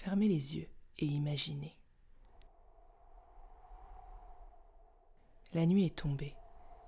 Fermez 0.00 0.28
les 0.28 0.54
yeux 0.54 0.68
et 0.98 1.06
imaginez. 1.06 1.76
La 5.52 5.66
nuit 5.66 5.86
est 5.86 5.96
tombée. 5.96 6.36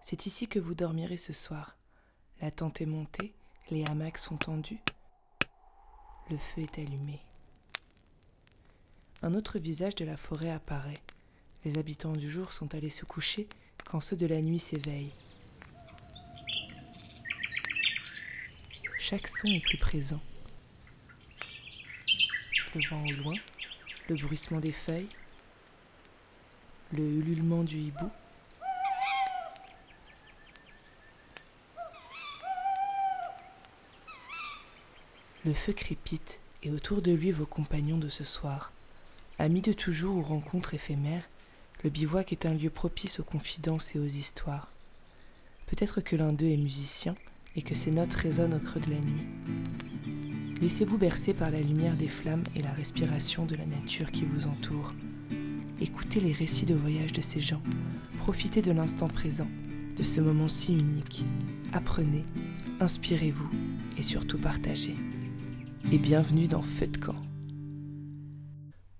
C'est 0.00 0.26
ici 0.26 0.46
que 0.46 0.60
vous 0.60 0.76
dormirez 0.76 1.16
ce 1.16 1.32
soir. 1.32 1.76
La 2.40 2.52
tente 2.52 2.80
est 2.80 2.86
montée, 2.86 3.34
les 3.72 3.84
hamacs 3.86 4.16
sont 4.16 4.36
tendus. 4.36 4.78
Le 6.30 6.38
feu 6.38 6.62
est 6.62 6.78
allumé. 6.78 7.20
Un 9.22 9.34
autre 9.34 9.58
visage 9.58 9.96
de 9.96 10.04
la 10.04 10.16
forêt 10.16 10.52
apparaît. 10.52 11.02
Les 11.64 11.78
habitants 11.78 12.12
du 12.12 12.30
jour 12.30 12.52
sont 12.52 12.76
allés 12.76 12.90
se 12.90 13.04
coucher 13.04 13.48
quand 13.86 14.00
ceux 14.00 14.16
de 14.16 14.26
la 14.26 14.40
nuit 14.40 14.60
s'éveillent. 14.60 15.12
Chaque 19.00 19.26
son 19.26 19.48
est 19.48 19.64
plus 19.64 19.78
présent. 19.78 20.20
Le 22.74 22.88
vent 22.88 23.04
au 23.04 23.10
loin, 23.10 23.34
le 24.08 24.14
bruissement 24.14 24.60
des 24.60 24.70
feuilles, 24.70 25.08
le 26.92 27.02
ululement 27.02 27.64
du 27.64 27.78
hibou. 27.78 28.08
Le 35.44 35.52
feu 35.52 35.72
crépite 35.72 36.38
et 36.62 36.70
autour 36.70 37.02
de 37.02 37.12
lui 37.12 37.32
vos 37.32 37.46
compagnons 37.46 37.98
de 37.98 38.08
ce 38.08 38.22
soir. 38.22 38.72
Amis 39.40 39.62
de 39.62 39.72
toujours 39.72 40.16
ou 40.16 40.22
rencontres 40.22 40.74
éphémères, 40.74 41.28
le 41.82 41.90
bivouac 41.90 42.32
est 42.32 42.46
un 42.46 42.54
lieu 42.54 42.70
propice 42.70 43.18
aux 43.18 43.24
confidences 43.24 43.96
et 43.96 43.98
aux 43.98 44.04
histoires. 44.04 44.70
Peut-être 45.66 46.00
que 46.00 46.14
l'un 46.14 46.32
d'eux 46.32 46.50
est 46.50 46.56
musicien 46.56 47.16
et 47.56 47.62
que 47.62 47.74
ses 47.74 47.90
notes 47.90 48.14
résonnent 48.14 48.54
au 48.54 48.60
creux 48.60 48.80
de 48.80 48.90
la 48.90 49.00
nuit. 49.00 50.19
Laissez-vous 50.60 50.98
bercer 50.98 51.32
par 51.32 51.50
la 51.50 51.60
lumière 51.60 51.96
des 51.96 52.06
flammes 52.06 52.44
et 52.54 52.60
la 52.60 52.72
respiration 52.72 53.46
de 53.46 53.54
la 53.54 53.64
nature 53.64 54.12
qui 54.12 54.26
vous 54.26 54.46
entoure. 54.46 54.90
Écoutez 55.80 56.20
les 56.20 56.32
récits 56.32 56.66
de 56.66 56.74
voyage 56.74 57.12
de 57.12 57.22
ces 57.22 57.40
gens. 57.40 57.62
Profitez 58.18 58.60
de 58.60 58.70
l'instant 58.70 59.08
présent, 59.08 59.48
de 59.96 60.02
ce 60.02 60.20
moment 60.20 60.50
si 60.50 60.74
unique. 60.74 61.24
Apprenez, 61.72 62.26
inspirez-vous 62.78 63.48
et 63.96 64.02
surtout 64.02 64.36
partagez 64.36 64.96
et 65.90 65.96
bienvenue 65.96 66.46
dans 66.46 66.60
Feu 66.60 66.88
de 66.88 66.98
camp. 66.98 67.16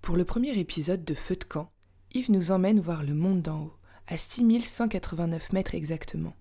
Pour 0.01 0.15
le 0.17 0.25
premier 0.25 0.57
épisode 0.57 1.05
de 1.05 1.13
Feu 1.13 1.35
de 1.35 1.43
camp, 1.43 1.71
Yves 2.11 2.31
nous 2.31 2.49
emmène 2.49 2.79
voir 2.79 3.03
le 3.03 3.13
monde 3.13 3.43
d'en 3.43 3.61
haut, 3.61 3.77
à 4.07 4.17
6189 4.17 5.53
mètres 5.53 5.75
exactement. 5.75 6.33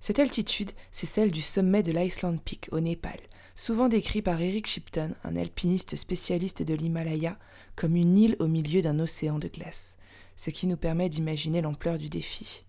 Cette 0.00 0.18
altitude, 0.18 0.70
c'est 0.92 1.06
celle 1.06 1.30
du 1.30 1.42
sommet 1.42 1.82
de 1.82 1.92
l'Iceland 1.92 2.38
Peak 2.38 2.68
au 2.72 2.80
Népal, 2.80 3.20
souvent 3.54 3.88
décrit 3.88 4.22
par 4.22 4.40
Eric 4.40 4.66
Shipton, 4.66 5.14
un 5.24 5.36
alpiniste 5.36 5.94
spécialiste 5.94 6.62
de 6.62 6.72
l'Himalaya, 6.72 7.38
comme 7.76 7.96
une 7.96 8.16
île 8.16 8.36
au 8.38 8.46
milieu 8.46 8.80
d'un 8.80 8.98
océan 8.98 9.38
de 9.38 9.48
glace, 9.48 9.98
ce 10.36 10.48
qui 10.48 10.66
nous 10.66 10.78
permet 10.78 11.10
d'imaginer 11.10 11.60
l'ampleur 11.60 11.98
du 11.98 12.08
défi. 12.08 12.64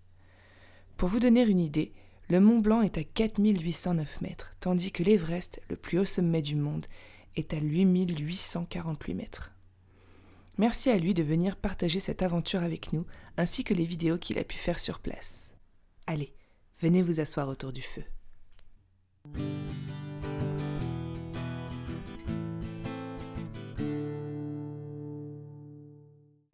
Pour 0.97 1.07
vous 1.07 1.21
donner 1.21 1.43
une 1.43 1.61
idée, 1.61 1.93
le 2.29 2.41
Mont 2.41 2.59
Blanc 2.59 2.81
est 2.81 2.97
à 2.97 3.03
4809 3.03 4.21
mètres, 4.21 4.51
tandis 4.59 4.91
que 4.91 5.03
l'Everest, 5.03 5.61
le 5.69 5.77
plus 5.77 5.99
haut 5.99 6.05
sommet 6.05 6.41
du 6.41 6.55
monde, 6.55 6.85
est 7.37 7.53
à 7.53 7.57
8848 7.59 9.13
mètres. 9.13 9.53
Merci 10.57 10.89
à 10.89 10.97
lui 10.97 11.13
de 11.13 11.23
venir 11.23 11.55
partager 11.55 12.01
cette 12.01 12.23
aventure 12.23 12.61
avec 12.61 12.91
nous, 12.91 13.05
ainsi 13.37 13.63
que 13.63 13.73
les 13.73 13.85
vidéos 13.85 14.17
qu'il 14.17 14.37
a 14.37 14.43
pu 14.43 14.57
faire 14.57 14.79
sur 14.79 14.99
place. 14.99 15.53
Allez, 16.07 16.33
venez 16.81 17.01
vous 17.01 17.19
asseoir 17.19 17.47
autour 17.47 17.71
du 17.71 17.81
feu. 17.81 18.03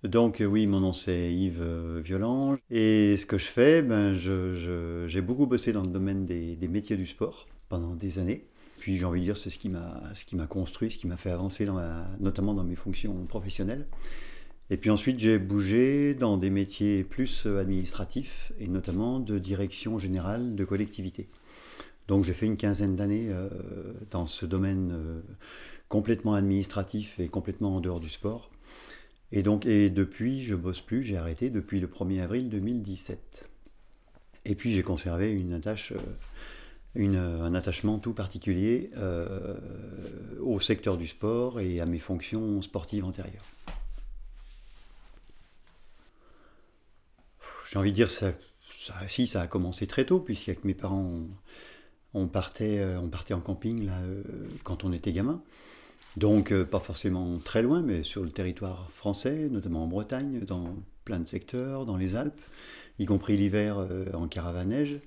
Donc 0.04 0.42
oui, 0.46 0.68
mon 0.68 0.80
nom 0.80 0.94
c'est 0.94 1.34
Yves 1.34 1.62
euh, 1.62 2.00
Violange. 2.02 2.60
Et 2.70 3.18
ce 3.18 3.26
que 3.26 3.38
je 3.38 3.46
fais, 3.46 3.82
ben, 3.82 4.14
j'ai 4.14 5.22
beaucoup 5.22 5.48
bossé 5.48 5.72
dans 5.72 5.82
le 5.82 5.90
domaine 5.90 6.24
des, 6.24 6.58
métiers 6.70 6.98
du 6.98 7.06
sport 7.06 7.48
pendant 7.70 7.96
des 7.96 8.20
années. 8.20 8.46
Puis 8.78 8.96
j'ai 8.96 9.06
envie 9.06 9.20
de 9.22 9.26
dire, 9.26 9.38
c'est 9.38 9.50
ce 9.50 9.58
qui 9.58 9.70
m'a 9.70 10.48
construit, 10.48 10.92
ce 10.92 10.98
qui 10.98 11.08
m'a 11.08 11.18
fait 11.18 11.32
avancer, 11.32 11.68
notamment 12.20 12.54
dans 12.54 12.64
mes 12.64 12.76
fonctions 12.76 13.26
professionnelles. 13.26 13.88
Et 14.70 14.78
puis 14.78 14.90
ensuite, 14.90 15.20
j'ai 15.20 15.40
bougé 15.40 16.14
dans 16.14 16.38
des 16.38 16.50
métiers 16.50 17.04
plus 17.04 17.46
administratifs 17.46 18.52
et 18.60 18.68
notamment 18.68 19.20
de 19.20 19.40
direction 19.40 19.98
générale 19.98 20.56
de 20.56 20.66
collectivité. 20.66 21.28
Donc 22.08 22.26
j'ai 22.26 22.34
fait 22.34 22.46
une 22.46 22.58
quinzaine 22.58 22.96
d'années 22.96 23.28
euh, 23.30 23.50
dans 24.12 24.26
ce 24.26 24.46
domaine 24.46 24.92
euh, 24.94 25.22
complètement 25.90 26.36
administratif 26.36 27.20
et 27.20 27.28
complètement 27.28 27.76
en 27.76 27.80
dehors 27.80 28.00
du 28.00 28.10
sport. 28.10 28.50
Et 29.32 29.42
donc 29.42 29.66
et 29.66 29.90
depuis, 29.90 30.42
je 30.42 30.56
bosse 30.56 30.82
plus, 30.82 31.04
j'ai 31.04 31.18
arrêté 31.18 31.50
depuis 31.50 31.80
le 31.80 31.88
1er 31.88 32.22
avril 32.22 32.50
2017. 32.50 33.50
Et 34.46 34.56
puis 34.56 34.72
j'ai 34.72 34.84
conservé 34.84 35.32
une 35.34 35.60
euh, 36.96 37.44
un 37.44 37.54
attachement 37.54 38.00
tout 38.00 38.14
particulier 38.14 38.90
euh, 38.98 39.56
au 40.42 40.60
secteur 40.60 40.98
du 40.98 41.06
sport 41.06 41.60
et 41.60 41.80
à 41.80 41.86
mes 41.86 42.00
fonctions 42.00 42.62
sportives 42.62 43.06
antérieures. 43.06 43.46
J'ai 47.70 47.80
envie 47.80 47.92
de 47.92 47.96
dire, 47.96 48.10
ça, 48.10 48.32
ça, 48.72 48.96
ça 49.08 49.42
a 49.42 49.48
commencé 49.48 49.88
très 49.88 50.06
tôt, 50.06 50.20
puisqu'avec 50.20 50.64
mes 50.64 50.74
parents, 50.74 51.22
on, 52.14 52.28
partait, 52.28 52.80
euh, 52.80 53.00
on 53.00 53.10
partait 53.10 53.34
en 53.34 53.42
camping 53.42 53.86
là, 53.86 53.98
euh, 54.06 54.24
quand 54.64 54.84
on 54.84 54.94
était 54.94 55.12
gamin. 55.12 55.42
Donc, 56.16 56.52
pas 56.64 56.80
forcément 56.80 57.36
très 57.38 57.62
loin, 57.62 57.82
mais 57.84 58.02
sur 58.02 58.24
le 58.24 58.32
territoire 58.32 58.90
français, 58.90 59.50
notamment 59.52 59.84
en 59.84 59.88
Bretagne, 59.88 60.40
dans 60.40 60.76
plein 61.06 61.20
de 61.20 61.28
secteurs, 61.28 61.86
dans 61.86 61.96
les 61.96 62.16
Alpes, 62.16 62.42
y 62.98 63.06
compris 63.06 63.38
l'hiver 63.38 63.86
en 64.16 64.28
caravane 64.28 64.70
neige 64.70 65.00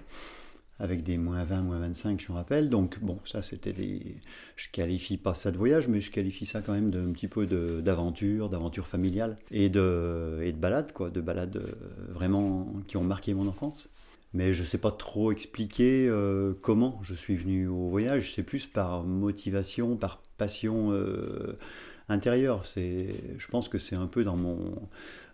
avec 0.81 1.03
des 1.03 1.19
moins 1.19 1.45
20, 1.45 1.63
moins 1.63 1.79
25, 1.79 2.21
je 2.21 2.33
me 2.33 2.37
rappelle. 2.37 2.71
Donc, 2.71 2.99
bon, 3.01 3.19
ça, 3.25 3.43
c'était 3.43 3.73
des. 3.73 4.17
Je 4.57 4.69
qualifie 4.71 5.19
pas 5.19 5.35
ça 5.35 5.53
de 5.53 5.59
voyage, 5.59 5.89
mais 5.89 6.01
je 6.01 6.11
qualifie 6.11 6.47
ça 6.47 6.63
quand 6.63 6.73
même 6.73 6.91
d'un 6.91 7.13
petit 7.13 7.29
peu 7.29 7.47
d'aventure, 7.47 8.49
d'aventure 8.49 8.87
familiale 8.87 9.37
et 9.51 9.69
de, 9.69 10.41
et 10.43 10.53
de 10.53 10.57
balade, 10.57 10.93
quoi, 10.93 11.11
de 11.11 11.21
balades 11.21 11.57
euh, 11.57 11.71
vraiment 12.09 12.73
qui 12.89 12.97
ont 12.97 13.05
marqué 13.05 13.35
mon 13.35 13.47
enfance. 13.47 13.91
Mais 14.33 14.53
je 14.53 14.63
ne 14.63 14.67
sais 14.67 14.79
pas 14.79 14.93
trop 14.93 15.33
expliquer 15.33 16.07
euh, 16.09 16.55
comment 16.63 16.99
je 17.03 17.15
suis 17.15 17.37
venu 17.37 17.69
au 17.69 17.89
voyage. 17.89 18.33
C'est 18.35 18.45
plus 18.45 18.67
par 18.67 19.05
motivation, 19.05 19.97
par 19.97 20.23
passion 20.39 20.93
euh, 20.93 21.57
intérieure. 22.09 22.63
Je 22.65 23.49
pense 23.51 23.69
que 23.69 23.77
c'est 23.77 23.97
un 23.97 24.07
peu 24.07 24.25
dans 24.25 24.37
mon, 24.37 24.89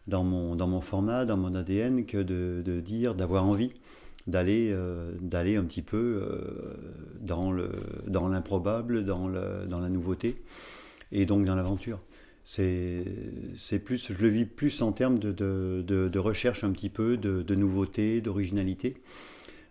dans, 0.09 0.25
mon, 0.25 0.57
dans 0.57 0.67
mon 0.67 0.81
format, 0.81 1.25
dans 1.25 1.37
mon 1.37 1.55
ADN, 1.55 2.05
que 2.05 2.19
de, 2.19 2.63
de 2.65 2.81
dire, 2.81 3.15
d'avoir 3.15 3.45
envie 3.45 3.73
d'aller 4.27 4.71
euh, 4.73 5.13
d'aller 5.21 5.57
un 5.57 5.65
petit 5.65 5.83
peu 5.83 6.21
euh, 6.23 6.75
dans 7.21 7.55
dans 8.07 8.29
l'improbable, 8.29 9.05
dans, 9.05 9.29
dans 9.29 9.81
la 9.81 9.89
nouveauté 9.89 10.43
et 11.13 11.27
donc 11.27 11.45
dans 11.45 11.55
l'aventure. 11.55 12.01
C'est 12.45 13.05
plus, 13.85 14.13
je 14.13 14.23
le 14.23 14.29
vis 14.29 14.45
plus 14.45 14.81
en 14.81 14.93
termes 14.93 15.19
de, 15.19 15.33
de, 15.33 16.19
recherche 16.19 16.63
un 16.63 16.71
petit 16.71 16.91
peu, 16.91 17.17
de, 17.17 17.55
nouveauté, 17.57 18.21
d'originalité. 18.21 19.03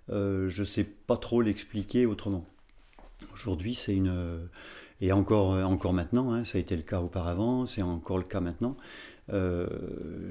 Euh, 0.10 0.50
je 0.50 0.62
ne 0.62 0.66
sais 0.66 0.84
pas 0.84 1.16
trop 1.16 1.42
l'expliquer 1.42 2.06
autrement. 2.06 2.46
Aujourd'hui, 3.34 3.76
c'est 3.76 3.96
une. 3.96 4.40
Et 5.00 5.14
encore, 5.14 5.52
encore 5.66 5.94
maintenant, 5.94 6.34
hein, 6.34 6.44
ça 6.44 6.58
a 6.58 6.62
été 6.62 6.76
le 6.76 6.82
cas 6.82 7.00
auparavant, 7.00 7.66
c'est 7.66 7.82
encore 7.82 8.18
le 8.18 8.26
cas 8.26 8.42
maintenant. 8.42 8.76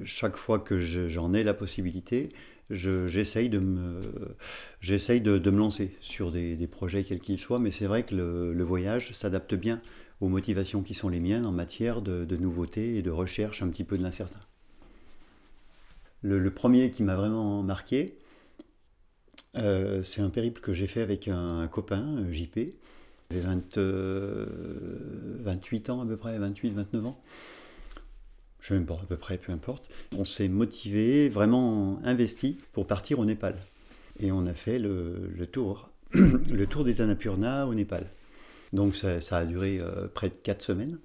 chaque 0.05 0.37
fois 0.37 0.59
que 0.59 0.79
j'en 0.79 1.33
ai 1.33 1.45
la 1.45 1.55
possibilité, 1.55 2.29
j'essaye 2.71 3.49
de, 3.49 3.59
me, 3.59 4.01
de, 4.81 5.51
me 5.51 5.59
lancer 5.59 5.97
sur 6.01 6.33
des, 6.33 6.67
projets 6.67 7.05
quels 7.05 7.21
qu'ils 7.21 7.39
soient, 7.39 7.59
mais 7.59 7.71
c'est 7.71 7.87
vrai 7.87 8.05
que 8.05 8.15
le, 8.15 8.63
voyage 8.63 9.13
s'adapte 9.13 9.55
bien 9.55 9.81
aux 10.21 10.29
motivations 10.29 10.83
qui 10.83 10.95
sont 10.95 11.09
les 11.09 11.21
miennes 11.21 11.47
en 11.47 11.53
matière 11.53 12.03
de, 12.03 12.37
nouveautés 12.37 12.97
et 12.97 13.03
de 13.03 13.11
recherche 13.11 13.63
un 13.63 13.69
petit 13.69 13.85
peu 13.85 13.99
de 13.99 14.03
l'incertain. 14.03 14.41
Le, 16.23 16.51
premier 16.51 16.91
qui 16.91 17.03
m'a 17.03 17.17
vraiment 17.17 17.63
marqué, 17.63 18.17
euh, 19.57 20.03
c'est 20.03 20.23
un 20.23 20.31
périple 20.31 20.61
que 20.61 20.73
j'ai 20.73 20.87
fait 20.87 21.03
avec 21.03 21.29
un, 21.29 21.69
copain, 21.69 22.25
JP, 22.31 22.59
20, 23.31 23.77
28 23.77 23.79
euh, 23.79 25.93
ans 25.93 26.01
à 26.01 26.07
peu 26.07 26.17
près, 26.17 26.39
28-29 26.39 27.05
ans 27.05 27.21
je 28.65 28.69
sais 28.69 28.75
même 28.75 28.87
pas 28.87 28.95
à 28.95 29.07
peu 29.07 29.19
près, 29.19 29.37
peu 29.37 29.53
importe. 29.53 29.91
On 30.17 30.25
s'est 30.25 30.49
motivé, 30.49 31.29
vraiment 31.29 32.01
investi 32.03 32.59
pour 32.73 32.87
partir 32.87 33.19
au 33.19 33.27
Népal. 33.27 33.59
Et 34.19 34.33
on 34.33 34.47
a 34.47 34.55
fait 34.55 34.79
le, 34.79 35.47
tour, 35.53 35.91
le 36.15 36.65
tour 36.65 36.83
des 36.83 37.03
Annapurna 37.03 37.67
au 37.67 37.75
Népal. 37.75 38.07
Donc 38.73 38.97
ça, 38.97 39.19
a 39.37 39.45
duré 39.45 39.81
euh, 39.83 40.09
près 40.09 40.31
de 40.31 40.35
4 40.35 40.63
semaines. 40.63 40.99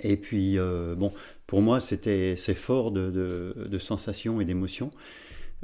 Et 0.00 0.18
puis, 0.18 0.58
euh, 0.58 0.94
bon, 0.94 1.14
pour 1.46 1.62
moi, 1.62 1.80
c'était 1.80 2.36
c'est 2.36 2.52
fort 2.52 2.90
de, 2.90 3.78
sensations 3.78 4.42
et 4.42 4.44
d'émotions, 4.44 4.90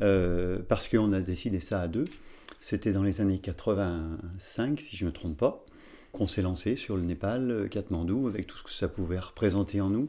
euh, 0.00 0.58
parce 0.66 0.88
qu'on 0.88 1.12
a 1.12 1.20
décidé 1.20 1.60
ça 1.60 1.82
à 1.82 1.86
deux. 1.86 2.06
C'était 2.60 2.92
dans 2.92 3.02
les 3.02 3.20
années 3.20 3.40
85, 3.40 4.80
si 4.80 4.96
je 4.96 5.04
ne 5.04 5.10
me 5.10 5.12
trompe 5.12 5.36
pas. 5.36 5.66
qu'on 6.12 6.26
s'est 6.26 6.40
lancé 6.40 6.76
sur 6.76 6.96
le 6.96 7.02
Népal, 7.02 7.68
Katmandou, 7.70 8.26
avec 8.26 8.46
tout 8.46 8.56
ce 8.56 8.62
que 8.62 8.70
ça 8.70 8.88
pouvait 8.88 9.18
représenter 9.18 9.82
en 9.82 9.90
nous, 9.90 10.08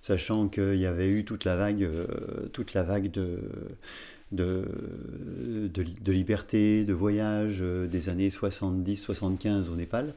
sachant 0.00 0.48
qu'il 0.48 0.76
y 0.76 0.86
avait 0.86 1.08
eu 1.08 1.24
toute 1.24 1.44
la 1.44 1.56
vague, 1.56 1.88
toute 2.52 2.74
la 2.74 2.82
vague 2.82 3.10
de, 3.10 3.40
de, 4.32 4.64
de, 5.72 6.12
liberté, 6.12 6.84
de 6.84 6.92
voyage 6.92 7.60
des 7.60 8.08
années 8.08 8.28
70-75 8.28 9.70
au 9.70 9.76
Népal, 9.76 10.14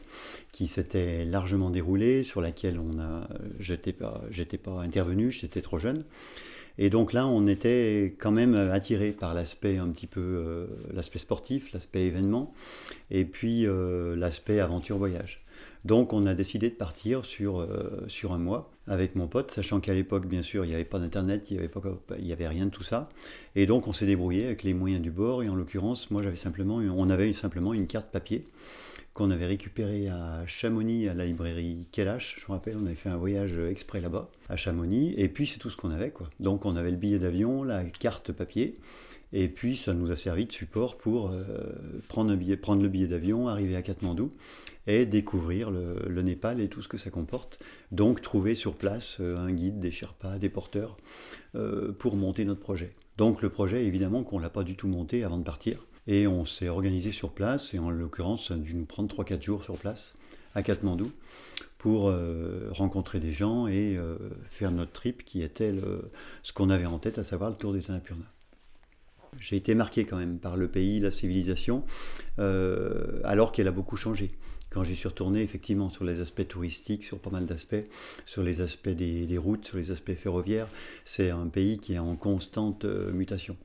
qui 0.52 0.68
s'était 0.68 1.26
largement 1.26 1.70
déroulée, 1.70 2.24
sur 2.24 2.42
laquelle 2.42 2.80
on 2.80 3.00
a, 3.00 3.28
j'étais 3.60 3.94
pas, 3.94 4.22
j'étais 4.30 4.58
pas 4.58 4.82
intervenu, 4.82 5.32
j'étais 5.32 5.62
trop 5.62 5.78
jeune. 5.78 6.04
Et 6.78 6.90
donc 6.90 7.14
là, 7.14 7.28
on 7.28 7.48
était 7.48 8.16
quand 8.20 8.32
même 8.32 8.56
attiré 8.56 9.12
par 9.12 9.34
l'aspect 9.34 9.78
un 9.78 9.90
petit 9.90 10.08
peu, 10.08 10.22
euh, 10.22 10.66
l'aspect 10.94 11.20
sportif, 11.20 11.74
l'aspect 11.74 12.06
événement, 12.06 12.54
et 13.10 13.26
puis 13.26 13.68
euh, 13.68 14.16
l'aspect 14.16 14.60
aventure-voyage. 14.60 15.42
Donc 15.86 16.14
on 16.14 16.26
a 16.26 16.34
décidé 16.34 16.70
de 16.70 16.76
partir 16.76 17.26
sur, 17.26 17.60
euh, 17.60 18.04
sur 18.08 18.34
un 18.34 18.38
mois 18.38 18.72
avec 18.88 19.16
mon 19.16 19.28
pote, 19.28 19.52
sachant 19.52 19.80
qu'à 19.80 19.94
l'époque, 19.94 20.28
bien 20.28 20.42
sûr, 20.42 20.66
il 20.66 20.70
n'y 20.70 20.74
avait 20.76 20.86
pas 20.86 21.00
d'internet, 21.00 21.50
il 21.50 21.58
n'y 21.58 21.64
avait, 21.64 22.34
avait 22.34 22.48
rien 22.48 22.66
de 22.66 22.72
tout 22.72 22.84
ça. 22.84 23.10
Et 23.56 23.66
donc 23.66 23.88
on 23.88 23.94
s'est 23.94 24.06
débrouillé 24.06 24.46
avec 24.46 24.64
les 24.64 24.74
moyens 24.74 25.02
du 25.02 25.12
bord, 25.12 25.44
et 25.44 25.50
en 25.50 25.56
l'occurrence, 25.56 26.12
moi 26.12 26.22
j'avais 26.22 26.36
simplement, 26.36 26.76
on 26.76 27.10
avait 27.10 27.34
simplement 27.34 27.74
une 27.74 27.88
carte 27.88 28.12
papier 28.12 28.46
qu'on 29.14 29.30
avait 29.30 29.46
récupéré 29.46 30.08
à 30.08 30.46
Chamonix, 30.48 31.10
à 31.10 31.14
la 31.14 31.26
librairie 31.26 31.88
Kelash. 31.92 32.38
Je 32.40 32.46
me 32.48 32.54
rappelle, 32.54 32.78
on 32.82 32.86
avait 32.86 32.96
fait 32.96 33.10
un 33.10 33.18
voyage 33.18 33.58
exprès 33.70 34.00
là-bas, 34.00 34.30
à 34.50 34.56
Chamonix, 34.56 35.14
et 35.18 35.28
puis 35.28 35.48
c'est 35.48 35.60
tout 35.60 35.70
ce 35.70 35.78
qu'on 35.78 35.92
avait. 35.92 36.14
Donc 36.40 36.66
on 36.66 36.76
avait 36.76 36.92
le 36.92 36.98
billet 36.98 37.20
d'avion, 37.20 37.64
la 37.64 37.84
carte 37.84 38.32
papier, 38.32 38.78
et 39.34 39.48
puis 39.48 39.78
ça 39.78 39.94
nous 39.94 40.12
a 40.12 40.16
servi 40.16 40.46
de 40.46 40.52
support 40.52 40.98
pour 40.98 41.32
euh, 41.32 41.44
prendre, 42.10 42.32
le 42.32 42.88
billet 42.88 43.08
d'avion, 43.08 43.48
arriver 43.48 43.76
à 43.76 43.82
Katmandou, 43.82 44.32
et 44.88 45.06
découvrir 45.06 45.72
le, 45.72 46.22
Népal 46.22 46.60
et 46.60 46.68
tout 46.68 46.82
ce 46.82 46.88
que 46.88 46.98
ça 46.98 47.10
comporte. 47.10 47.60
Donc 47.92 48.22
trouver 48.22 48.56
sur 48.56 48.76
place 48.76 49.18
euh, 49.20 49.38
un 49.38 49.52
guide, 49.52 49.80
des 49.80 49.92
Sherpas, 49.92 50.38
des 50.38 50.50
porteurs, 50.50 50.98
euh, 51.56 51.94
pour 51.94 52.18
monter 52.18 52.46
notre 52.46 52.62
projet. 52.62 52.94
Donc 53.18 53.42
le 53.42 53.50
projet, 53.50 53.86
évidemment, 53.86 54.24
qu'on 54.24 54.38
ne 54.38 54.44
l'a 54.44 54.50
pas 54.50 54.64
du 54.64 54.76
tout 54.76 54.88
monté 54.88 55.24
avant 55.24 55.38
de 55.38 55.44
partir. 55.44 55.86
Et 56.08 56.28
on 56.28 56.46
s'est 56.46 56.68
organisé 56.68 57.12
sur 57.12 57.32
place, 57.32 57.74
et 57.74 57.80
en 57.80 57.90
l'occurrence, 57.90 58.48
ça 58.48 58.56
a 58.56 58.58
dû 58.58 58.76
nous 58.76 58.86
prendre 58.86 59.14
3-4 59.14 59.42
jours 59.42 59.64
sur 59.64 59.78
place, 59.78 60.18
à 60.56 60.64
Katmandou, 60.64 61.12
pour 61.78 62.12
rencontrer 62.72 63.20
des 63.20 63.32
gens 63.32 63.68
et 63.68 63.98
faire 64.44 64.72
notre 64.72 64.92
trip 64.92 65.24
qui 65.24 65.44
était 65.44 65.74
ce 66.42 66.54
qu'on 66.54 66.72
avait 66.72 66.88
en 66.88 66.98
tête, 66.98 67.20
à 67.20 67.24
savoir 67.24 67.52
le 67.52 67.56
tour 67.56 67.72
des 67.72 67.92
Annapurna. 67.92 68.26
J'ai 69.40 69.56
été 69.56 69.76
marqué 69.76 70.04
quand 70.04 70.18
même 70.18 70.40
par 70.40 70.58
le 70.58 70.68
pays, 70.68 71.00
la 71.00 71.12
civilisation, 71.12 71.84
euh, 72.40 73.22
alors 73.24 73.52
qu'elle 73.52 73.68
a 73.68 73.72
beaucoup 73.72 73.96
changé. 73.96 74.32
Quand 74.70 74.84
j'y 74.84 74.96
suis 74.96 75.08
retourné, 75.08 75.42
effectivement, 75.42 75.90
sur 75.90 76.04
les 76.04 76.22
aspects 76.22 76.48
touristiques, 76.48 77.04
sur 77.04 77.20
pas 77.20 77.30
mal 77.30 77.46
d'aspects, 77.46 77.84
sur 78.26 78.44
les 78.44 78.62
aspects 78.62 78.90
des, 78.90 79.38
routes, 79.38 79.66
sur 79.66 79.78
les 79.78 79.92
aspects 79.92 80.14
ferroviaires, 80.14 80.68
c'est 81.04 81.30
un 81.30 81.48
pays 81.48 81.80
qui 81.80 81.94
est 81.94 82.00
en 82.00 82.16
constante 82.16 82.86
mutation. 82.86 83.58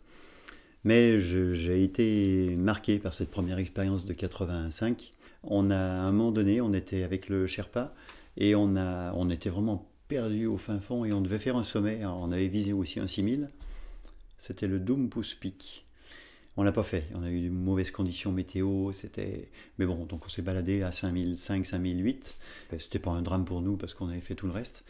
Mais 0.84 1.18
j'ai 1.18 1.82
été 1.82 2.54
marqué 2.56 2.98
par 2.98 3.12
cette 3.12 3.30
première 3.30 3.58
expérience 3.58 4.04
de 4.04 4.14
85. 4.14 5.12
On 5.44 5.70
a, 5.70 5.76
à 5.76 5.78
un 5.78 6.12
moment 6.12 6.32
donné, 6.32 6.60
on 6.60 6.72
était 6.72 7.02
avec 7.02 7.28
le 7.28 7.46
Sherpa 7.46 7.92
et 8.36 8.54
on, 8.54 8.76
a, 8.76 9.12
on 9.14 9.30
était 9.30 9.50
vraiment 9.50 9.88
perdu 10.08 10.46
au 10.46 10.56
fin 10.56 10.78
fond 10.80 11.04
et 11.04 11.12
on 11.12 11.20
devait 11.20 11.38
faire 11.38 11.56
un 11.56 11.64
sommet. 11.64 12.04
on 12.04 12.30
avait 12.30 12.46
visé 12.48 12.72
aussi 12.72 13.00
un 13.00 13.06
6000. 13.06 13.48
C'était 14.38 14.66
le 14.66 14.78
Dumpus 14.78 15.34
Peak. 15.34 15.86
On 16.56 16.62
l'a 16.62 16.72
pas 16.72 16.82
fait. 16.82 17.06
On 17.14 17.22
a 17.22 17.30
eu 17.30 17.42
de 17.42 17.50
mauvaises 17.50 17.90
conditions 17.90 18.32
météo. 18.32 18.92
C'était, 18.92 19.50
mais 19.78 19.86
bon, 19.86 20.06
donc 20.06 20.24
on 20.26 20.28
s'est 20.28 20.42
baladé 20.42 20.82
à 20.82 20.92
5005, 20.92 21.66
5008. 21.66 22.34
C'était 22.78 22.98
pas 22.98 23.10
un 23.10 23.22
drame 23.22 23.44
pour 23.44 23.60
nous 23.60 23.76
parce 23.76 23.94
qu'on 23.94 24.08
avait 24.08 24.20
fait 24.20 24.34
tout 24.34 24.46
le 24.46 24.52
reste. 24.52 24.84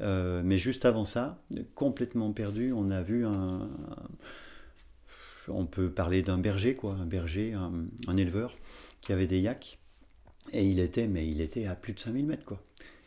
Euh, 0.00 0.42
mais 0.44 0.56
juste 0.56 0.84
avant 0.84 1.04
ça, 1.04 1.42
complètement 1.74 2.32
perdu, 2.32 2.72
on 2.72 2.90
a 2.90 3.02
vu 3.02 3.26
un 3.26 3.68
on 5.50 5.66
peut 5.66 5.90
parler 5.90 6.22
d'un 6.22 6.38
berger, 6.38 6.74
quoi, 6.74 6.94
un 6.94 7.06
berger, 7.06 7.54
un, 7.54 8.16
éleveur 8.16 8.56
qui 9.00 9.12
avait 9.12 9.26
des 9.26 9.40
yaks. 9.40 9.78
Et 10.52 10.64
il 10.64 10.80
était, 10.80 11.06
mais 11.06 11.28
il 11.28 11.40
était 11.40 11.66
à 11.66 11.74
plus 11.74 11.92
de 11.92 12.00
5000 12.00 12.26
mètres, 12.26 12.44
quoi. 12.44 12.62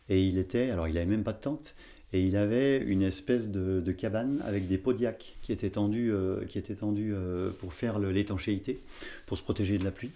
Et 0.09 0.23
il 0.23 0.37
était, 0.37 0.69
alors 0.69 0.87
il 0.87 0.95
n'avait 0.95 1.05
même 1.05 1.23
pas 1.23 1.33
de 1.33 1.39
tente, 1.39 1.75
et 2.13 2.21
il 2.21 2.37
avait 2.37 2.77
une 2.77 3.01
espèce 3.01 3.49
de, 3.49 3.91
cabane 3.91 4.41
avec 4.45 4.67
des 4.67 4.79
yak 4.99 5.35
qui 5.41 5.51
étaient 5.51 5.71
tendus, 5.71 6.11
euh, 6.11 6.45
qui 6.45 6.57
étaient 6.57 6.75
tendus 6.75 7.13
euh, 7.13 7.49
pour 7.59 7.73
faire 7.73 7.99
l'étanchéité, 7.99 8.79
pour 9.25 9.37
se 9.37 9.43
protéger 9.43 9.77
de 9.77 9.83
la 9.83 9.91
pluie. 9.91 10.11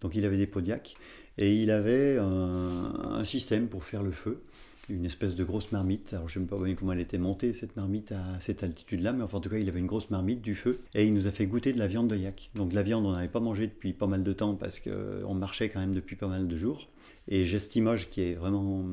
Donc 0.00 0.14
il 0.14 0.24
avait 0.24 0.36
des 0.36 0.50
yak, 0.66 0.96
et 1.38 1.54
il 1.54 1.70
avait 1.70 2.18
un 2.18 3.24
système 3.24 3.68
pour 3.68 3.84
faire 3.84 4.02
le 4.02 4.10
feu 4.10 4.42
une 4.88 5.04
espèce 5.04 5.34
de 5.34 5.44
grosse 5.44 5.72
marmite. 5.72 6.14
Alors 6.14 6.28
je 6.28 6.38
ne 6.38 6.44
sais 6.44 6.50
pas 6.50 6.56
comment 6.56 6.92
elle 6.92 7.00
était 7.00 7.18
montée, 7.18 7.52
cette 7.52 7.76
marmite 7.76 8.12
à 8.12 8.40
cette 8.40 8.62
altitude-là, 8.62 9.12
mais 9.12 9.22
enfin, 9.22 9.38
en 9.38 9.40
tout 9.40 9.48
cas, 9.48 9.58
il 9.58 9.68
avait 9.68 9.80
une 9.80 9.86
grosse 9.86 10.10
marmite, 10.10 10.40
du 10.42 10.54
feu, 10.54 10.78
et 10.94 11.04
il 11.04 11.14
nous 11.14 11.26
a 11.26 11.30
fait 11.30 11.46
goûter 11.46 11.72
de 11.72 11.78
la 11.78 11.86
viande 11.86 12.08
de 12.08 12.16
yak. 12.16 12.50
Donc 12.54 12.72
la 12.72 12.82
viande, 12.82 13.06
on 13.06 13.12
n'avait 13.12 13.28
pas 13.28 13.40
mangé 13.40 13.66
depuis 13.66 13.92
pas 13.92 14.06
mal 14.06 14.22
de 14.22 14.32
temps 14.32 14.54
parce 14.54 14.80
qu'on 14.80 15.34
marchait 15.34 15.68
quand 15.68 15.80
même 15.80 15.94
depuis 15.94 16.16
pas 16.16 16.28
mal 16.28 16.48
de 16.48 16.56
jours. 16.56 16.88
Et 17.28 17.44
Gestimoge, 17.44 18.08
qui 18.08 18.22
est 18.22 18.34
vraiment 18.34 18.84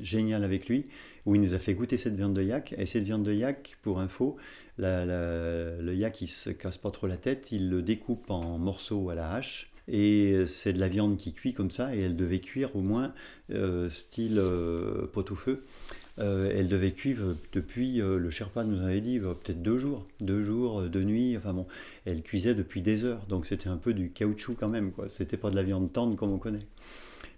génial 0.00 0.44
avec 0.44 0.68
lui, 0.68 0.86
où 1.26 1.34
il 1.34 1.40
nous 1.40 1.54
a 1.54 1.58
fait 1.58 1.74
goûter 1.74 1.96
cette 1.96 2.14
viande 2.14 2.34
de 2.34 2.42
yak. 2.42 2.74
Et 2.78 2.86
cette 2.86 3.04
viande 3.04 3.24
de 3.24 3.32
yak, 3.32 3.78
pour 3.82 4.00
info, 4.00 4.36
le 4.78 5.92
yak, 5.92 6.20
il 6.20 6.28
se 6.28 6.50
casse 6.50 6.78
pas 6.78 6.90
trop 6.90 7.06
la 7.06 7.16
tête, 7.16 7.52
il 7.52 7.70
le 7.70 7.82
découpe 7.82 8.30
en 8.30 8.58
morceaux 8.58 9.10
à 9.10 9.14
la 9.14 9.32
hache 9.32 9.72
et 9.88 10.46
c'est 10.46 10.72
de 10.72 10.80
la 10.80 10.88
viande 10.88 11.16
qui 11.16 11.32
cuit 11.32 11.54
comme 11.54 11.70
ça, 11.70 11.94
et 11.94 12.00
elle 12.00 12.16
devait 12.16 12.40
cuire 12.40 12.74
au 12.76 12.80
moins 12.80 13.12
euh, 13.50 13.88
style 13.88 14.38
euh, 14.38 15.06
pot 15.06 15.30
au 15.30 15.34
feu. 15.34 15.64
Euh, 16.18 16.52
elle 16.54 16.68
devait 16.68 16.92
cuire 16.92 17.18
depuis, 17.52 17.96
le 17.98 18.30
Sherpa 18.30 18.64
nous 18.64 18.82
avait 18.82 19.00
dit, 19.00 19.18
peut-être 19.18 19.62
deux 19.62 19.78
jours, 19.78 20.04
deux 20.20 20.42
jours, 20.42 20.82
deux 20.82 21.04
nuits, 21.04 21.36
enfin 21.36 21.54
bon, 21.54 21.66
elle 22.04 22.22
cuisait 22.22 22.54
depuis 22.54 22.82
des 22.82 23.04
heures, 23.04 23.24
donc 23.26 23.46
c'était 23.46 23.68
un 23.68 23.78
peu 23.78 23.94
du 23.94 24.10
caoutchouc 24.10 24.54
quand 24.54 24.68
même, 24.68 24.92
quoi. 24.92 25.08
C'était 25.08 25.38
pas 25.38 25.50
de 25.50 25.56
la 25.56 25.62
viande 25.62 25.92
tendre 25.92 26.16
comme 26.16 26.32
on 26.32 26.38
connaît. 26.38 26.66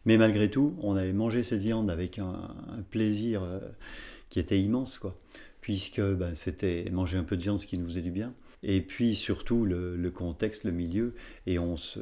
Mais 0.05 0.19
malgré 0.19 0.51
tout, 0.51 0.75
on 0.83 0.97
avait 0.97 1.13
mangé 1.13 1.43
cette 1.43 1.63
viande 1.63 1.91
avec 1.91 2.19
un, 2.19 2.51
plaisir 2.91 3.43
qui 4.31 4.39
était 4.39 4.61
immense, 4.61 4.99
quoi, 4.99 5.15
puisque 5.61 6.01
ben, 6.01 6.35
c'était 6.35 6.89
manger 6.93 7.19
un 7.19 7.25
peu 7.25 7.37
de 7.37 7.43
viande, 7.43 7.59
ce 7.59 7.67
qui 7.67 7.79
nous 7.79 7.87
faisait 7.87 8.03
du 8.03 8.11
bien 8.11 8.35
et 8.65 8.81
puis 8.81 9.15
surtout 9.15 9.65
le, 9.67 10.11
contexte, 10.11 10.65
le 10.65 10.73
milieu. 10.73 11.15
Et 11.47 11.59
on 11.59 11.77
se, 11.77 12.01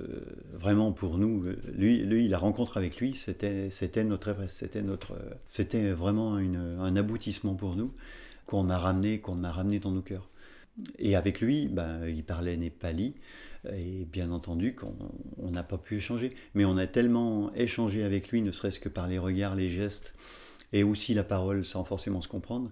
vraiment 0.52 0.92
pour 0.92 1.18
nous, 1.18 1.44
lui, 1.74 1.98
lui 1.98 2.28
la 2.28 2.38
rencontre 2.38 2.76
avec 2.76 2.98
lui, 2.98 3.12
c'était, 3.12 3.68
c'était 3.70 4.04
notre 4.04 4.28
Everest, 4.28 4.56
c'était 4.56 4.82
notre, 4.82 5.14
c'était 5.48 5.90
vraiment 5.90 6.36
un 6.36 6.96
aboutissement 6.96 7.54
pour 7.54 7.76
nous 7.76 7.92
qu'on 8.46 8.70
a 8.70 8.78
ramené, 8.78 9.20
qu'on 9.20 9.44
a 9.44 9.50
ramené 9.50 9.80
dans 9.80 9.90
nos 9.90 10.02
cœurs. 10.02 10.28
Et 10.98 11.16
avec 11.16 11.40
lui, 11.40 11.68
ben, 11.68 12.06
il 12.06 12.24
parlait 12.24 12.56
népali, 12.56 13.14
et 13.70 14.04
bien 14.04 14.30
entendu 14.30 14.74
qu'on 14.74 15.50
n'a 15.50 15.62
pas 15.62 15.78
pu 15.78 15.96
échanger. 15.96 16.34
Mais 16.54 16.64
on 16.64 16.76
a 16.76 16.86
tellement 16.86 17.52
échangé 17.54 18.02
avec 18.02 18.30
lui, 18.30 18.42
ne 18.42 18.52
serait-ce 18.52 18.80
que 18.80 18.88
par 18.88 19.06
les 19.08 19.18
regards, 19.18 19.54
les 19.54 19.70
gestes, 19.70 20.14
et 20.72 20.82
aussi 20.82 21.14
la 21.14 21.24
parole 21.24 21.64
sans 21.64 21.84
forcément 21.84 22.20
se 22.20 22.28
comprendre, 22.28 22.70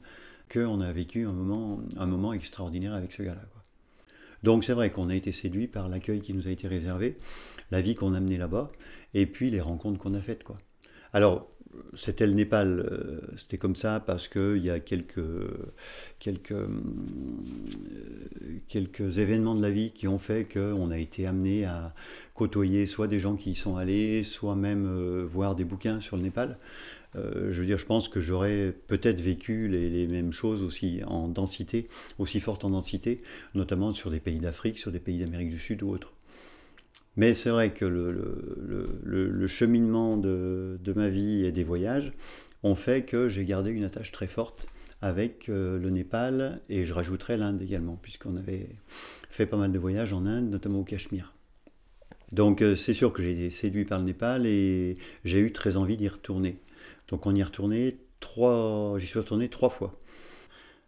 qu'on 0.53 0.81
a 0.81 0.93
vécu 0.93 1.27
un 1.27 1.33
moment, 1.33 1.81
un 1.97 2.07
moment 2.07 2.33
extraordinaire 2.33 2.95
avec 2.95 3.13
ce 3.13 3.23
gars-là. 3.23 3.43
Donc 4.43 4.65
c'est 4.65 4.73
vrai 4.73 4.91
qu'on 4.91 5.11
a 5.11 5.15
été 5.15 5.33
séduit 5.33 5.69
par 5.69 5.89
l'accueil 5.89 6.21
qui 6.21 6.33
nous 6.33 6.49
a 6.49 6.51
été 6.51 6.67
réservé, 6.67 7.19
la 7.71 7.81
vie 7.81 7.95
qu'on 7.95 8.15
a 8.15 8.21
menée 8.21 8.39
là-bas, 8.39 8.73
et 9.15 9.27
puis 9.27 9.51
les 9.51 9.61
rencontres 9.61 9.99
qu'on 9.99 10.15
a 10.15 10.21
faites. 10.21 10.45
Quoi. 10.45 10.57
Alors, 11.13 11.51
c'était 11.95 12.27
le 12.27 12.33
Népal, 12.33 12.81
euh, 12.81 13.21
c'était 13.37 13.59
comme 13.59 13.77
ça 13.77 14.01
parce 14.01 14.29
qu'il 14.29 14.59
y 14.59 14.71
a 14.71 14.81
quelques, 14.81 15.21
quelques, 16.19 16.53
euh, 16.53 16.69
quelques 18.69 19.19
événements 19.19 19.55
de 19.55 19.63
la 19.63 19.71
vie 19.71 19.93
qui 19.93 20.09
ont 20.09 20.19
fait 20.19 20.47
qu'on 20.51 20.91
a 20.91 20.99
été 20.99 21.27
amené 21.27 21.65
à 21.65 21.95
côtoyer 22.35 22.87
soit 22.87 23.09
des 23.09 23.21
gens 23.21 23.37
qui 23.37 23.51
y 23.51 23.55
sont 23.55 23.77
allés, 23.77 24.23
soit 24.23 24.57
même 24.57 24.87
euh, 24.87 25.25
voir 25.27 25.55
des 25.55 25.65
bouquins 25.65 26.01
sur 26.01 26.17
le 26.17 26.23
Népal. 26.23 26.59
Je 27.17 27.61
veux 27.61 27.67
dire, 27.67 27.77
je 27.77 27.87
pense 27.87 28.09
que 28.09 28.21
j'aurais 28.21 28.73
peut-être 28.87 29.21
vécu 29.21 29.67
les, 29.67 30.07
mêmes 30.07 30.31
choses 30.31 30.63
aussi 30.63 31.01
en 31.09 31.27
densité, 31.27 31.89
aussi 32.21 32.39
forte 32.39 32.65
en 32.65 32.71
densité, 32.71 33.21
notamment 33.57 33.93
sur 33.93 34.13
des 34.13 34.21
pays 34.21 34.39
d'Afrique, 34.39 34.79
sur 34.79 34.93
des 34.93 35.01
pays 35.01 35.19
d'Amérique 35.19 35.51
du 35.51 35.59
Sud 35.59 35.83
ou 35.83 35.91
autres. 35.91 36.13
Mais 37.17 37.35
c'est 37.35 37.51
vrai 37.51 37.73
que 37.73 37.85
le, 37.85 39.47
cheminement 39.47 40.17
de, 40.17 40.93
ma 40.95 41.09
vie 41.09 41.45
et 41.45 41.53
des 41.53 41.65
voyages 41.65 42.13
ont 42.63 42.75
fait 42.75 43.05
que 43.05 43.29
j'ai 43.29 43.45
gardé 43.45 43.71
une 43.71 43.85
attache 43.85 44.13
très 44.13 44.27
forte 44.27 44.69
avec 45.03 45.49
euh, 45.49 45.79
le 45.79 45.89
Népal 45.89 46.61
et 46.69 46.85
je 46.85 46.93
rajouterai 46.93 47.39
l'Inde 47.39 47.63
également, 47.63 47.97
puisqu'on 47.97 48.37
avait 48.37 48.69
fait 49.31 49.47
pas 49.47 49.57
mal 49.57 49.73
de 49.73 49.79
voyages 49.79 50.13
en 50.13 50.27
Inde, 50.27 50.51
notamment 50.51 50.81
au 50.81 50.85
Cachemire. 50.85 51.35
Donc 52.33 52.63
euh, 52.63 52.77
c'est 52.77 52.95
sûr 52.95 53.13
que 53.13 53.23
j'ai 53.23 53.33
été 53.33 53.51
séduit 53.51 53.87
par 53.87 53.99
le 53.99 54.05
Népal 54.05 54.47
et 54.47 54.99
j'ai 55.25 55.41
eu 55.41 55.53
très 55.53 55.77
envie 55.79 55.97
d'y 55.97 56.09
retourner. 56.09 56.61
Donc 57.09 57.27
on 57.27 57.35
y 57.35 57.43
retourné 57.43 57.99
trois, 58.21 58.97
j'y 58.99 59.07
suis 59.07 59.19
retourné 59.19 59.49
trois 59.49 59.71
fois. 59.71 59.99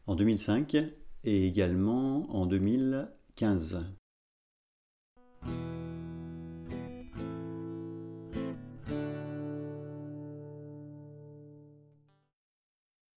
En 0.06 0.14
2005 0.14 0.76
et 1.24 1.46
également 1.46 2.30
en 2.34 2.46
2015. 2.46 3.80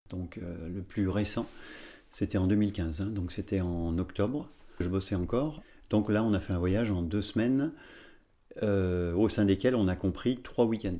Donc 0.10 0.38
le 0.38 0.82
plus 0.82 1.10
récent, 1.10 1.48
c'était 2.12 2.38
en 2.38 2.48
2015, 2.48 3.02
hein. 3.02 3.06
donc 3.08 3.32
c'était 3.32 3.62
en 3.62 3.98
octobre. 3.98 4.50
Je 4.80 4.88
bossais 4.88 5.16
encore. 5.16 5.62
Donc 5.90 6.10
là, 6.10 6.24
on 6.24 6.34
a 6.34 6.40
fait 6.40 6.54
un 6.54 6.60
voyage 6.60 6.92
en 6.92 7.02
deux 7.02 7.22
semaines, 7.22 7.72
au 8.62 9.30
sein 9.30 9.46
desquels 9.46 9.76
on 9.76 9.88
a 9.88 9.96
compris 9.96 10.38
trois 10.38 10.66
week-ends. 10.66 11.00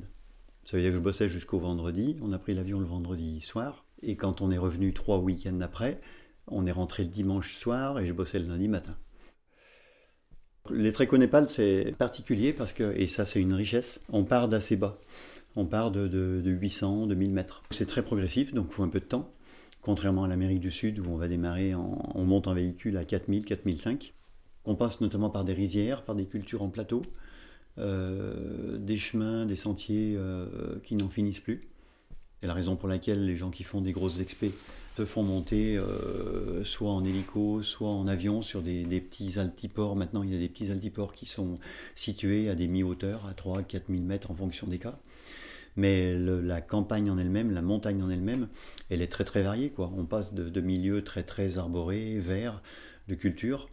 Ça 0.66 0.76
veut 0.76 0.82
dire 0.82 0.90
que 0.90 0.96
je 0.96 1.02
bossais 1.02 1.28
jusqu'au 1.28 1.60
vendredi. 1.60 2.16
On 2.22 2.32
a 2.32 2.38
pris 2.38 2.52
l'avion 2.52 2.80
le 2.80 2.86
vendredi 2.86 3.40
soir. 3.40 3.84
Et 4.02 4.16
quand 4.16 4.40
on 4.40 4.50
est 4.50 4.58
revenu 4.58 4.92
trois 4.92 5.18
week-ends 5.18 5.60
après, 5.60 6.00
on 6.48 6.66
est 6.66 6.72
rentré 6.72 7.04
le 7.04 7.08
dimanche 7.08 7.54
soir 7.54 8.00
et 8.00 8.06
je 8.06 8.12
bossais 8.12 8.40
le 8.40 8.46
lundi 8.46 8.66
matin. 8.66 8.96
Les 10.70 10.92
Népal, 11.12 11.48
c'est 11.48 11.94
particulier 11.96 12.52
parce 12.52 12.72
que, 12.72 12.92
et 12.96 13.06
ça 13.06 13.24
c'est 13.24 13.40
une 13.40 13.54
richesse, 13.54 14.00
on 14.08 14.24
part 14.24 14.48
d'assez 14.48 14.74
bas. 14.74 14.98
On 15.56 15.66
part 15.66 15.90
de, 15.90 16.06
de, 16.06 16.40
de 16.44 16.50
800, 16.50 17.06
de 17.06 17.14
1000 17.14 17.32
mètres. 17.32 17.62
C'est 17.70 17.86
très 17.86 18.02
progressif, 18.02 18.54
donc 18.54 18.66
il 18.70 18.74
faut 18.74 18.82
un 18.82 18.88
peu 18.88 19.00
de 19.00 19.04
temps. 19.04 19.32
Contrairement 19.80 20.24
à 20.24 20.28
l'Amérique 20.28 20.60
du 20.60 20.70
Sud 20.70 20.98
où 20.98 21.04
on 21.08 21.16
va 21.16 21.28
démarrer, 21.28 21.74
on 21.74 22.24
monte 22.24 22.48
en 22.48 22.54
véhicule 22.54 22.96
à 22.96 23.04
4000, 23.04 23.44
4005. 23.44 24.14
On 24.64 24.74
passe 24.74 25.00
notamment 25.00 25.30
par 25.30 25.44
des 25.44 25.54
rizières, 25.54 26.02
par 26.02 26.16
des 26.16 26.26
cultures 26.26 26.62
en 26.62 26.68
plateau. 26.68 27.02
Euh, 27.78 28.78
des 28.78 28.96
chemins, 28.96 29.44
des 29.44 29.56
sentiers 29.56 30.14
euh, 30.16 30.78
qui 30.82 30.96
n'en 30.96 31.08
finissent 31.08 31.40
plus. 31.40 31.60
C'est 32.40 32.46
la 32.46 32.54
raison 32.54 32.74
pour 32.74 32.88
laquelle 32.88 33.26
les 33.26 33.36
gens 33.36 33.50
qui 33.50 33.64
font 33.64 33.82
des 33.82 33.92
grosses 33.92 34.20
expés 34.20 34.52
te 34.94 35.04
font 35.04 35.22
monter 35.22 35.76
euh, 35.76 36.64
soit 36.64 36.90
en 36.90 37.04
hélico, 37.04 37.62
soit 37.62 37.90
en 37.90 38.08
avion 38.08 38.40
sur 38.40 38.62
des, 38.62 38.84
petits 39.00 39.38
altiports. 39.38 39.94
Maintenant, 39.94 40.22
il 40.22 40.32
y 40.32 40.34
a 40.34 40.38
des 40.38 40.48
petits 40.48 40.72
altiports 40.72 41.12
qui 41.12 41.26
sont 41.26 41.54
situés 41.94 42.48
à 42.48 42.54
des 42.54 42.66
mi-hauteur, 42.66 43.26
à 43.26 43.34
3 43.34 43.62
4 43.62 43.84
000 43.90 44.02
mètres 44.02 44.30
en 44.30 44.34
fonction 44.34 44.66
des 44.66 44.78
cas. 44.78 44.98
Mais 45.76 46.14
la 46.16 46.60
campagne 46.60 47.10
en 47.10 47.18
elle-même, 47.18 47.50
la 47.50 47.62
montagne 47.62 48.02
en 48.02 48.10
elle-même, 48.10 48.48
elle 48.88 49.02
est 49.02 49.12
très 49.12 49.24
très 49.24 49.42
variée. 49.42 49.72
On 49.78 50.06
passe 50.06 50.32
de, 50.32 50.60
milieux 50.60 51.02
très 51.02 51.22
très 51.22 51.58
arborés, 51.58 52.18
verts, 52.18 52.62
de 53.08 53.14
cultures. 53.14 53.68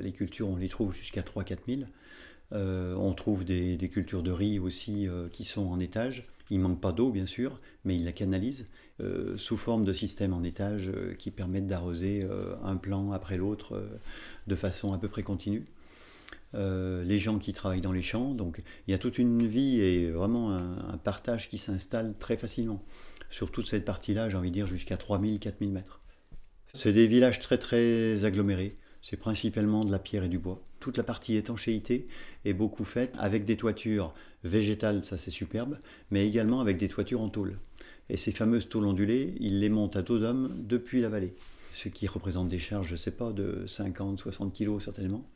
les 0.00 0.12
cultures, 0.12 0.48
on 0.48 0.56
les 0.56 0.68
trouve 0.68 0.94
jusqu'à 0.94 1.22
3-4 1.22 1.58
000. 1.68 1.80
Euh, 2.52 2.94
on 2.94 3.12
trouve 3.14 3.44
des, 3.44 3.76
cultures 3.90 4.22
de 4.22 4.30
riz 4.30 4.58
aussi 4.58 5.08
euh, 5.08 5.28
qui 5.28 5.44
sont 5.44 5.66
en 5.66 5.80
étage. 5.80 6.28
Il 6.50 6.60
manque 6.60 6.80
pas 6.80 6.92
d'eau, 6.92 7.10
bien 7.10 7.26
sûr, 7.26 7.56
mais 7.84 7.96
il 7.96 8.04
la 8.04 8.12
canalise 8.12 8.66
euh, 9.00 9.36
sous 9.36 9.56
forme 9.56 9.84
de 9.84 9.92
systèmes 9.92 10.34
en 10.34 10.42
étage 10.42 10.92
qui 11.18 11.30
permettent 11.30 11.66
d'arroser 11.66 12.26
un 12.62 12.76
plan 12.76 13.12
après 13.12 13.36
l'autre 13.36 13.82
de 14.46 14.54
façon 14.54 14.92
à 14.92 14.98
peu 14.98 15.08
près 15.08 15.22
continue. 15.22 15.64
Les 16.54 17.18
gens 17.18 17.38
qui 17.38 17.52
travaillent 17.52 17.80
dans 17.80 17.92
les 17.92 18.02
champs, 18.02 18.32
donc 18.32 18.62
il 18.86 18.92
y 18.92 18.94
a 18.94 18.98
toute 18.98 19.18
une 19.18 19.46
vie 19.46 19.80
et 19.80 20.10
vraiment 20.10 20.52
un, 20.52 20.78
un 20.88 20.96
partage 20.98 21.48
qui 21.48 21.58
s'installe 21.58 22.14
très 22.18 22.36
facilement. 22.36 22.82
Sur 23.30 23.50
toute 23.50 23.66
cette 23.66 23.84
partie-là, 23.84 24.28
j'ai 24.28 24.36
envie 24.36 24.50
de 24.50 24.54
dire 24.54 24.66
jusqu'à 24.66 24.96
3000, 24.96 25.40
4000 25.40 25.72
mètres. 25.72 26.00
C'est 26.72 26.92
des 26.92 27.06
villages 27.06 27.40
très 27.40 27.58
très 27.58 28.24
agglomérés 28.24 28.74
c'est 29.04 29.18
principalement 29.18 29.84
de 29.84 29.92
la 29.92 29.98
pierre 29.98 30.24
et 30.24 30.30
du 30.30 30.38
bois. 30.38 30.62
Toute 30.80 30.96
la 30.96 31.02
partie 31.02 31.36
étanchéité 31.36 32.06
est 32.46 32.54
beaucoup 32.54 32.84
faite 32.84 33.14
avec 33.18 33.44
des 33.44 33.58
toitures 33.58 34.14
végétales, 34.44 35.04
ça 35.04 35.18
c'est 35.18 35.30
superbe, 35.30 35.76
mais 36.10 36.26
également 36.26 36.62
avec 36.62 36.78
des 36.78 36.88
toitures 36.88 37.20
en 37.20 37.28
tôle. 37.28 37.58
Et 38.08 38.16
ces 38.16 38.32
fameuses 38.32 38.66
tôles 38.66 38.86
ondulées, 38.86 39.34
ils 39.40 39.60
les 39.60 39.68
montent 39.68 39.96
à 39.96 40.00
dos 40.00 40.18
d'homme 40.18 40.54
depuis 40.56 41.02
la 41.02 41.10
vallée, 41.10 41.34
ce 41.70 41.90
qui 41.90 42.06
représente 42.06 42.48
des 42.48 42.58
charges, 42.58 42.88
je 42.88 42.92
ne 42.92 42.98
sais 42.98 43.10
pas, 43.10 43.32
de 43.32 43.66
50, 43.66 44.18
60 44.18 44.54
kilos 44.54 44.82
certainement. 44.82 45.28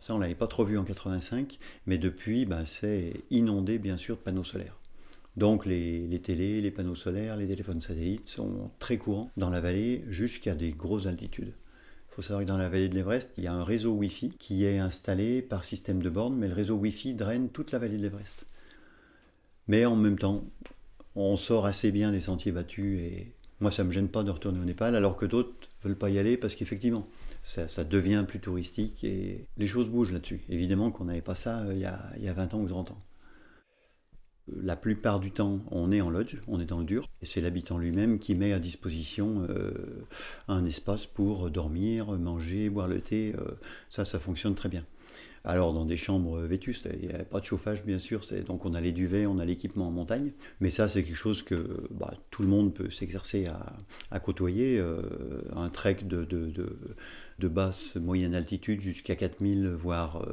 Ça, 0.00 0.14
on 0.14 0.16
ne 0.16 0.22
l'avait 0.22 0.34
pas 0.34 0.46
trop 0.46 0.64
vu 0.64 0.78
en 0.78 0.84
85, 0.84 1.58
mais 1.86 1.98
depuis, 1.98 2.46
ben, 2.46 2.64
c'est 2.64 3.12
inondé 3.30 3.78
bien 3.78 3.96
sûr 3.96 4.16
de 4.16 4.22
panneaux 4.22 4.44
solaires. 4.44 4.78
Donc 5.36 5.66
les, 5.66 6.06
les, 6.06 6.20
télés, 6.20 6.60
les 6.60 6.70
panneaux 6.70 6.94
solaires, 6.94 7.36
les 7.36 7.46
téléphones 7.46 7.80
satellites 7.80 8.28
sont 8.28 8.70
très 8.78 8.98
courants 8.98 9.30
dans 9.36 9.50
la 9.50 9.60
vallée 9.60 10.02
jusqu'à 10.08 10.54
des 10.54 10.72
grosses 10.72 11.06
altitudes. 11.06 11.52
Il 12.10 12.14
faut 12.14 12.22
savoir 12.22 12.44
que 12.44 12.48
dans 12.48 12.56
la 12.56 12.68
vallée 12.68 12.88
de 12.88 12.94
l'Everest, 12.94 13.32
il 13.38 13.44
y 13.44 13.46
a 13.46 13.52
un 13.52 13.62
réseau 13.62 13.92
Wi-Fi 13.92 14.30
qui 14.38 14.64
est 14.64 14.78
installé 14.78 15.42
par 15.42 15.62
système 15.62 16.02
de 16.02 16.10
borne, 16.10 16.34
mais 16.34 16.48
le 16.48 16.54
réseau 16.54 16.74
Wi-Fi 16.74 17.14
draine 17.14 17.50
toute 17.50 17.70
la 17.70 17.78
vallée 17.78 17.98
de 17.98 18.02
l'Everest. 18.02 18.46
Mais 19.68 19.84
en 19.84 19.94
même 19.94 20.18
temps, 20.18 20.44
on 21.14 21.36
sort 21.36 21.66
assez 21.66 21.92
bien 21.92 22.10
des 22.10 22.20
sentiers 22.20 22.52
battus 22.52 22.98
et 22.98 23.32
moi 23.60 23.70
ça 23.70 23.82
ne 23.82 23.88
me 23.88 23.92
gêne 23.92 24.08
pas 24.08 24.22
de 24.22 24.30
retourner 24.30 24.58
au 24.60 24.64
Népal 24.64 24.96
alors 24.96 25.16
que 25.16 25.26
d'autres 25.26 25.68
veulent 25.82 25.96
pas 25.96 26.10
y 26.10 26.18
aller 26.18 26.36
parce 26.36 26.54
qu'effectivement 26.54 27.06
ça, 27.42 27.84
devient 27.84 28.24
plus 28.26 28.40
touristique 28.40 29.04
et 29.04 29.46
les 29.56 29.66
choses 29.66 29.88
bougent 29.88 30.12
là-dessus. 30.12 30.42
Évidemment 30.48 30.90
qu'on 30.90 31.06
n'avait 31.06 31.22
pas 31.22 31.34
ça 31.34 31.60
euh, 31.60 31.74
il 31.74 31.80
y, 31.80 31.86
a, 31.86 32.10
il 32.16 32.24
y 32.24 32.28
a 32.28 32.32
20 32.32 32.54
ans 32.54 32.60
ou 32.60 32.68
30 32.68 32.92
ans. 32.92 33.02
La 34.62 34.74
plupart 34.74 35.20
du 35.20 35.30
temps, 35.30 35.60
on 35.70 35.92
est 35.92 36.00
en 36.00 36.10
lodge, 36.10 36.38
on 36.48 36.60
est 36.60 36.66
dans 36.66 36.80
le 36.80 36.84
dur, 36.84 37.08
et 37.22 37.26
c'est 37.26 37.40
l'habitant 37.40 37.78
lui-même 37.78 38.18
qui 38.18 38.34
met 38.34 38.52
à 38.52 38.58
disposition 38.58 39.46
euh, 39.48 40.04
un 40.48 40.64
espace 40.64 41.06
pour 41.06 41.50
dormir, 41.50 42.18
manger, 42.18 42.68
boire 42.68 42.88
le 42.88 43.00
thé. 43.00 43.32
Euh, 43.38 43.52
ça, 43.88 44.04
ça 44.04 44.18
fonctionne 44.18 44.56
très 44.56 44.68
bien. 44.68 44.84
Alors 45.44 45.72
dans 45.72 45.86
des 45.86 45.96
chambres 45.96 46.40
vétustes, 46.40 46.88
il 47.00 47.08
n'y 47.08 47.14
a 47.14 47.24
pas 47.24 47.40
de 47.40 47.46
chauffage 47.46 47.84
bien 47.86 47.98
sûr, 47.98 48.20
donc 48.46 48.66
on 48.66 48.74
a 48.74 48.80
les 48.80 48.92
duvets, 48.92 49.24
on 49.24 49.38
a 49.38 49.44
l'équipement 49.44 49.88
en 49.88 49.90
montagne, 49.90 50.32
mais 50.60 50.70
ça 50.70 50.86
c'est 50.86 51.02
quelque 51.02 51.16
chose 51.16 51.42
que 51.42 51.88
bah, 51.90 52.12
tout 52.30 52.42
le 52.42 52.48
monde 52.48 52.74
peut 52.74 52.90
s'exercer 52.90 53.48
à, 54.10 54.20
côtoyer. 54.20 54.78
Euh, 54.78 55.00
un 55.56 55.70
trek 55.70 55.98
de, 56.02 56.24
de, 56.24 57.48
basse 57.48 57.96
moyenne 57.96 58.34
altitude 58.34 58.80
jusqu'à 58.80 59.16
4000 59.16 59.68
voire 59.70 60.24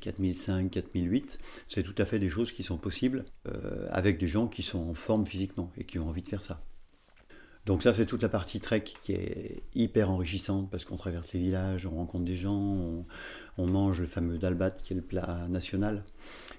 4005, 0.00 0.70
4008, 0.70 1.38
c'est 1.68 1.82
tout 1.82 1.94
à 1.96 2.04
fait 2.04 2.18
des 2.18 2.28
choses 2.28 2.52
qui 2.52 2.62
sont 2.62 2.76
possibles 2.76 3.24
euh, 3.48 3.86
avec 3.90 4.18
des 4.18 4.26
gens 4.26 4.48
qui 4.48 4.62
sont 4.62 4.80
en 4.80 4.94
forme 4.94 5.26
physiquement 5.26 5.70
et 5.78 5.84
qui 5.84 5.98
ont 5.98 6.08
envie 6.08 6.22
de 6.22 6.28
faire 6.28 6.42
ça. 6.42 6.60
Donc 7.66 7.82
ça, 7.82 7.92
c'est 7.92 8.06
toute 8.06 8.22
la 8.22 8.28
partie 8.28 8.60
trek 8.60 8.84
qui 8.84 9.12
est 9.12 9.60
hyper 9.74 10.12
enrichissante 10.12 10.70
parce 10.70 10.84
qu'on 10.84 10.96
traverse 10.96 11.32
les 11.32 11.40
villages, 11.40 11.84
on 11.84 11.96
rencontre 11.96 12.24
des 12.24 12.36
gens, 12.36 13.04
on, 13.58 13.66
mange 13.66 14.00
le 14.00 14.06
fameux 14.06 14.38
dalbat 14.38 14.70
qui 14.70 14.92
est 14.92 14.96
le 14.96 15.02
plat 15.02 15.48
national, 15.48 16.04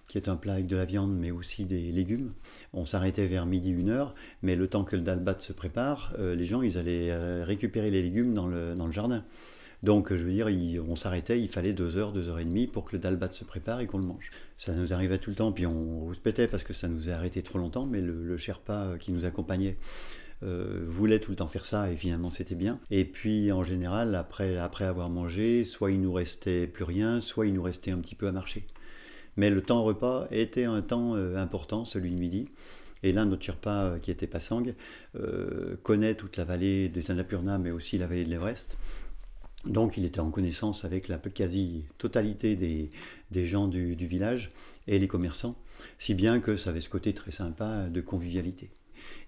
qui 0.09 0.17
est 0.17 0.27
un 0.27 0.35
plat 0.35 0.53
avec 0.53 0.67
de 0.67 0.75
la 0.75 0.83
viande 0.83 1.17
mais 1.17 1.31
aussi 1.31 1.63
des 1.63 1.93
légumes. 1.93 2.33
On 2.73 2.83
s'arrêtait 2.83 3.25
vers 3.25 3.45
midi, 3.45 3.71
une 3.71 3.89
heure, 3.89 4.15
mais 4.41 4.57
le 4.57 4.67
temps 4.67 4.83
que 4.83 4.97
le 4.97 5.01
dalbat 5.01 5.39
se 5.39 5.53
prépare, 5.53 6.13
euh, 6.19 6.35
les 6.35 6.45
gens, 6.45 6.61
ils 6.61 6.77
allaient 6.77 7.09
euh, 7.11 7.45
récupérer 7.47 7.89
les 7.89 8.01
légumes 8.01 8.33
dans 8.33 8.47
le, 8.47 8.75
dans 8.75 8.85
le 8.85 8.91
jardin. 8.91 9.23
Donc, 9.83 10.13
je 10.13 10.25
veux 10.25 10.33
dire, 10.33 10.49
on 10.89 10.95
s'arrêtait, 10.97 11.39
il 11.39 11.47
fallait 11.47 11.71
deux 11.71 11.95
heures, 11.95 12.11
deux 12.11 12.27
heures 12.27 12.39
et 12.39 12.45
demie 12.45 12.67
pour 12.67 12.83
que 12.83 12.97
le 12.97 12.99
dalbat 12.99 13.31
se 13.31 13.45
prépare 13.45 13.79
et 13.79 13.85
qu'on 13.85 13.99
le 13.99 14.07
mange. 14.07 14.31
Ça 14.57 14.73
nous 14.73 14.91
arrivait 14.91 15.19
tout 15.19 15.29
le 15.29 15.35
temps, 15.37 15.53
puis 15.53 15.67
on 15.67 16.11
pétait 16.21 16.47
parce 16.47 16.63
que 16.63 16.73
ça 16.73 16.89
nous 16.89 17.09
a 17.09 17.13
arrêté 17.13 17.43
trop 17.43 17.59
longtemps, 17.59 17.85
mais 17.85 18.01
le, 18.01 18.25
le 18.25 18.37
Sherpa 18.37 18.95
qui 18.99 19.11
nous 19.13 19.23
accompagnait 19.23 19.77
euh, 20.43 20.85
voulait 20.87 21.19
tout 21.19 21.31
le 21.31 21.37
temps 21.37 21.47
faire 21.47 21.65
ça 21.65 21.91
et 21.91 21.97
finalement 21.97 22.29
c'était 22.29 22.55
bien. 22.55 22.79
Et 22.91 23.05
puis 23.05 23.51
en 23.51 23.63
général, 23.63 24.15
après, 24.15 24.57
après 24.57 24.85
avoir 24.85 25.09
mangé, 25.09 25.63
soit 25.63 25.91
il 25.91 26.01
nous 26.01 26.13
restait 26.13 26.67
plus 26.67 26.83
rien, 26.83 27.21
soit 27.21 27.47
il 27.47 27.53
nous 27.53 27.63
restait 27.63 27.91
un 27.91 27.99
petit 27.99 28.15
peu 28.15 28.27
à 28.27 28.31
marcher. 28.31 28.65
Mais 29.35 29.49
le 29.49 29.61
temps 29.61 29.83
repas 29.83 30.27
était 30.31 30.65
un 30.65 30.81
temps 30.81 31.15
euh, 31.15 31.37
important, 31.37 31.85
celui 31.85 32.11
de 32.11 32.17
midi. 32.17 32.49
Et 33.03 33.13
là, 33.13 33.25
notre 33.25 33.43
Sherpa, 33.43 33.83
euh, 33.83 33.99
qui 33.99 34.11
était 34.11 34.27
Passang, 34.27 34.63
connaît 35.83 36.15
toute 36.15 36.37
la 36.37 36.43
vallée 36.43 36.89
des 36.89 37.11
Annapurna, 37.11 37.57
mais 37.57 37.71
aussi 37.71 37.97
la 37.97 38.07
vallée 38.07 38.23
de 38.23 38.29
l'Everest. 38.29 38.77
Donc 39.65 39.97
il 39.97 40.05
était 40.05 40.19
en 40.19 40.29
connaissance 40.29 40.85
avec 40.85 41.07
la 41.07 41.17
quasi-totalité 41.17 42.55
des, 42.55 42.89
des, 43.31 43.45
gens 43.45 43.67
du, 43.67 43.95
du, 43.95 44.05
village 44.05 44.51
et 44.87 44.99
les 44.99 45.07
commerçants, 45.07 45.55
si 45.97 46.13
bien 46.13 46.39
que 46.39 46.55
ça 46.55 46.69
avait 46.69 46.79
ce 46.79 46.89
côté 46.89 47.13
très 47.13 47.31
sympa 47.31 47.89
de 47.89 48.01
convivialité. 48.01 48.69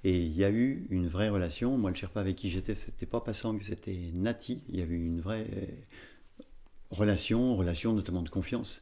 Et 0.03 0.17
il 0.19 0.35
y 0.35 0.43
a 0.43 0.49
eu 0.49 0.87
une 0.89 1.07
vraie 1.07 1.29
relation. 1.29 1.77
Moi, 1.77 1.91
le 1.91 1.95
Sherpa 1.95 2.21
avec 2.21 2.35
qui 2.35 2.49
j'étais, 2.49 2.75
c'était 2.75 3.05
pas 3.05 3.21
Passang, 3.21 3.57
c'était 3.59 4.11
Nati. 4.13 4.61
Il 4.69 4.79
y 4.79 4.81
avait 4.81 4.95
eu 4.95 5.05
une 5.05 5.21
vraie 5.21 5.47
euh, 5.57 5.65
relation, 6.91 7.55
relation 7.55 7.93
notamment 7.93 8.21
de 8.21 8.29
confiance 8.29 8.81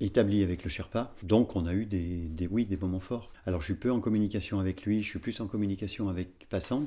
établie 0.00 0.42
avec 0.42 0.64
le 0.64 0.70
Sherpa. 0.70 1.14
Donc 1.22 1.56
on 1.56 1.66
a 1.66 1.74
eu 1.74 1.86
des, 1.86 2.28
des, 2.28 2.46
oui, 2.46 2.64
des 2.64 2.76
moments 2.76 3.00
forts. 3.00 3.32
Alors 3.46 3.60
je 3.60 3.66
suis 3.66 3.74
peu 3.74 3.90
en 3.90 4.00
communication 4.00 4.58
avec 4.58 4.84
lui, 4.84 5.02
je 5.02 5.08
suis 5.08 5.18
plus 5.18 5.40
en 5.40 5.46
communication 5.46 6.08
avec 6.08 6.48
Passang. 6.48 6.86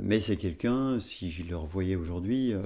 Mais 0.00 0.20
c'est 0.20 0.36
quelqu'un, 0.36 0.98
si 0.98 1.30
je 1.30 1.44
le 1.44 1.56
revoyais 1.56 1.96
aujourd'hui, 1.96 2.52
euh, 2.52 2.62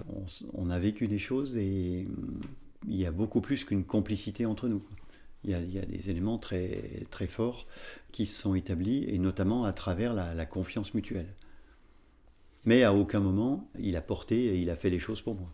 on, 0.55 0.71
a 0.71 0.79
vécu 0.79 1.09
des 1.09 1.19
choses 1.19 1.57
et 1.57 2.07
hum, 2.09 2.41
il 2.89 2.97
y 2.97 3.07
a 3.07 3.11
beaucoup 3.11 3.41
plus 3.41 3.65
qu'une 3.65 3.85
complicité 3.85 4.47
entre 4.47 4.69
nous 4.69 4.83
il 5.47 5.73
y, 5.73 5.79
a, 5.79 5.85
des 5.85 6.11
éléments 6.11 6.39
très, 6.39 7.05
très 7.11 7.27
forts 7.27 7.67
qui 8.13 8.27
se 8.27 8.41
sont 8.41 8.55
établis, 8.55 9.05
et 9.09 9.19
notamment 9.19 9.65
à 9.65 9.73
travers 9.73 10.13
la, 10.15 10.47
confiance 10.47 10.95
mutuelle. 10.95 11.35
Mais 12.65 12.83
à 12.83 12.93
aucun 12.93 13.21
moment, 13.21 13.71
il 13.79 13.97
a 13.97 14.01
porté 14.01 14.47
et 14.47 14.59
il 14.59 14.71
a 14.71 14.77
fait 14.77 14.91
les 14.91 14.99
choses 14.99 15.23
pour 15.23 15.37
moi. 15.37 15.53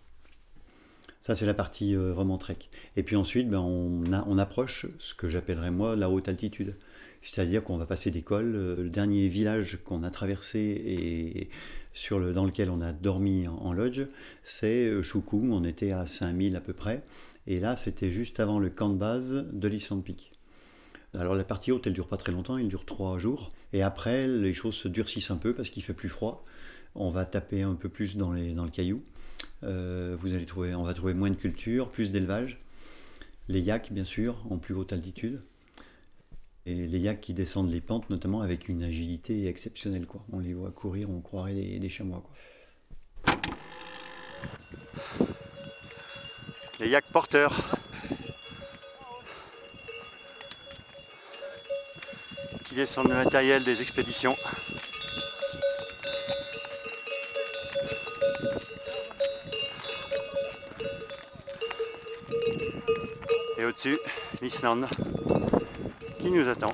Ça, 1.20 1.36
c'est 1.36 1.46
la 1.46 1.54
partie 1.54 1.94
euh, 1.94 2.12
vraiment 2.12 2.38
trek. 2.38 2.58
Et 2.96 3.02
puis 3.02 3.14
ensuite, 3.16 3.48
ben, 3.48 3.60
on, 3.60 4.02
on, 4.26 4.38
approche 4.38 4.86
ce 4.98 5.14
que 5.14 5.28
j'appellerais 5.28 5.70
moi 5.70 5.94
la 5.94 6.10
haute 6.10 6.28
altitude. 6.28 6.74
C'est-à-dire 7.20 7.62
qu'on 7.62 7.76
va 7.76 7.86
passer 7.86 8.10
des 8.10 8.22
cols. 8.22 8.56
Euh, 8.56 8.82
le 8.82 8.90
dernier 8.90 9.28
village 9.28 9.78
qu'on 9.84 10.02
a 10.02 10.10
traversé 10.10 10.58
et 10.58 11.48
sur 11.92 12.18
le, 12.18 12.32
dans 12.32 12.44
lequel 12.44 12.70
on 12.70 12.80
a 12.80 12.92
dormi 12.92 13.46
en, 13.46 13.72
lodge, 13.72 14.02
c'est 14.42 15.02
Choukoum. 15.02 15.50
Euh, 15.50 15.54
on 15.54 15.64
était 15.64 15.92
à 15.92 16.06
5000 16.06 16.56
à 16.56 16.60
peu 16.60 16.72
près. 16.72 17.04
Et 17.46 17.60
là, 17.60 17.76
c'était 17.76 18.10
juste 18.10 18.40
avant 18.40 18.58
le 18.58 18.70
camp 18.70 18.88
de 18.88 18.96
base 18.96 19.46
de 19.52 19.68
l'Island 19.68 20.00
Peak. 20.00 20.32
Alors 21.14 21.34
la 21.34 21.44
partie 21.44 21.72
haute, 21.72 21.86
elle 21.86 21.92
dure 21.92 22.08
pas 22.08 22.16
très 22.16 22.32
longtemps, 22.32 22.56
elle 22.56 22.68
dure 22.68 22.86
trois 22.86 23.18
jours. 23.18 23.50
Et 23.72 23.82
après, 23.82 24.26
les 24.26 24.54
choses 24.54 24.74
se 24.74 24.88
durcissent 24.88 25.30
un 25.30 25.36
peu 25.36 25.54
parce 25.54 25.70
qu'il 25.70 25.82
fait 25.82 25.94
plus 25.94 26.08
froid. 26.08 26.44
On 26.94 27.10
va 27.10 27.24
taper 27.24 27.62
un 27.62 27.74
peu 27.74 27.88
plus 27.88 28.16
dans, 28.16 28.32
les, 28.32 28.54
dans 28.54 28.64
le 28.64 28.70
caillou. 28.70 29.02
Euh, 29.64 30.16
vous 30.18 30.34
allez 30.34 30.46
trouver, 30.46 30.74
on 30.74 30.82
va 30.82 30.94
trouver 30.94 31.14
moins 31.14 31.30
de 31.30 31.36
culture, 31.36 31.88
plus 31.88 32.12
d'élevage. 32.12 32.58
Les 33.48 33.60
yaks, 33.60 33.92
bien 33.92 34.04
sûr, 34.04 34.44
en 34.50 34.58
plus 34.58 34.74
haute 34.74 34.92
altitude. 34.92 35.40
Et 36.64 36.86
les 36.86 36.98
yaks 36.98 37.20
qui 37.20 37.34
descendent 37.34 37.70
les 37.70 37.80
pentes, 37.80 38.08
notamment 38.08 38.40
avec 38.40 38.68
une 38.68 38.82
agilité 38.82 39.46
exceptionnelle. 39.46 40.06
Quoi. 40.06 40.24
On 40.32 40.38
les 40.38 40.54
voit 40.54 40.70
courir, 40.70 41.10
on 41.10 41.20
croirait 41.20 41.54
des, 41.54 41.88
chamois. 41.88 42.22
Les 46.82 46.88
yaks 46.88 47.12
porteurs. 47.12 47.54
Qui 52.64 52.74
descendent 52.74 53.10
le 53.10 53.14
matériel 53.14 53.62
des 53.62 53.80
expéditions. 53.80 54.34
Et 63.58 63.64
au-dessus, 63.64 63.98
l'Islande 64.40 64.88
qui 66.18 66.32
nous 66.32 66.48
attend. 66.48 66.72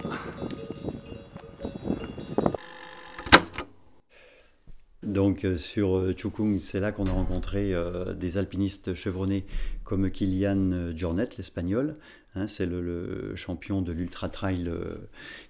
Donc 5.09 5.47
euh, 5.47 5.57
sur 5.57 5.97
euh, 5.97 6.15
Chukung, 6.15 6.59
c'est 6.59 6.81
là 6.81 6.93
qu'on 6.93 7.07
a 7.07 7.11
rencontré 7.11 7.73
euh, 7.73 8.13
des 8.13 8.37
alpinistes 8.37 8.93
chevronnés 8.93 9.47
comme 9.83 10.11
Kilian 10.11 10.95
Jornet, 10.95 11.31
l'espagnol. 11.39 11.97
Hein, 12.35 12.47
c'est 12.47 12.67
le, 12.67 13.35
champion 13.35 13.81
de 13.81 13.91
l'ultra 13.91 14.29
trail 14.29 14.71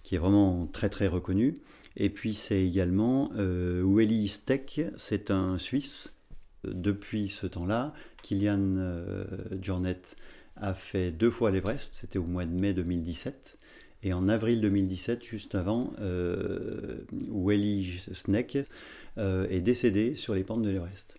qui 0.05 0.15
est 0.15 0.19
vraiment 0.19 0.69
très 0.73 0.89
très 0.89 1.09
reconnu. 1.09 1.59
Et 1.97 2.09
puis 2.09 2.35
c'est 2.35 2.65
également 2.65 3.33
Welly 3.35 4.29
Steck, 4.29 4.83
c'est 4.97 5.33
un 5.33 5.59
Suisse. 5.59 6.15
Depuis 6.63 7.29
ce 7.29 7.49
temps-là, 7.49 7.93
Kilian 8.23 8.77
Jornet 9.61 10.01
a 10.55 10.73
fait 10.73 11.11
deux 11.11 11.31
fois 11.31 11.51
l'Everest, 11.51 11.95
c'était 11.95 12.21
au 12.21 12.27
mois 12.27 12.45
de 12.45 12.53
mai 12.53 12.75
2017. 12.75 13.59
Et 14.03 14.13
en 14.13 14.29
avril 14.29 14.61
2017, 14.61 15.25
juste 15.25 15.55
avant, 15.55 15.93
euh, 16.01 17.01
Welly 17.31 18.01
Sneck 18.13 18.59
euh, 19.19 19.49
est 19.51 19.61
décédé 19.61 20.15
sur 20.15 20.35
les 20.35 20.45
pentes 20.45 20.63
de 20.63 20.71
l'Everest. 20.71 21.17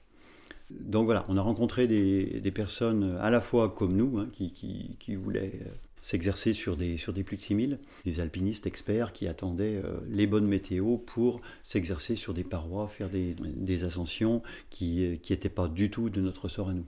Donc 0.69 1.05
voilà, 1.05 1.25
on 1.27 1.37
a 1.37 1.41
rencontré 1.41 1.87
des, 1.87 2.51
personnes 2.51 3.17
à 3.19 3.29
la 3.29 3.41
fois 3.41 3.69
comme 3.69 3.95
nous, 3.95 4.19
hein, 4.19 4.29
qui, 4.31 5.15
voulaient 5.15 5.59
euh, 5.65 5.69
s'exercer 6.01 6.53
sur 6.53 6.77
des, 6.77 6.95
sur 6.95 7.11
des 7.11 7.23
plus 7.23 7.37
de 7.37 7.41
6000, 7.41 7.79
des 8.05 8.19
alpinistes 8.19 8.67
experts 8.67 9.11
qui 9.11 9.27
attendaient 9.27 9.81
euh, 9.83 9.99
les 10.09 10.27
bonnes 10.27 10.47
météos 10.47 10.97
pour 10.97 11.41
s'exercer 11.63 12.15
sur 12.15 12.33
des 12.33 12.43
parois, 12.43 12.87
faire 12.87 13.09
des 13.09 13.83
ascensions 13.83 14.41
qui 14.69 15.19
n'étaient 15.29 15.49
pas 15.49 15.67
du 15.67 15.89
tout 15.89 16.09
de 16.09 16.21
notre 16.21 16.47
sort 16.47 16.69
à 16.69 16.73
nous. 16.73 16.85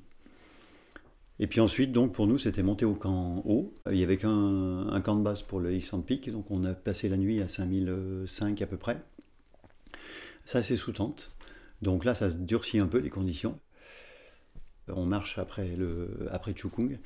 Et 1.41 1.47
puis 1.47 1.59
ensuite, 1.59 1.91
donc 1.91 2.13
pour 2.13 2.27
nous, 2.27 2.37
c'était 2.37 2.61
monter 2.61 2.85
au 2.85 2.93
camp 2.93 3.41
haut. 3.45 3.73
Il 3.89 3.97
y 3.97 4.03
avait 4.03 4.17
qu'un 4.17 4.87
un 4.87 5.01
camp 5.01 5.15
de 5.15 5.23
base 5.23 5.41
pour 5.41 5.59
le 5.59 5.73
East 5.73 5.91
Peak, 6.05 6.29
donc 6.29 6.51
on 6.51 6.63
a 6.65 6.75
passé 6.75 7.09
la 7.09 7.17
nuit 7.17 7.41
à 7.41 7.47
5005 7.47 8.61
à 8.61 8.67
peu 8.67 8.77
près. 8.77 9.01
Ça, 10.45 10.61
c'est 10.61 10.75
sous 10.75 10.91
tente. 10.91 11.31
Donc 11.81 12.05
là, 12.05 12.13
ça 12.13 12.29
se 12.29 12.37
durcit 12.37 12.77
un 12.77 12.85
peu 12.85 12.99
les 12.99 13.09
conditions. 13.09 13.59
On 14.87 15.07
marche 15.07 15.39
après, 15.39 15.75
le, 15.75 16.29
après 16.31 16.53
Chukung, 16.53 16.99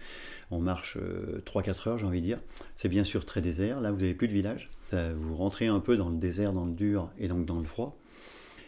on 0.52 0.60
marche 0.60 0.98
3-4 0.98 1.00
euh, 1.00 1.90
heures, 1.90 1.98
j'ai 1.98 2.06
envie 2.06 2.20
de 2.20 2.26
dire. 2.26 2.40
C'est 2.76 2.90
bien 2.90 3.06
sûr 3.06 3.24
très 3.24 3.42
désert, 3.42 3.80
là 3.80 3.92
vous 3.92 4.00
n'avez 4.00 4.16
plus 4.16 4.28
de 4.28 4.34
village. 4.34 4.70
Vous 4.92 5.36
rentrez 5.36 5.68
un 5.68 5.80
peu 5.80 5.96
dans 5.96 6.10
le 6.10 6.18
désert, 6.18 6.52
dans 6.52 6.66
le 6.66 6.74
dur 6.74 7.10
et 7.18 7.30
donc 7.30 7.46
dans 7.46 7.60
le 7.60 7.66
froid. 7.66 7.98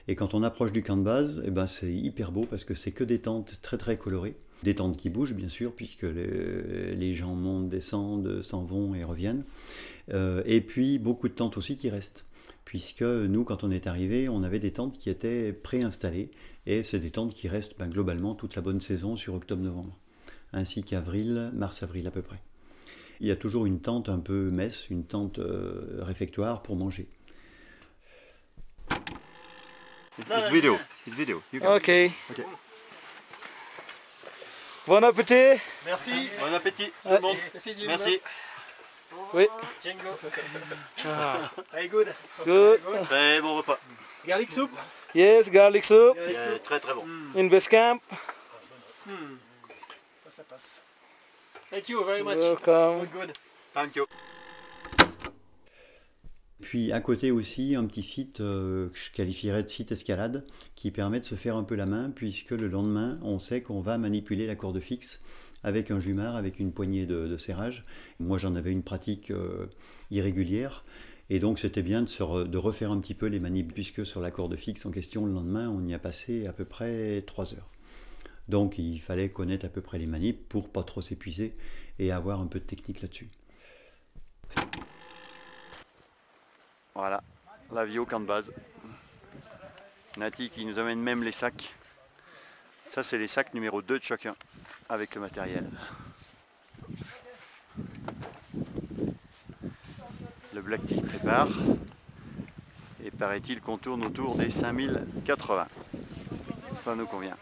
Et 0.07 0.15
quand 0.15 0.33
on 0.33 0.43
approche 0.43 0.71
du 0.71 0.81
camp 0.81 0.95
de 0.95 1.03
base, 1.03 1.43
eh 1.45 1.51
ben 1.51 1.67
c'est 1.67 1.91
hyper 1.91 2.31
beau 2.31 2.45
parce 2.49 2.63
que 2.63 2.73
c'est 2.73 2.91
que 2.91 3.03
des 3.03 3.19
tentes 3.19 3.59
très 3.61 3.77
très 3.77 3.97
colorées. 3.97 4.37
Des 4.63 4.75
tentes 4.75 4.97
qui 4.97 5.09
bougent, 5.09 5.35
bien 5.35 5.47
sûr, 5.47 5.73
puisque 5.73 6.03
les, 6.03 7.13
gens 7.13 7.35
montent, 7.35 7.69
descendent, 7.69 8.41
s'en 8.41 8.63
vont 8.63 8.95
et 8.95 9.03
reviennent. 9.03 9.43
Euh, 10.13 10.41
et 10.45 10.61
puis 10.61 10.97
beaucoup 10.97 11.27
de 11.27 11.33
tentes 11.33 11.57
aussi 11.57 11.75
qui 11.75 11.89
restent. 11.89 12.25
Puisque 12.65 13.03
nous, 13.03 13.43
quand 13.43 13.63
on 13.63 13.71
est 13.71 13.87
arrivé, 13.87 14.27
on 14.29 14.43
avait 14.43 14.59
des 14.59 14.71
tentes 14.71 14.97
qui 14.97 15.09
étaient 15.09 15.53
préinstallées. 15.53 16.31
Et 16.65 16.83
c'est 16.83 16.99
des 16.99 17.11
tentes 17.11 17.33
qui 17.33 17.47
restent 17.47 17.77
ben, 17.77 17.87
globalement 17.87 18.35
toute 18.35 18.55
la 18.55 18.61
bonne 18.61 18.81
saison 18.81 19.15
sur 19.15 19.35
octobre-novembre. 19.35 19.95
Ainsi 20.53 20.83
qu'avril, 20.83 21.51
mars-avril 21.53 22.07
à 22.07 22.11
peu 22.11 22.21
près. 22.21 22.41
Il 23.19 23.27
y 23.27 23.31
a 23.31 23.35
toujours 23.35 23.65
une 23.65 23.79
tente 23.79 24.09
un 24.09 24.19
peu 24.19 24.49
messe, 24.49 24.89
une 24.89 25.03
tente 25.03 25.39
euh, 25.39 25.99
réfectoire 26.01 26.61
pour 26.61 26.75
manger. 26.75 27.07
It's 30.19 30.49
video. 30.49 30.77
It's 31.05 31.15
video. 31.15 31.41
Bon 34.87 35.03
appétit. 35.03 35.61
Merci. 35.85 36.31
Bon 36.39 36.55
appétit 36.55 36.91
tout 37.03 37.09
le 37.09 37.19
monde. 37.19 37.35
Merci. 37.87 38.21
Oui. 39.33 39.47
Ah. 41.05 41.51
Very 41.73 41.89
good. 41.89 42.07
Good. 42.45 42.79
Très 43.03 43.41
bon 43.41 43.57
repas. 43.57 43.79
Garlic 44.25 44.51
soup? 44.51 44.71
Yes, 45.13 45.49
garlic 45.49 45.83
soup. 45.83 46.15
très 46.63 46.79
très 46.79 46.93
bon. 46.93 47.05
In 47.35 47.47
base 47.47 47.67
camp. 47.67 47.99
Hmm. 49.05 49.37
Ça, 50.23 50.31
ça 50.37 50.43
passe. 50.43 50.77
Thank 51.69 51.89
you 51.89 52.03
very 52.05 52.23
much. 52.23 52.37
Welcome. 52.37 53.07
Good. 53.07 53.33
Thank 53.73 53.95
you. 53.97 54.07
Puis 56.67 56.91
à 56.91 56.99
côté 56.99 57.31
aussi, 57.31 57.75
un 57.75 57.85
petit 57.85 58.03
site 58.03 58.41
euh, 58.41 58.89
que 58.89 58.97
je 58.97 59.09
qualifierais 59.13 59.63
de 59.63 59.69
site 59.69 59.93
escalade 59.93 60.43
qui 60.75 60.91
permet 60.91 61.21
de 61.21 61.23
se 61.23 61.35
faire 61.35 61.55
un 61.55 61.63
peu 61.63 61.75
la 61.75 61.85
main 61.85 62.11
puisque 62.13 62.51
le 62.51 62.67
lendemain, 62.67 63.17
on 63.21 63.39
sait 63.39 63.61
qu'on 63.61 63.79
va 63.79 63.97
manipuler 63.97 64.45
la 64.45 64.57
corde 64.57 64.81
fixe 64.81 65.21
avec 65.63 65.91
un 65.91 66.01
jumard, 66.01 66.35
avec 66.35 66.59
une 66.59 66.73
poignée 66.73 67.05
de, 67.05 67.37
serrage. 67.37 67.83
Moi, 68.19 68.37
j'en 68.37 68.53
avais 68.55 68.73
une 68.73 68.83
pratique 68.83 69.31
euh, 69.31 69.67
irrégulière. 70.11 70.83
Et 71.29 71.39
donc 71.39 71.57
c'était 71.57 71.83
bien 71.83 72.01
de, 72.01 72.57
refaire 72.57 72.91
un 72.91 72.99
petit 72.99 73.13
peu 73.13 73.27
les 73.27 73.39
manips, 73.39 73.73
puisque 73.73 74.05
sur 74.05 74.19
la 74.19 74.29
corde 74.29 74.57
fixe 74.57 74.85
en 74.85 74.91
question, 74.91 75.25
le 75.25 75.31
lendemain, 75.31 75.69
on 75.69 75.87
y 75.87 75.93
a 75.93 75.99
passé 75.99 76.47
à 76.47 76.51
peu 76.51 76.65
près 76.65 77.23
3 77.25 77.53
heures. 77.53 77.69
Donc 78.49 78.77
il 78.77 78.99
fallait 78.99 79.29
connaître 79.29 79.65
à 79.65 79.69
peu 79.69 79.79
près 79.79 79.99
les 79.99 80.05
manips 80.05 80.49
pour 80.49 80.67
pas 80.67 80.83
trop 80.83 81.01
s'épuiser 81.01 81.53
et 81.97 82.11
avoir 82.11 82.41
un 82.41 82.47
peu 82.47 82.59
de 82.59 82.65
technique 82.65 83.01
là-dessus. 83.01 83.29
Voilà, 86.97 87.21
la 87.71 87.85
vie 87.85 87.99
au 87.99 88.07
camp 88.07 88.19
de 88.19 88.25
base. 88.25 88.51
Nati 90.17 90.49
qui 90.49 90.65
nous 90.65 90.79
amène 90.79 90.99
même 90.99 91.21
les 91.21 91.31
sacs. 91.31 91.75
Ça 92.87 93.03
c'est 93.03 93.19
les 93.19 93.27
sacs 93.27 93.53
numéro 93.53 93.83
2 93.83 93.99
de 93.99 94.03
chacun 94.03 94.35
avec 94.89 95.13
le 95.13 95.21
matériel. 95.21 95.69
Le 100.55 100.61
Black 100.63 100.87
Tea 100.87 100.97
se 100.97 101.05
prépare 101.05 101.49
et 103.03 103.11
paraît-il 103.11 103.61
qu'on 103.61 103.77
tourne 103.77 104.03
autour 104.03 104.35
des 104.35 104.49
5080. 104.49 105.67
Ça 106.73 106.95
nous 106.95 107.05
convient. 107.05 107.37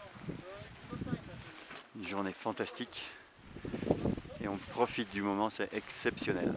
Une 1.96 2.06
journée 2.06 2.32
fantastique 2.32 3.06
et 4.38 4.48
on 4.48 4.58
profite 4.58 5.10
du 5.14 5.22
moment, 5.22 5.48
c'est 5.48 5.72
exceptionnel. 5.72 6.52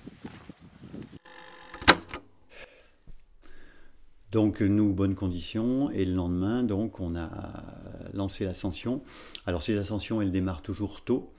Donc 4.32 4.62
nous, 4.62 4.94
bonnes 4.94 5.16
conditions, 5.16 5.90
et 5.90 6.06
le 6.06 6.14
lendemain, 6.14 6.64
donc 6.64 7.00
on 7.00 7.16
a 7.16 7.64
lancé 8.14 8.46
l'ascension. 8.46 9.02
Alors 9.46 9.62
ces 9.62 9.78
ascensions, 9.78 10.22
elles 10.22 10.32
démarrent 10.32 10.62
toujours 10.62 11.02
tôt, 11.02 11.32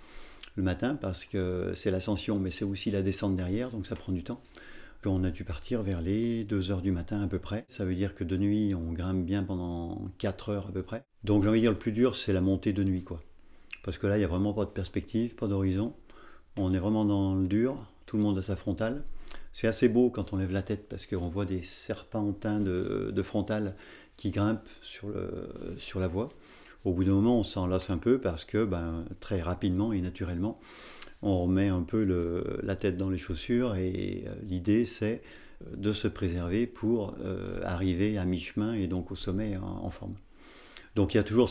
le 0.56 0.62
matin, 0.62 0.96
parce 0.96 1.24
que 1.24 1.72
c'est 1.74 1.90
l'ascension, 1.90 2.38
mais 2.38 2.50
c'est 2.50 2.64
aussi 2.64 2.90
la 2.90 3.02
descente 3.02 3.36
derrière, 3.36 3.70
donc 3.70 3.86
ça 3.86 3.94
prend 3.94 4.12
du 4.12 4.24
temps. 4.24 4.40
On 5.06 5.24
a 5.24 5.30
dû 5.30 5.44
partir 5.44 5.82
vers 5.82 6.02
les 6.02 6.44
2 6.44 6.70
heures 6.72 6.82
du 6.82 6.92
matin 6.92 7.22
à 7.22 7.26
peu 7.26 7.38
près. 7.38 7.64
Ça 7.68 7.86
veut 7.86 7.94
dire 7.94 8.14
que 8.14 8.22
de 8.22 8.36
nuit, 8.36 8.74
on 8.74 8.92
grimpe 8.92 9.24
bien 9.24 9.42
pendant 9.42 10.04
4 10.18 10.50
heures 10.50 10.66
à 10.68 10.72
peu 10.72 10.82
près. 10.82 11.04
Donc 11.24 11.42
j'ai 11.42 11.48
envie 11.48 11.60
de 11.60 11.64
dire, 11.64 11.72
le 11.72 11.78
plus 11.78 11.92
dur, 11.92 12.14
c'est 12.14 12.34
la 12.34 12.42
montée 12.42 12.74
de 12.74 12.84
nuit, 12.84 13.02
quoi. 13.02 13.20
Parce 13.82 13.96
que 13.96 14.06
là, 14.06 14.16
il 14.16 14.18
n'y 14.18 14.26
a 14.26 14.28
vraiment 14.28 14.52
pas 14.52 14.66
de 14.66 14.70
perspective, 14.70 15.36
pas 15.36 15.46
d'horizon. 15.46 15.94
On 16.56 16.74
est 16.74 16.78
vraiment 16.78 17.06
dans 17.06 17.34
le 17.34 17.46
dur, 17.46 17.76
tout 18.04 18.18
le 18.18 18.22
monde 18.22 18.36
a 18.36 18.42
sa 18.42 18.56
frontale. 18.56 19.02
C'est 19.52 19.66
assez 19.66 19.88
beau 19.88 20.10
quand 20.10 20.32
on 20.32 20.36
lève 20.36 20.52
la 20.52 20.62
tête 20.62 20.88
parce 20.88 21.06
qu'on 21.06 21.28
voit 21.28 21.44
des 21.44 21.62
serpentins 21.62 22.60
de, 22.60 23.10
de 23.12 23.24
qui 24.16 24.30
grimpent 24.30 24.68
sur, 24.82 26.00
la 26.00 26.06
voie. 26.06 26.30
Au 26.84 26.92
bout 26.92 27.04
d'un 27.04 27.14
moment, 27.14 27.38
on 27.38 27.42
s'en 27.42 27.66
lasse 27.66 27.90
un 27.90 27.98
peu 27.98 28.20
parce 28.20 28.44
que 28.44 28.64
ben, 28.64 29.04
très 29.18 29.40
rapidement 29.40 29.92
et 29.92 30.00
naturellement, 30.00 30.60
on 31.22 31.42
remet 31.42 31.68
un 31.68 31.82
peu 31.82 32.04
la 32.62 32.76
tête 32.76 32.96
dans 32.96 33.10
les 33.10 33.18
chaussures 33.18 33.76
et 33.76 34.24
euh, 34.26 34.34
l'idée 34.42 34.84
c'est 34.84 35.20
de 35.76 35.92
se 35.92 36.08
préserver 36.08 36.66
pour 36.66 37.14
euh, 37.20 37.60
arriver 37.64 38.16
à 38.16 38.24
mi-chemin 38.24 38.74
et 38.74 38.86
donc 38.86 39.10
au 39.10 39.14
sommet 39.14 39.56
en, 39.58 39.90
forme. 39.90 40.14
Donc 40.96 41.12
il 41.12 41.18
y 41.18 41.20
a 41.20 41.22
toujours 41.22 41.50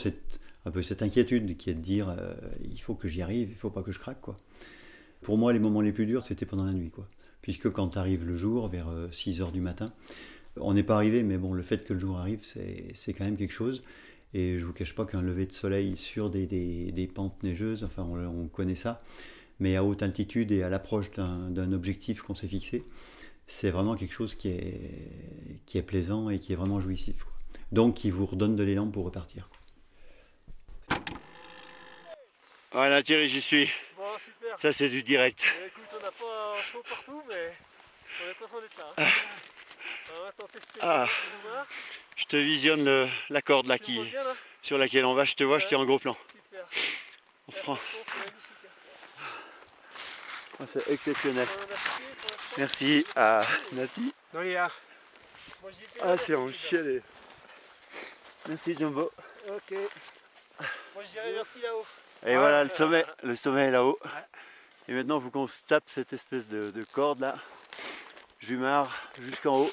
un 0.66 0.72
peu 0.72 0.82
cette 0.82 1.04
inquiétude 1.04 1.58
qui 1.58 1.70
est 1.70 1.76
de 1.76 1.82
dire 1.82 2.10
euh, 2.10 2.34
il 2.64 2.82
faut 2.82 2.96
que 2.96 3.08
j'y 3.08 3.22
arrive, 3.22 3.50
il 3.50 3.54
ne 3.54 3.58
faut 3.58 3.70
pas 3.70 3.84
que 3.84 3.92
je 3.92 4.00
craque. 4.00 4.22
Quoi. 4.22 4.36
Pour 5.22 5.38
moi, 5.38 5.54
les 5.54 5.60
moments 5.60 5.82
les 5.82 5.92
plus 5.92 6.08
durs, 6.08 6.24
c'était 6.24 6.46
pendant 6.46 6.66
la 6.66 6.74
nuit. 6.74 6.90
Quoi 6.90 7.08
puisque 7.50 7.72
quand 7.72 7.98
arrive 7.98 8.28
le 8.28 8.36
jour, 8.36 8.68
vers 8.68 8.92
6 9.10 9.42
heures 9.42 9.52
du 9.52 9.60
matin, 9.60 9.92
on 10.58 10.76
n'est 10.76 10.84
pas 10.84 10.94
arrivé, 10.94 11.24
mais 11.24 11.40
bon, 11.40 11.52
le 11.52 11.64
fait 11.64 11.84
que 11.84 11.94
le 11.94 12.00
jour 12.00 12.20
arrive, 12.20 12.42
c'est 12.44 13.14
quand 13.14 13.24
même 13.24 13.38
quelque 13.38 13.54
chose. 13.54 13.82
Et 14.36 14.60
je 14.60 14.66
vous 14.68 14.72
cache 14.72 14.94
pas 14.94 15.04
qu'un 15.04 15.24
lever 15.24 15.48
de 15.48 15.52
soleil 15.52 15.96
sur 15.96 16.30
des, 16.30 16.46
des, 16.46 17.08
pentes 17.08 17.42
neigeuses, 17.42 17.84
enfin 17.84 18.04
on, 18.04 18.48
connaît 18.50 18.76
ça, 18.76 19.02
mais 19.60 19.76
à 19.76 19.84
haute 19.84 20.04
altitude 20.04 20.52
et 20.52 20.62
à 20.62 20.70
l'approche 20.70 21.10
d'un 21.10 21.74
objectif 21.74 22.22
qu'on 22.22 22.36
s'est 22.36 22.48
fixé, 22.48 22.84
c'est 23.48 23.72
vraiment 23.72 23.96
quelque 23.96 24.14
chose 24.14 24.36
qui 24.36 24.50
est, 24.50 25.10
qui 25.66 25.80
est 25.80 25.82
plaisant 25.82 26.30
et 26.30 26.38
qui 26.38 26.54
est 26.54 26.56
vraiment 26.56 26.80
jouissif. 26.80 27.26
Donc 27.72 27.96
qui 27.96 28.12
vous 28.12 28.28
redonne 28.28 28.56
de 28.56 28.64
l'élan 28.64 28.92
pour 28.92 29.06
repartir. 29.06 29.50
Voilà 32.72 33.02
Thierry, 33.02 33.28
j'y 33.28 33.42
suis. 33.42 33.68
Bon, 33.98 34.04
super. 34.20 34.62
Ça 34.62 34.72
c'est 34.72 34.90
du 34.90 35.02
direct. 35.02 35.40
Eh, 35.42 35.66
écoute, 35.66 35.90
on 36.00 36.04
n'a 36.04 36.12
pas 36.12 36.29
un 36.60 36.64
chaud 36.64 36.84
partout, 36.88 37.24
mais 37.28 37.54
on 38.26 38.32
est 38.32 38.34
content 38.36 38.62
d'être 38.62 38.78
là. 38.78 38.86
Hein. 38.98 39.06
on 40.12 40.20
va 40.20 40.26
maintenant 40.26 40.48
tester 40.48 40.80
ah. 40.82 41.08
Je 42.16 42.26
te 42.26 42.36
visionne 42.36 43.10
la 43.30 43.42
corde 43.42 43.68
là, 43.68 43.78
qui, 43.78 44.02
sur 44.62 44.78
laquelle 44.78 45.06
on 45.06 45.14
va. 45.14 45.24
Je 45.24 45.36
te 45.36 45.44
vois, 45.44 45.60
je 45.60 45.68
tiens 45.68 45.80
en 45.80 45.86
gros 45.86 46.00
plan. 46.00 46.18
Super. 46.30 46.68
On 47.48 47.52
se 47.52 47.60
prend. 47.62 47.80
Ah, 50.60 50.66
c'est 50.68 50.90
exceptionnel. 50.90 51.48
Merci 52.58 53.06
à 53.16 53.42
Nati. 53.72 54.14
Ah, 56.02 56.18
c'est 56.18 56.36
en 56.36 56.52
chialé. 56.52 57.02
Merci 58.48 58.76
Jumbo. 58.78 59.12
Ok. 59.48 59.78
Moi 60.94 61.04
je 61.06 61.12
dirais 61.12 61.32
merci 61.34 61.62
là-haut. 61.62 61.86
Et 62.26 62.36
voilà 62.36 62.66
le 62.66 62.70
sommet, 62.70 63.06
le 63.24 63.36
sommet 63.38 63.68
est 63.68 63.72
là-haut. 63.72 63.98
Et 64.90 64.94
maintenant 64.94 65.20
il 65.20 65.24
faut 65.24 65.30
qu'on 65.30 65.48
se 65.48 65.62
tape 65.68 65.84
cette 65.86 66.14
espèce 66.14 66.50
de, 66.50 66.84
corde 66.94 67.20
là. 67.20 67.36
Jumard 68.40 68.92
jusqu'en 69.20 69.60
haut. 69.60 69.72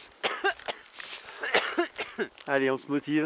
Allez 2.47 2.71
on 2.71 2.77
se 2.77 2.87
motive. 2.87 3.25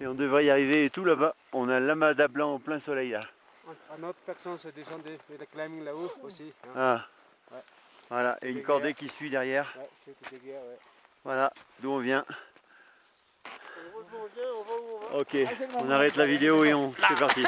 Et 0.00 0.06
on 0.06 0.14
devrait 0.14 0.46
y 0.46 0.50
arriver. 0.50 0.86
Et 0.86 0.90
tout 0.90 1.04
là-bas, 1.04 1.34
on 1.52 1.68
a 1.68 1.78
l'Amada 1.78 2.26
blanc 2.26 2.54
en 2.54 2.58
plein 2.58 2.78
soleil 2.78 3.10
là. 3.10 3.20
Un 3.98 4.02
autre 4.02 4.18
personne 4.24 4.56
se 4.56 4.68
descendait 4.68 5.18
de 5.28 5.44
climbing 5.44 5.84
là-haut 5.84 6.10
aussi. 6.22 6.54
Hein. 6.64 6.70
Ah. 6.74 7.06
Voilà, 8.08 8.38
et 8.40 8.48
une 8.48 8.62
cordée 8.62 8.94
qui 8.94 9.08
suit 9.08 9.28
derrière. 9.28 9.76
Voilà, 11.22 11.52
d'où 11.80 11.90
on 11.90 11.98
vient. 11.98 12.24
Ok, 15.12 15.36
on 15.80 15.90
arrête 15.90 16.16
la 16.16 16.24
vidéo 16.24 16.64
et 16.64 16.72
on 16.72 16.94
c'est 17.06 17.18
parti. 17.18 17.44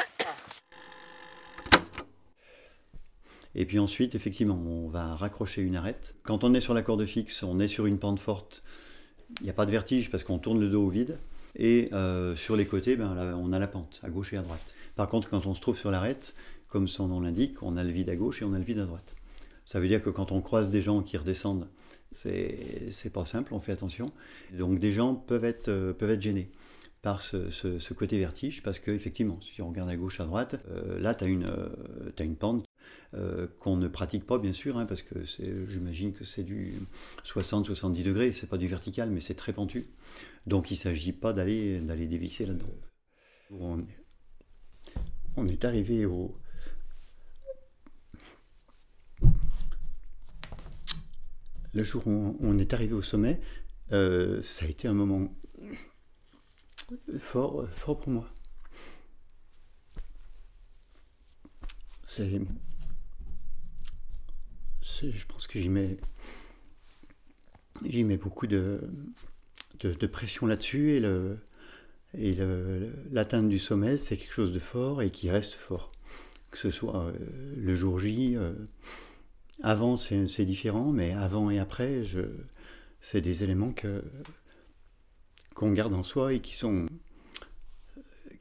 Et 3.55 3.65
puis 3.65 3.79
ensuite, 3.79 4.15
effectivement, 4.15 4.61
on 4.65 4.87
va 4.87 5.15
raccrocher 5.15 5.61
une 5.61 5.75
arête. 5.75 6.15
Quand 6.23 6.43
on 6.43 6.53
est 6.53 6.61
sur 6.61 6.73
la 6.73 6.81
corde 6.81 7.05
fixe, 7.05 7.43
on 7.43 7.59
est 7.59 7.67
sur 7.67 7.85
une 7.85 7.99
pente 7.99 8.19
forte. 8.19 8.63
Il 9.39 9.45
n'y 9.45 9.49
a 9.49 9.53
pas 9.53 9.65
de 9.65 9.71
vertige 9.71 10.09
parce 10.09 10.23
qu'on 10.23 10.39
tourne 10.39 10.59
le 10.59 10.69
dos 10.69 10.83
au 10.83 10.89
vide. 10.89 11.17
Et 11.55 11.89
euh, 11.91 12.35
sur 12.35 12.55
les 12.55 12.65
côtés, 12.65 12.95
ben, 12.95 13.35
on 13.37 13.51
a 13.51 13.59
la 13.59 13.67
pente, 13.67 13.99
à 14.03 14.09
gauche 14.09 14.33
et 14.33 14.37
à 14.37 14.41
droite. 14.41 14.73
Par 14.95 15.09
contre, 15.09 15.29
quand 15.29 15.45
on 15.45 15.53
se 15.53 15.59
trouve 15.59 15.77
sur 15.77 15.91
l'arête, 15.91 16.33
comme 16.69 16.87
son 16.87 17.07
nom 17.07 17.19
l'indique, 17.19 17.61
on 17.61 17.75
a 17.75 17.83
le 17.83 17.91
vide 17.91 18.09
à 18.09 18.15
gauche 18.15 18.41
et 18.41 18.45
on 18.45 18.53
a 18.53 18.57
le 18.57 18.63
vide 18.63 18.79
à 18.79 18.85
droite. 18.85 19.15
Ça 19.65 19.79
veut 19.79 19.87
dire 19.87 20.01
que 20.01 20.09
quand 20.09 20.31
on 20.31 20.41
croise 20.41 20.69
des 20.69 20.81
gens 20.81 21.01
qui 21.01 21.17
redescendent, 21.17 21.67
c'est 22.11 23.13
pas 23.13 23.25
simple, 23.25 23.53
on 23.53 23.59
fait 23.59 23.71
attention. 23.71 24.11
Donc 24.57 24.79
des 24.79 24.91
gens 24.91 25.15
peuvent 25.15 25.45
être, 25.45 25.69
euh, 25.69 25.93
peuvent 25.93 26.11
être 26.11 26.21
gênés 26.21 26.49
par 27.01 27.21
ce, 27.21 27.93
côté 27.93 28.19
vertige, 28.19 28.61
parce 28.61 28.79
qu'effectivement, 28.79 29.39
si 29.41 29.61
on 29.61 29.69
regarde 29.69 29.89
à 29.89 29.95
gauche, 29.95 30.19
à 30.19 30.25
droite, 30.25 30.57
euh, 30.69 30.99
là, 30.99 31.15
tu 31.15 31.23
as, 31.23 31.27
euh, 31.27 31.69
une 32.19 32.35
pente 32.35 32.63
qu'on 33.59 33.75
ne 33.75 33.87
pratique 33.87 34.25
pas, 34.25 34.37
bien 34.37 34.53
sûr, 34.53 34.77
hein, 34.77 34.85
parce 34.85 35.01
que 35.01 35.23
j'imagine 35.23 36.13
que 36.13 36.23
c'est 36.23 36.43
du 36.43 36.75
60-70 37.25 38.03
degrés, 38.03 38.31
c'est 38.31 38.47
pas 38.47 38.57
du 38.57 38.67
vertical, 38.67 39.09
mais 39.09 39.19
c'est 39.19 39.35
très 39.35 39.53
pentu. 39.53 39.87
Donc 40.47 40.71
il 40.71 40.75
ne 40.75 40.79
s'agit 40.79 41.11
pas 41.11 41.33
d'aller 41.33 42.07
dévisser 42.07 42.45
là-dedans. 42.45 42.73
On, 43.51 43.85
on, 45.35 45.47
est 45.47 45.65
arrivé 45.65 46.05
au, 46.05 46.37
le 51.73 51.83
jour 51.83 52.05
où 52.07 52.37
on 52.39 52.57
est 52.57 52.73
arrivé 52.73 52.93
au 52.93 53.01
sommet, 53.01 53.39
euh, 53.91 54.41
ça 54.41 54.65
a 54.65 54.67
été 54.67 54.87
un 54.87 54.93
moment 54.93 55.33
fort, 57.17 57.67
fort 57.71 57.99
pour 57.99 58.11
moi. 58.11 58.29
Je 65.13 65.25
pense 65.25 65.47
que 65.47 65.59
j'y 65.59 65.69
mets, 65.69 65.97
j'y 67.85 68.03
mets 68.03 68.17
beaucoup 68.17 68.47
de, 68.47 68.81
de, 69.79 70.07
pression 70.07 70.45
là-dessus 70.45 70.93
et 70.93 70.99
le, 70.99 71.39
et 72.17 72.35
l'atteinte 73.11 73.49
du 73.49 73.59
sommet, 73.59 73.97
c'est 73.97 74.17
quelque 74.17 74.33
chose 74.33 74.53
de 74.53 74.59
fort 74.59 75.01
et 75.01 75.09
qui 75.09 75.29
reste 75.29 75.53
fort. 75.53 75.91
Que 76.51 76.57
ce 76.57 76.69
soit 76.69 77.05
euh, 77.05 77.13
le 77.55 77.75
jour 77.75 77.99
J, 77.99 78.35
euh, 78.35 78.53
avant, 79.63 79.95
c'est 79.95 80.45
différent, 80.45 80.91
mais 80.91 81.13
avant 81.13 81.49
et 81.49 81.59
après, 81.59 82.03
c'est 82.99 83.21
des 83.21 83.43
éléments 83.43 83.71
que 83.71 84.03
qu'on 85.53 85.71
garde 85.73 85.93
en 85.93 86.03
soi 86.03 86.33
et 86.33 86.39
qui 86.39 86.55
sont 86.55 86.87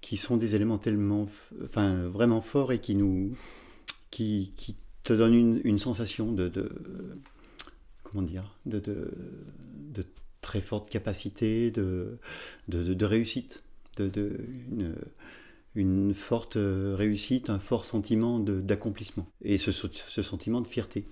qui 0.01 0.17
sont 0.17 0.37
des 0.37 0.55
éléments 0.55 0.79
tellement, 0.79 1.27
enfin 1.63 2.07
vraiment 2.07 2.41
forts 2.41 2.73
et 2.73 2.81
qui 2.81 2.95
nous, 2.95 3.37
qui, 4.11 4.53
qui 4.57 4.77
te 5.05 5.13
donnent 5.13 5.35
une, 5.35 5.61
une 5.65 5.79
sensation 5.79 6.33
de, 6.33 6.49
de, 6.49 6.71
comment 8.03 8.23
dire, 8.23 8.57
de, 8.67 8.79
de, 8.81 10.07
très 10.41 10.61
forte 10.61 10.91
capacité, 10.91 11.71
de, 11.71 12.19
de, 12.69 13.05
réussite, 13.05 13.63
de, 13.99 14.37
une, 14.71 14.95
une 15.75 16.15
forte 16.15 16.57
réussite, 16.59 17.51
un 17.51 17.59
fort 17.59 17.85
sentiment 17.85 18.41
d'accomplissement 18.41 19.27
et 19.43 19.59
ce, 19.59 19.71
ce, 19.71 20.23
sentiment 20.23 20.61
de 20.61 20.67
fierté. 20.67 21.07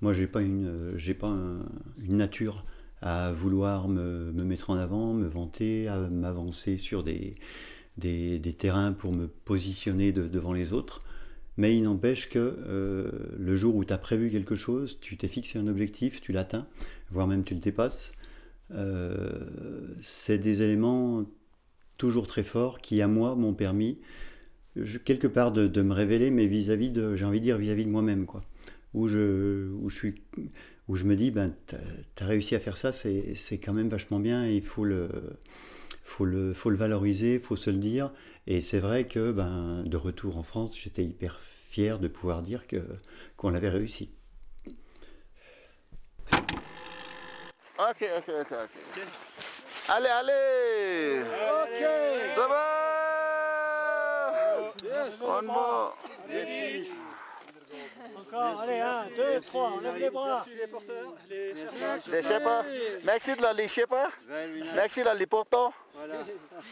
Moi, 0.00 0.12
j'ai 0.14 0.26
pas 0.26 0.40
une, 0.40 0.94
j'ai 0.96 1.14
pas 1.14 1.36
une 1.98 2.16
nature 2.16 2.64
à 3.02 3.32
vouloir 3.32 3.88
me, 3.88 4.32
me, 4.32 4.44
mettre 4.44 4.70
en 4.70 4.76
avant, 4.76 5.14
me 5.14 5.26
vanter, 5.26 5.88
à 5.88 5.98
m'avancer 6.08 6.76
sur 6.76 7.02
des, 7.02 7.34
des, 7.98 8.38
des, 8.38 8.52
terrains 8.52 8.92
pour 8.92 9.12
me 9.12 9.26
positionner 9.26 10.12
devant 10.12 10.52
les 10.52 10.72
autres. 10.72 11.02
Mais 11.60 11.76
il 11.76 11.82
n'empêche 11.82 12.30
que 12.30 12.38
euh, 12.38 13.10
le 13.38 13.54
jour 13.54 13.76
où 13.76 13.84
tu 13.84 13.92
as 13.92 13.98
prévu 13.98 14.30
quelque 14.30 14.54
chose, 14.54 14.98
tu 14.98 15.18
t'es 15.18 15.28
fixé 15.28 15.58
un 15.58 15.66
objectif, 15.66 16.22
tu 16.22 16.32
l'atteins, 16.32 16.66
voire 17.10 17.26
même 17.26 17.44
tu 17.44 17.52
le 17.52 17.60
dépasses, 17.60 18.12
c'est 20.00 20.38
des 20.38 20.62
éléments 20.62 21.26
toujours 21.98 22.26
très 22.26 22.44
fort 22.44 22.80
qui, 22.80 23.02
à 23.02 23.08
moi, 23.08 23.34
m'ont 23.34 23.52
permis, 23.52 23.98
quelque 25.04 25.26
part, 25.26 25.52
de, 25.52 25.82
me 25.82 25.92
révéler, 25.92 26.30
mais 26.30 26.46
vis-à-vis 26.46 26.88
de, 26.88 27.14
j'ai 27.14 27.26
envie 27.26 27.40
de 27.40 27.44
dire, 27.44 27.58
vis-à-vis 27.58 27.84
de 27.84 27.90
moi-même, 27.90 28.24
quoi. 28.24 28.42
Où 28.94 29.06
je, 29.06 29.70
où, 29.82 29.90
je 29.90 29.96
suis, 29.96 30.14
où 30.88 30.96
je 30.96 31.04
me 31.04 31.14
dis, 31.14 31.30
ben, 31.30 31.54
tu 31.66 31.74
as 32.22 32.26
réussi 32.26 32.54
à 32.54 32.58
faire 32.58 32.78
ça, 32.78 32.90
c'est 32.94 33.58
quand 33.62 33.74
même 33.74 33.88
vachement 33.88 34.18
bien, 34.18 34.46
il 34.46 34.62
faut 34.62 34.86
le, 34.86 35.10
faut 36.04 36.24
le, 36.24 36.54
faut 36.54 36.70
le 36.70 36.76
valoriser, 36.76 37.38
faut 37.38 37.56
se 37.56 37.68
le 37.68 37.76
dire. 37.76 38.14
Et 38.46 38.60
c'est 38.60 38.80
vrai 38.80 39.06
que, 39.06 39.32
ben, 39.32 39.82
de 39.84 39.96
retour 39.96 40.36
en 40.38 40.42
France, 40.42 40.76
j'étais 40.76 41.04
hyper 41.04 41.38
fier 41.40 41.98
de 41.98 42.08
pouvoir 42.08 42.42
dire 42.42 42.66
que 42.66 42.82
qu'on 43.36 43.50
l'avait 43.50 43.68
réussi. 43.68 44.10
Ok, 47.78 48.04
ok, 48.18 48.28
ok, 48.40 48.52
ok. 48.52 49.02
Allez, 49.88 50.08
allez 50.08 51.22
Ok 51.22 51.82
Ça 52.34 52.46
va? 52.48 52.80
Yes. 54.82 55.20
One 55.20 55.50
Merci 58.10 58.26
Encore, 58.28 58.60
allez, 58.60 58.80
un, 58.80 59.06
deux, 59.16 59.40
trois, 59.40 59.72
on 59.76 59.80
lève 59.80 59.96
les 59.96 60.10
bras. 60.10 60.34
Merci 60.34 60.54
les 60.56 60.66
porteurs, 60.66 61.14
les 61.28 61.54
chasseurs 61.54 62.64
Les 62.64 63.04
Merci. 63.04 63.36
De 63.36 63.56
les 63.56 63.68
chasseurs 63.68 64.10
Merci 64.74 65.02
de 65.02 65.18
les 65.18 65.26
porteurs. 65.26 65.72
Voilà. 65.94 66.14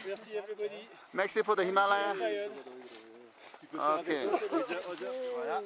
Merci 0.05 0.35
everybody. 0.35 0.87
Merci 1.13 1.43
pour 1.43 1.55
the 1.55 1.61
Himalaya. 1.61 2.13
Ok. 3.73 4.11
Voilà. 5.35 5.61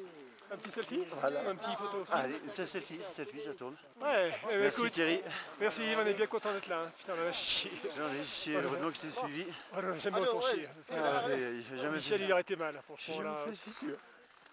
Un 0.51 0.57
petit 0.57 0.71
selfie 0.71 1.03
Un 1.23 1.55
petit 1.55 1.75
photo. 1.75 2.05
Allez, 2.11 2.35
un 2.35 2.49
petit 2.49 2.67
selfie, 2.67 3.01
selfie, 3.01 3.41
ça 3.41 3.53
tourne. 3.53 3.75
Ouais, 3.99 4.31
ben, 4.47 4.59
merci 4.59 4.81
écoute, 4.81 4.91
Thierry. 4.91 5.21
Merci, 5.59 5.81
on 5.97 6.05
est 6.05 6.13
bien 6.13 6.27
content 6.27 6.53
d'être 6.53 6.67
là. 6.67 6.81
Hein. 6.85 6.91
Putain, 6.95 7.13
on 7.23 7.27
a 7.27 7.31
chier. 7.31 7.71
J'en 7.97 8.51
ai 8.51 8.55
heureusement 8.57 8.89
que 8.89 8.95
je 8.95 9.01
t'ai 9.01 9.09
suivi. 9.09 9.45
Oh, 9.75 9.79
J'aime 9.97 10.13
bien 10.13 10.25
ton 10.25 10.41
chier. 10.41 10.67
Ah, 10.91 11.23
jamais 11.75 11.95
Michel, 11.95 12.21
il 12.21 12.31
aurait 12.31 12.41
été 12.41 12.55
mal, 12.55 12.79
franchement. 12.83 13.21
Là. 13.21 13.45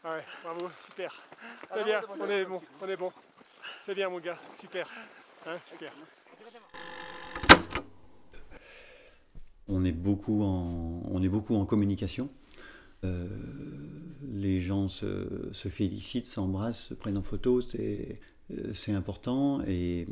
Ouais, 0.02 0.24
bravo, 0.42 0.70
super. 0.86 1.22
Très 1.68 1.84
bien, 1.84 2.00
on 2.18 2.28
est 2.30 2.44
bon, 2.46 2.60
on 2.80 2.88
est 2.88 2.96
bon. 2.96 3.12
C'est 3.82 3.94
bien, 3.94 4.08
mon 4.08 4.18
gars, 4.18 4.38
super. 4.58 4.88
Hein, 5.46 5.58
super. 5.68 5.92
On 9.68 9.84
est 9.84 9.92
beaucoup 9.92 10.42
en, 10.42 11.02
on 11.04 11.22
est 11.22 11.28
beaucoup 11.28 11.54
en 11.54 11.66
communication. 11.66 12.30
Euh, 13.04 13.28
les 14.22 14.60
gens 14.60 14.88
se, 14.88 15.68
félicitent, 15.68 16.26
s'embrassent, 16.26 16.88
se 16.88 16.94
prennent 16.94 17.18
en 17.18 17.22
photo. 17.22 17.60
C'est, 17.60 18.20
euh, 18.52 18.72
c'est 18.72 18.92
important 18.92 19.60
et 19.66 20.06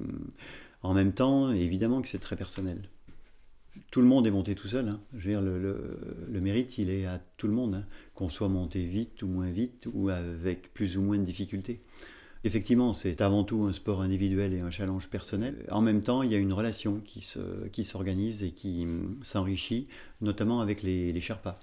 en 0.82 0.92
même 0.92 1.12
temps, 1.12 1.50
évidemment 1.50 2.02
que 2.02 2.08
c'est 2.08 2.18
très 2.18 2.36
personnel. 2.36 2.82
Tout 3.90 4.00
le 4.00 4.06
monde 4.06 4.26
est 4.26 4.30
monté 4.30 4.54
tout 4.54 4.68
seul. 4.68 4.88
Hein. 4.88 5.00
Je 5.14 5.28
veux 5.28 5.32
dire, 5.32 5.42
le, 5.42 6.40
mérite, 6.40 6.78
il 6.78 6.90
est 6.90 7.06
à 7.06 7.20
tout 7.36 7.46
le 7.46 7.54
monde, 7.54 7.74
hein. 7.74 7.86
qu'on 8.14 8.28
soit 8.28 8.48
monté 8.48 8.84
vite 8.84 9.22
ou 9.22 9.26
moins 9.26 9.50
vite 9.50 9.88
ou 9.92 10.08
avec 10.08 10.72
plus 10.74 10.96
ou 10.96 11.02
moins 11.02 11.18
de 11.18 11.24
difficultés. 11.24 11.80
Effectivement, 12.44 12.92
c'est 12.92 13.20
avant 13.20 13.42
tout 13.42 13.64
un 13.64 13.72
sport 13.72 14.00
individuel 14.00 14.54
et 14.54 14.60
un 14.60 14.70
challenge 14.70 15.08
personnel. 15.10 15.66
En 15.70 15.80
même 15.80 16.02
temps, 16.02 16.22
il 16.22 16.30
y 16.30 16.34
a 16.34 16.38
une 16.38 16.52
relation 16.52 17.00
qui, 17.00 17.26
qui 17.72 17.84
s'organise 17.84 18.44
et 18.44 18.52
qui 18.52 18.86
s'enrichit, 19.22 19.88
notamment 20.20 20.60
avec 20.60 20.82
les, 20.82 21.12
les 21.12 21.20
Sherpas. 21.20 21.58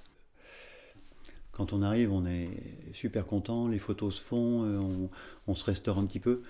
Quand 1.51 1.71
on 1.71 1.81
arrive, 1.81 2.11
on 2.11 2.25
est 2.25 2.49
super 2.91 3.25
content, 3.25 3.69
les 3.69 3.79
photos 3.79 4.15
se 4.15 4.21
font, 4.21 4.63
euh, 4.65 4.77
on, 4.77 5.09
on 5.47 5.55
se 5.55 5.63
restaure 5.63 5.97
un 5.97 6.05
petit 6.05 6.19
peu. 6.19 6.41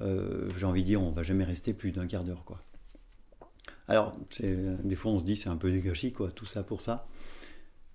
Euh, 0.00 0.48
j'ai 0.56 0.66
envie 0.66 0.82
de 0.82 0.86
dire, 0.86 1.00
on 1.00 1.12
va 1.12 1.22
jamais 1.22 1.44
rester 1.44 1.72
plus 1.72 1.92
d'un 1.92 2.08
quart 2.08 2.24
d'heure. 2.24 2.44
quoi. 2.44 2.60
Alors, 3.88 4.16
des 4.40 4.94
fois, 4.94 5.12
on 5.12 5.18
se 5.18 5.24
dit, 5.24 5.36
c'est 5.36 5.48
un 5.48 5.56
peu 5.56 5.70
du 5.70 5.80
gâchis, 5.80 6.12
quoi, 6.12 6.30
tout 6.30 6.46
ça 6.46 6.62
pour 6.62 6.80
ça. 6.80 7.06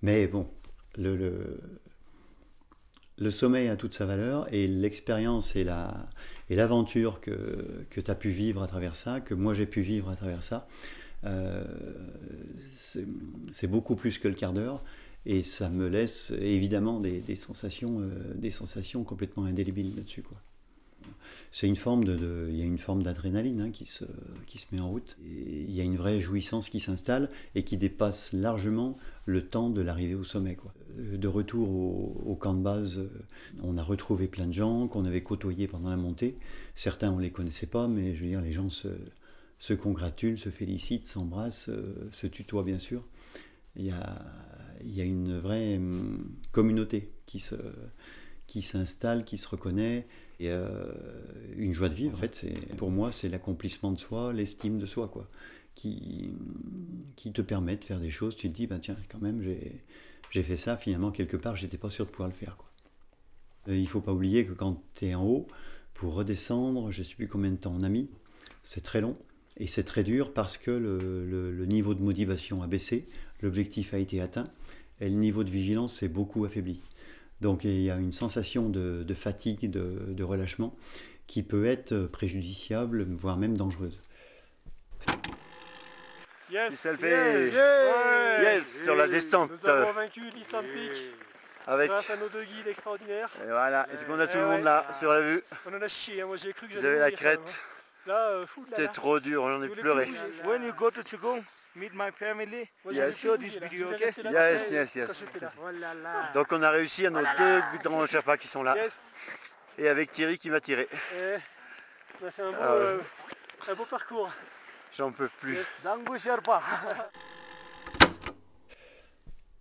Mais 0.02 0.26
bon, 0.26 0.48
le, 0.96 1.16
le, 1.16 1.60
le 3.18 3.30
sommeil 3.30 3.68
a 3.68 3.76
toute 3.76 3.94
sa 3.94 4.06
valeur 4.06 4.52
et 4.52 4.66
l'expérience 4.66 5.56
et, 5.56 5.64
la, 5.64 6.08
et 6.50 6.56
l'aventure 6.56 7.20
que, 7.20 7.86
que 7.90 8.00
tu 8.00 8.10
as 8.10 8.14
pu 8.14 8.30
vivre 8.30 8.62
à 8.62 8.66
travers 8.66 8.96
ça, 8.96 9.20
que 9.20 9.34
moi 9.34 9.54
j'ai 9.54 9.66
pu 9.66 9.82
vivre 9.82 10.10
à 10.10 10.16
travers 10.16 10.42
ça, 10.42 10.66
euh, 11.24 11.64
c'est, 12.74 13.66
beaucoup 13.66 13.96
plus 13.96 14.18
que 14.18 14.28
le 14.28 14.34
quart 14.34 14.52
d'heure 14.52 14.82
et 15.24 15.42
ça 15.42 15.70
me 15.70 15.88
laisse 15.88 16.32
évidemment 16.38 17.00
des, 17.00 17.20
des 17.20 17.36
sensations, 17.36 18.00
euh, 18.00 18.34
des 18.34 18.50
sensations 18.50 19.04
complètement 19.04 19.44
indélébiles 19.44 19.94
là-dessus. 19.96 20.22
C'est 21.50 21.66
une 21.66 21.76
forme 21.76 22.04
de, 22.04 22.48
il 22.50 22.56
y 22.56 22.62
a 22.62 22.64
une 22.64 22.78
forme 22.78 23.02
d'adrénaline 23.02 23.60
hein, 23.60 23.70
qui, 23.70 23.84
se, 23.84 24.04
qui 24.46 24.58
se 24.58 24.74
met 24.74 24.80
en 24.80 24.88
route. 24.90 25.16
Il 25.24 25.72
y 25.72 25.80
a 25.80 25.84
une 25.84 25.96
vraie 25.96 26.20
jouissance 26.20 26.68
qui 26.68 26.80
s'installe 26.80 27.28
et 27.54 27.62
qui 27.62 27.76
dépasse 27.76 28.32
largement 28.32 28.96
le 29.26 29.46
temps 29.46 29.70
de 29.70 29.80
l'arrivée 29.80 30.14
au 30.14 30.24
sommet. 30.24 30.54
Quoi. 30.54 30.74
Euh, 30.98 31.16
de 31.16 31.28
retour 31.28 31.68
au, 31.70 32.36
camp 32.36 32.54
de 32.54 32.62
base, 32.62 32.98
euh, 32.98 33.08
on 33.62 33.76
a 33.78 33.82
retrouvé 33.82 34.28
plein 34.28 34.46
de 34.46 34.52
gens 34.52 34.88
qu'on 34.88 35.04
avait 35.04 35.22
côtoyés 35.22 35.68
pendant 35.68 35.90
la 35.90 35.96
montée. 35.96 36.36
Certains 36.74 37.10
on 37.10 37.18
les 37.18 37.30
connaissait 37.30 37.66
pas, 37.66 37.88
mais 37.88 38.14
je 38.14 38.22
veux 38.22 38.30
dire 38.30 38.40
les 38.40 38.52
gens 38.52 38.68
se, 38.68 38.88
se 39.58 39.74
congratulent, 39.74 40.38
se 40.38 40.50
félicitent, 40.50 41.06
s'embrassent, 41.06 41.68
euh, 41.68 42.08
se 42.12 42.26
tutoient 42.26 42.64
bien 42.64 42.78
sûr. 42.78 43.04
Il 43.76 43.84
y 43.84 43.90
a, 43.90 44.22
il 44.84 44.94
y 44.94 45.00
a 45.00 45.04
une 45.04 45.38
vraie 45.38 45.76
hum, 45.76 46.30
communauté 46.52 47.10
qui 47.26 47.38
se 47.38 47.56
qui 48.46 48.62
s'installe, 48.62 49.24
qui 49.24 49.38
se 49.38 49.48
reconnaît. 49.48 50.06
Et 50.40 50.48
euh, 50.50 50.92
une 51.56 51.72
joie 51.72 51.88
de 51.88 51.94
vivre, 51.94 52.14
en 52.14 52.20
fait, 52.20 52.34
c'est, 52.34 52.76
pour 52.76 52.90
moi, 52.90 53.12
c'est 53.12 53.28
l'accomplissement 53.28 53.92
de 53.92 53.98
soi, 53.98 54.32
l'estime 54.32 54.78
de 54.78 54.86
soi, 54.86 55.08
quoi, 55.08 55.28
qui, 55.74 56.32
qui 57.16 57.32
te 57.32 57.40
permet 57.42 57.76
de 57.76 57.84
faire 57.84 58.00
des 58.00 58.10
choses. 58.10 58.36
Tu 58.36 58.50
te 58.50 58.56
dis, 58.56 58.66
ben 58.66 58.78
tiens, 58.78 58.96
quand 59.08 59.20
même, 59.20 59.42
j'ai, 59.42 59.80
j'ai 60.30 60.42
fait 60.42 60.56
ça, 60.56 60.76
finalement, 60.76 61.12
quelque 61.12 61.36
part, 61.36 61.54
j'étais 61.56 61.78
pas 61.78 61.90
sûr 61.90 62.06
de 62.06 62.10
pouvoir 62.10 62.28
le 62.28 62.34
faire. 62.34 62.56
Quoi. 62.56 62.68
Euh, 63.68 63.76
il 63.76 63.86
faut 63.86 64.00
pas 64.00 64.12
oublier 64.12 64.44
que 64.44 64.52
quand 64.52 64.82
tu 64.94 65.06
es 65.06 65.14
en 65.14 65.24
haut, 65.24 65.46
pour 65.94 66.14
redescendre, 66.14 66.90
je 66.90 67.02
sais 67.04 67.14
plus 67.14 67.28
combien 67.28 67.52
de 67.52 67.56
temps 67.56 67.74
on 67.76 67.84
a 67.84 67.88
mis, 67.88 68.10
c'est 68.64 68.82
très 68.82 69.00
long. 69.00 69.16
Et 69.56 69.68
c'est 69.68 69.84
très 69.84 70.02
dur 70.02 70.32
parce 70.32 70.58
que 70.58 70.72
le, 70.72 71.52
le 71.52 71.66
niveau 71.66 71.94
de 71.94 72.02
motivation 72.02 72.64
a 72.64 72.66
baissé, 72.66 73.06
l'objectif 73.40 73.94
a 73.94 73.98
été 73.98 74.20
atteint, 74.20 74.50
et 75.00 75.08
le 75.08 75.14
niveau 75.14 75.44
de 75.44 75.50
vigilance 75.50 75.94
s'est 75.94 76.08
beaucoup 76.08 76.44
affaibli. 76.44 76.80
Donc 77.44 77.64
il 77.64 77.82
y 77.82 77.90
a 77.90 77.96
une 77.96 78.12
sensation 78.12 78.70
de, 78.70 79.14
fatigue, 79.14 79.70
de, 79.70 80.24
relâchement 80.24 80.74
qui 81.26 81.42
peut 81.42 81.66
être 81.66 82.06
préjudiciable, 82.06 83.04
voire 83.04 83.36
même 83.36 83.54
dangereuse. 83.54 84.00
Yes, 86.50 86.86
yes, 86.86 88.64
sur 88.82 88.96
la 88.96 89.08
descente. 89.08 89.50
Nous 89.62 89.68
avons 89.68 89.92
vaincu 89.92 90.22
l'Island 90.34 90.62
Peak. 90.62 90.92
Avec... 91.66 91.90
Grâce 91.90 92.08
à 92.08 92.16
nos 92.16 92.30
deux 92.30 92.44
guides 92.44 92.66
extraordinaires. 92.66 93.28
Et 93.42 93.48
voilà, 93.48 93.88
est-ce 93.92 94.06
qu'on 94.06 94.18
a 94.20 94.26
tout 94.26 94.38
le 94.38 94.46
monde 94.46 94.64
là, 94.64 94.86
sur 94.98 95.12
la 95.12 95.20
vue 95.20 95.42
On 95.66 95.74
en 95.74 95.82
a 95.82 95.88
chié, 95.88 96.22
hein. 96.22 96.26
moi 96.26 96.36
j'ai 96.36 96.54
cru 96.54 96.66
que 96.66 96.72
j'allais 96.72 96.88
Vous 96.88 97.02
avez 97.02 97.10
la 97.10 97.10
crête. 97.10 97.40
Hein. 97.46 98.06
Là, 98.06 98.28
euh, 98.30 98.46
C'était 98.70 98.88
trop 98.88 99.20
dur, 99.20 99.46
j'en 99.48 99.62
ai 99.62 99.68
pleuré. 99.68 100.08
When 100.46 100.62
you 100.62 100.72
go 100.72 100.90
to 100.90 101.02
meet 101.76 101.94
my 101.94 102.10
family. 102.10 102.68
Yes. 102.90 103.16
Show 103.16 103.36
this 103.36 103.54
video, 103.54 103.92
okay? 103.92 104.12
Yes, 104.32 104.70
yes, 104.70 104.94
yes. 104.94 105.10
Donc 106.34 106.52
on 106.52 106.62
a 106.62 106.70
réussi 106.70 107.06
à 107.06 107.10
nos 107.10 107.20
deux 107.20 107.62
grands 107.82 108.06
Sherpas 108.06 108.36
qui 108.36 108.48
sont 108.48 108.62
là. 108.62 108.76
Et 109.78 109.88
avec 109.88 110.12
Thierry 110.12 110.38
qui 110.38 110.50
m'a 110.50 110.60
tiré. 110.60 110.88
Et 111.16 111.36
on 112.22 112.26
a 112.26 112.30
fait 112.30 112.42
un 112.42 112.50
beau, 112.50 112.56
ah 112.60 112.72
euh, 112.72 112.98
un 113.68 113.74
beau 113.74 113.84
parcours. 113.84 114.30
J'en 114.96 115.10
peux 115.10 115.28
plus. 115.40 115.58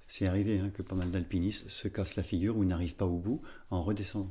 C'est 0.08 0.28
arrivé 0.28 0.60
hein, 0.60 0.70
que 0.70 0.84
pas 0.84 0.96
mal 0.96 1.10
d'alpinistes 1.10 1.70
se 1.70 1.88
cassent 1.88 2.16
la 2.16 2.24
figure 2.24 2.56
ou 2.58 2.66
n'arrivent 2.66 2.96
pas 2.96 3.06
au 3.06 3.18
bout 3.18 3.42
en 3.72 3.82
redescendant 3.82 4.30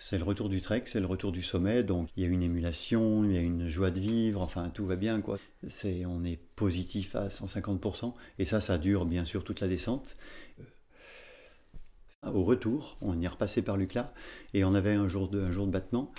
c'est 0.00 0.16
le 0.16 0.22
retour 0.22 0.48
du 0.48 0.60
trek, 0.60 0.82
c'est 0.84 1.00
le 1.00 1.06
retour 1.06 1.32
du 1.32 1.42
sommet, 1.42 1.82
donc 1.82 2.08
il 2.16 2.22
y 2.22 2.26
a 2.26 2.28
une 2.28 2.44
émulation, 2.44 3.24
il 3.24 3.32
y 3.32 3.36
a 3.36 3.40
une 3.40 3.66
joie 3.66 3.90
de 3.90 3.98
vivre, 3.98 4.40
enfin 4.40 4.70
tout 4.72 4.86
va 4.86 4.94
bien 4.94 5.20
quoi. 5.20 5.38
C'est, 5.66 6.06
on 6.06 6.22
est 6.22 6.38
positif 6.54 7.16
à 7.16 7.26
150%, 7.28 8.14
et 8.38 8.44
ça, 8.44 8.60
ça 8.60 8.78
dure 8.78 9.06
bien 9.06 9.24
sûr 9.24 9.42
toute 9.42 9.58
la 9.58 9.66
descente. 9.66 10.14
Euh, 10.60 12.30
au 12.30 12.44
retour, 12.44 12.96
on 13.00 13.20
y 13.20 13.24
est 13.24 13.28
repassé 13.28 13.60
par 13.60 13.76
Lucla, 13.76 14.14
et 14.54 14.62
on 14.62 14.72
avait 14.74 14.94
un 14.94 15.08
jour 15.08 15.28
de, 15.28 15.40
un 15.40 15.50
jour 15.50 15.66
de 15.66 15.72
battement, 15.72 16.12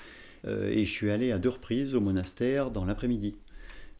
euh, 0.45 0.69
et 0.69 0.83
je 0.83 0.91
suis 0.91 1.09
allé 1.09 1.31
à 1.31 1.39
deux 1.39 1.49
reprises 1.49 1.95
au 1.95 2.01
monastère 2.01 2.71
dans 2.71 2.83
l'après-midi. 2.83 3.37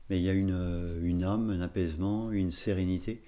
Mais 0.10 0.20
il 0.20 0.24
y 0.24 0.30
a 0.30 0.34
une, 0.34 0.52
euh, 0.54 1.00
une 1.02 1.24
âme, 1.24 1.52
un 1.52 1.62
apaisement, 1.62 2.32
une 2.32 2.52
sérénité 2.52 3.22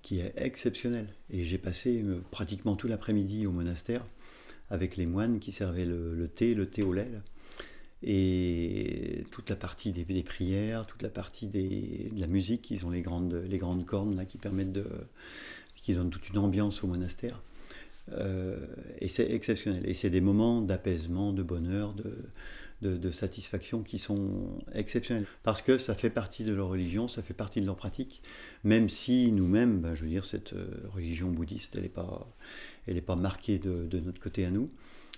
qui 0.00 0.20
est 0.20 0.32
exceptionnelle. 0.36 1.08
Et 1.28 1.42
j'ai 1.42 1.58
passé 1.58 2.02
pratiquement 2.30 2.76
tout 2.76 2.88
l'après-midi 2.88 3.46
au 3.46 3.52
monastère 3.52 4.04
avec 4.70 4.96
les 4.96 5.06
moines 5.06 5.38
qui 5.38 5.52
servaient 5.52 5.86
le, 5.86 6.28
thé, 6.28 6.54
le 6.54 6.66
thé 6.66 6.82
au 6.82 6.92
lait. 6.92 7.10
Et 8.02 9.24
toute 9.32 9.50
la 9.50 9.56
partie 9.56 9.92
des, 9.92 10.22
prières, 10.22 10.86
toute 10.86 11.02
la 11.02 11.08
partie 11.08 11.48
de 11.48 12.20
la 12.20 12.26
musique, 12.26 12.70
ils 12.70 12.86
ont 12.86 12.90
les 12.90 13.00
grandes, 13.00 13.42
les 13.48 13.58
grandes 13.58 13.84
cornes 13.84 14.16
là, 14.16 14.24
qui 14.24 14.38
permettent 14.38 14.72
de. 14.72 14.86
qui 15.74 15.94
donnent 15.94 16.10
toute 16.10 16.28
une 16.28 16.38
ambiance 16.38 16.84
au 16.84 16.86
monastère. 16.86 17.42
Euh, 18.12 18.56
et 19.00 19.08
c'est 19.08 19.30
exceptionnel. 19.30 19.82
Et 19.88 19.94
c'est 19.94 20.10
des 20.10 20.20
moments 20.20 20.60
d'apaisement, 20.62 21.32
de 21.32 21.42
bonheur, 21.42 21.92
de, 21.94 22.16
de, 22.82 23.10
satisfaction 23.10 23.82
qui 23.82 23.98
sont 23.98 24.58
exceptionnels. 24.72 25.26
Parce 25.42 25.62
que 25.62 25.78
ça 25.78 25.94
fait 25.94 26.10
partie 26.10 26.44
de 26.44 26.52
leur 26.52 26.68
religion, 26.68 27.08
ça 27.08 27.22
fait 27.22 27.34
partie 27.34 27.60
de 27.60 27.66
leur 27.66 27.76
pratique, 27.76 28.22
même 28.64 28.88
si 28.88 29.32
nous-mêmes, 29.32 29.80
ben, 29.80 29.94
je 29.94 30.04
veux 30.04 30.10
dire, 30.10 30.24
cette 30.24 30.52
euh, 30.52 30.68
religion 30.92 31.30
bouddhiste, 31.30 31.76
elle 31.76 31.82
n'est 31.82 31.88
pas, 31.88 32.28
pas 33.06 33.16
marquée 33.16 33.58
de, 33.58 33.98
notre 33.98 34.20
côté 34.20 34.44
à 34.44 34.50
nous. 34.50 34.70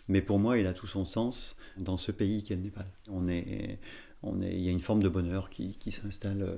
Mais 0.09 0.23
pour 0.23 0.39
moi, 0.39 0.59
elle 0.59 0.67
a 0.67 0.73
tout 0.73 0.87
son 0.87 1.05
sens 1.05 1.57
dans 1.77 1.97
ce 1.97 2.11
pays 2.13 2.43
qu'est 2.43 2.57
le 2.57 2.63
Népal. 2.63 2.87
On 3.09 3.29
est, 3.29 3.79
on 4.23 4.41
est, 4.41 4.53
il 4.53 4.61
y 4.61 4.69
a 4.69 4.73
une 4.73 4.81
forme 4.81 5.03
de 5.03 5.09
bonheur 5.09 5.51
qui, 5.51 5.77
qui 5.77 5.91
s'installe 5.91 6.43
euh, 6.43 6.57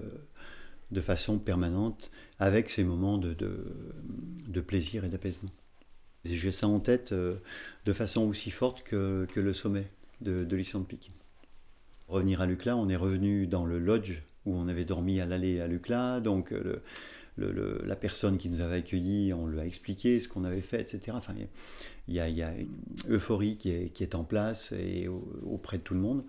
de 0.90 1.00
façon 1.00 1.38
permanente 1.38 2.10
avec 2.38 2.70
ces 2.70 2.84
moments 2.84 3.18
de, 3.18 3.34
de, 3.34 4.60
plaisir 4.60 5.04
et 5.04 5.08
d'apaisement. 5.08 5.50
J'ai 6.24 6.52
ça 6.52 6.68
en 6.68 6.78
tête 6.78 7.12
euh, 7.12 7.38
de 7.84 7.92
façon 7.92 8.22
aussi 8.22 8.50
forte 8.50 8.84
que, 8.84 9.26
que 9.32 9.40
le 9.40 9.52
sommet 9.52 9.90
de, 10.22 10.44
de 10.44 10.82
Peak. 10.84 11.12
Revenir 12.08 12.40
à 12.40 12.46
Lucla, 12.46 12.76
on 12.76 12.88
est 12.88 12.96
revenu 12.96 13.46
dans 13.46 13.64
le 13.64 13.78
lodge 13.78 14.20
où 14.44 14.54
on 14.54 14.68
avait 14.68 14.84
dormi 14.84 15.20
à 15.20 15.26
l'aller 15.26 15.60
à 15.60 15.66
Lucla, 15.66 16.20
donc 16.20 16.52
euh, 16.52 16.80
la 17.38 17.96
personne 17.96 18.38
qui 18.38 18.48
nous 18.50 18.60
avait 18.60 18.76
accueillis, 18.76 19.32
on 19.32 19.46
lui 19.46 19.60
a 19.60 19.64
expliqué 19.64 20.20
ce 20.20 20.28
qu'on 20.28 20.44
avait 20.44 20.60
fait, 20.60 20.80
etc. 20.80 21.12
Enfin, 21.14 21.34
il 22.08 22.14
y 22.14 22.20
a, 22.20 22.26
une 22.28 22.68
euphorie 23.08 23.56
qui 23.56 23.70
est, 23.70 24.14
en 24.14 24.24
place 24.24 24.74
auprès 25.44 25.78
de 25.78 25.82
tout 25.82 25.94
le 25.94 26.00
monde. 26.00 26.24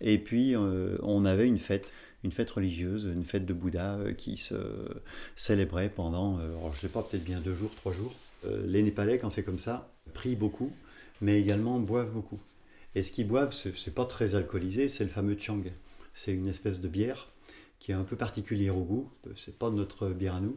Et 0.00 0.18
puis, 0.18 0.54
euh, 0.54 0.98
on 1.02 1.24
avait 1.24 1.46
une 1.46 1.58
fête, 1.58 1.92
une 2.22 2.32
fête 2.32 2.50
religieuse, 2.50 3.04
une 3.04 3.24
fête 3.24 3.46
de 3.46 3.54
Bouddha 3.54 3.94
euh, 3.94 4.12
qui 4.12 4.36
se 4.36 4.54
célébrait 5.34 5.88
pendant, 5.88 6.38
je 6.38 6.44
ne 6.44 6.80
sais 6.80 6.88
pas, 6.88 7.02
peut-être 7.02 7.24
bien 7.24 7.40
deux 7.40 7.54
jours, 7.54 7.70
trois 7.76 7.92
jours. 7.92 8.14
les 8.66 8.82
Népalais, 8.82 9.18
quand 9.18 9.30
c'est 9.30 9.42
comme 9.42 9.58
ça, 9.58 9.90
prient 10.12 10.36
beaucoup, 10.36 10.70
mais 11.20 11.40
également 11.40 11.80
boivent 11.80 12.12
beaucoup. 12.12 12.38
Et 12.94 13.02
ce 13.02 13.10
qu'ils 13.12 13.26
boivent, 13.26 13.52
c'est 13.52 13.94
pas 13.94 14.04
très 14.04 14.34
alcoolisé, 14.34 14.88
c'est 14.88 15.04
le 15.04 15.10
fameux 15.10 15.36
chang. 15.38 15.62
C'est 16.12 16.32
une 16.32 16.46
espèce 16.46 16.80
de 16.80 16.88
bière 16.88 17.26
qui 17.80 17.90
est 17.90 17.94
un 17.94 18.04
peu 18.04 18.16
particulière 18.16 18.78
au 18.78 18.84
goût. 18.84 19.10
C'est 19.36 19.58
pas 19.58 19.70
notre 19.70 20.08
bière 20.10 20.36
à 20.36 20.40
nous. 20.40 20.56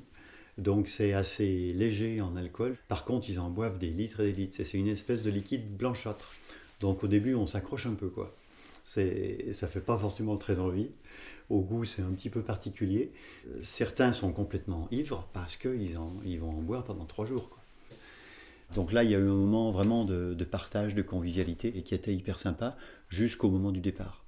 Donc 0.58 0.88
c'est 0.88 1.14
assez 1.14 1.74
léger 1.74 2.22
en 2.22 2.36
alcool. 2.36 2.78
Par 2.88 3.06
contre, 3.06 3.30
ils 3.30 3.40
en 3.40 3.50
boivent 3.50 3.78
des 3.78 3.90
litres 3.90 4.22
et 4.22 4.32
des 4.32 4.44
litres. 4.44 4.58
C'est 4.64 4.78
une 4.78 4.88
espèce 4.88 5.24
de 5.24 5.30
liquide 5.30 5.76
blanchâtre. 5.76 6.34
Donc 6.80 7.04
au 7.04 7.08
début, 7.08 7.34
on 7.36 7.48
s'accroche 7.48 7.88
un 7.88 7.96
peu, 7.96 8.10
quoi. 8.10 8.36
C'est, 8.84 9.52
ça 9.52 9.68
fait 9.68 9.82
pas 9.82 9.98
forcément 9.98 10.38
très 10.38 10.60
envie. 10.60 10.90
Au 11.50 11.62
goût, 11.62 11.86
c'est 11.86 12.02
un 12.02 12.12
petit 12.12 12.30
peu 12.30 12.42
particulier. 12.42 13.12
Certains 13.62 14.14
sont 14.14 14.32
complètement 14.32 14.88
ivres 14.92 15.28
parce 15.34 15.58
qu'ils 15.58 15.98
ils 16.24 16.40
vont 16.40 16.50
en 16.50 16.62
boire 16.62 16.84
pendant 16.84 17.06
trois 17.06 17.26
jours. 17.26 17.50
Donc 18.76 18.92
là, 18.92 19.04
il 19.04 19.12
y 19.12 19.16
a 19.16 19.20
eu 19.20 19.30
un 19.30 19.36
moment 19.36 19.72
vraiment 19.72 20.04
de, 20.06 20.36
partage, 20.44 20.96
de 20.96 21.02
convivialité, 21.02 21.78
et 21.78 21.84
qui 21.84 21.96
était 21.96 22.14
hyper 22.14 22.38
sympa 22.38 22.78
jusqu'au 23.10 23.50
moment 23.50 23.72
du 23.72 23.80
départ. 23.80 24.26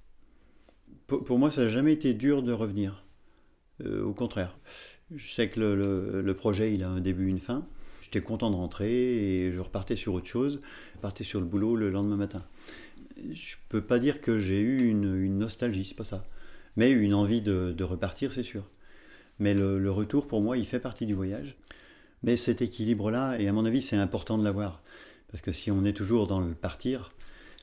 Pour, 1.08 1.40
moi, 1.40 1.52
ça 1.52 1.64
n'a 1.64 1.70
jamais 1.70 1.94
été 1.94 2.14
dur 2.14 2.44
de 2.44 2.54
revenir. 2.54 3.04
Euh, 3.86 4.04
au 4.04 4.14
contraire. 4.14 4.58
Je 5.16 5.32
sais 5.32 5.50
que 5.50 5.60
le, 5.60 6.34
projet, 6.36 6.74
il 6.74 6.84
a 6.84 6.90
un 6.90 7.02
début, 7.02 7.28
une 7.28 7.40
fin. 7.40 7.66
J'étais 8.02 8.22
content 8.22 8.52
de 8.52 8.56
rentrer 8.56 9.46
et 9.46 9.52
je 9.52 9.60
repartais 9.60 9.96
sur 9.96 10.14
autre 10.14 10.28
chose. 10.28 10.62
Je 10.96 11.00
partais 11.00 11.24
sur 11.24 11.40
le 11.40 11.46
boulot 11.46 11.76
le 11.76 11.90
lendemain 11.90 12.16
matin. 12.16 12.46
Je 13.32 13.56
peux 13.70 13.82
pas 13.82 14.00
dire 14.00 14.22
que 14.22 14.40
j'ai 14.40 14.60
eu 14.60 14.88
une, 14.88 15.38
nostalgie, 15.38 15.84
c'est 15.84 15.96
pas 15.96 16.04
ça. 16.04 16.26
Mais 16.76 16.92
une 16.92 17.14
envie 17.14 17.42
de, 17.42 17.84
repartir, 17.84 18.32
c'est 18.32 18.44
sûr. 18.44 18.64
Mais 19.40 19.54
le, 19.54 19.92
retour, 19.92 20.28
pour 20.28 20.42
moi, 20.42 20.58
il 20.58 20.66
fait 20.66 20.80
partie 20.80 21.06
du 21.06 21.14
voyage. 21.14 21.56
Mais 22.24 22.38
cet 22.38 22.62
équilibre-là, 22.62 23.40
et 23.40 23.48
à 23.48 23.54
mon 23.54 23.66
avis, 23.66 23.82
c'est 23.82 23.96
important 23.96 24.38
de 24.38 24.44
l'avoir. 24.44 24.82
Parce 25.30 25.42
que 25.42 25.52
si 25.52 25.72
on 25.72 25.86
est 25.86 25.94
toujours 25.94 26.28
dans 26.28 26.42
le 26.42 26.54
partir, 26.54 27.12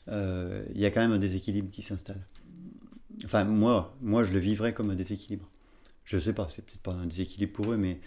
euh, 0.09 0.65
il 0.75 0.81
y 0.81 0.87
a 0.87 0.91
quand 0.91 1.01
même 1.01 1.13
un 1.13 1.19
déséquilibre 1.19 1.71
qui 1.71 1.83
s'installe. 1.83 2.25
Enfin, 3.25 3.45
moi, 3.45 3.97
moi, 4.01 4.25
je 4.25 4.33
le 4.33 4.39
vivrais 4.39 4.73
comme 4.73 4.91
un 4.91 4.95
déséquilibre. 4.95 5.49
Je 6.05 6.17
ne 6.17 6.21
sais 6.21 6.33
pas, 6.33 6.47
c'est 6.49 6.65
peut-être 6.65 6.83
pas 6.83 6.93
un 6.93 7.07
déséquilibre 7.07 7.53
pour 7.53 7.73
eux, 7.73 7.77
mais 7.77 8.01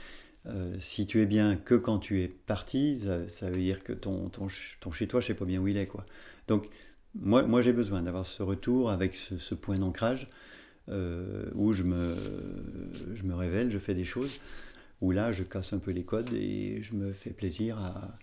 euh, 0.45 0.75
si 0.79 1.05
tu 1.05 1.21
es 1.21 1.25
bien 1.25 1.57
que 1.57 1.75
quand 1.75 1.99
tu 1.99 2.21
es 2.21 2.27
parti, 2.27 2.99
ça, 3.27 3.49
veut 3.49 3.59
dire 3.59 3.83
que 3.83 3.91
ton, 3.91 4.29
ton, 4.29 4.47
chez-toi, 4.47 5.19
je 5.19 5.27
sais 5.27 5.33
pas 5.33 5.45
bien 5.45 5.59
où 5.59 5.67
il 5.67 5.77
est. 5.77 5.87
Quoi. 5.87 6.05
Donc, 6.47 6.69
moi, 7.15 7.43
moi 7.43 7.61
j'ai 7.61 7.73
besoin 7.73 8.01
d'avoir 8.01 8.25
ce 8.25 8.41
retour 8.43 8.89
avec 8.91 9.15
ce, 9.15 9.55
point 9.55 9.77
d'ancrage 9.77 10.29
euh, 10.87 11.45
où 11.55 11.73
je 11.73 11.83
me, 11.83 12.15
je 13.13 13.23
me 13.23 13.35
révèle, 13.35 13.69
je 13.69 13.79
fais 13.79 13.95
des 13.95 14.05
choses, 14.05 14.39
où 15.01 15.11
là, 15.11 15.31
je 15.31 15.43
casse 15.43 15.73
un 15.73 15.79
peu 15.79 15.91
les 15.91 16.03
codes 16.03 16.33
et 16.33 16.81
je 16.81 16.93
me 16.93 17.13
fais 17.13 17.31
plaisir 17.31 17.77
à 17.79 18.17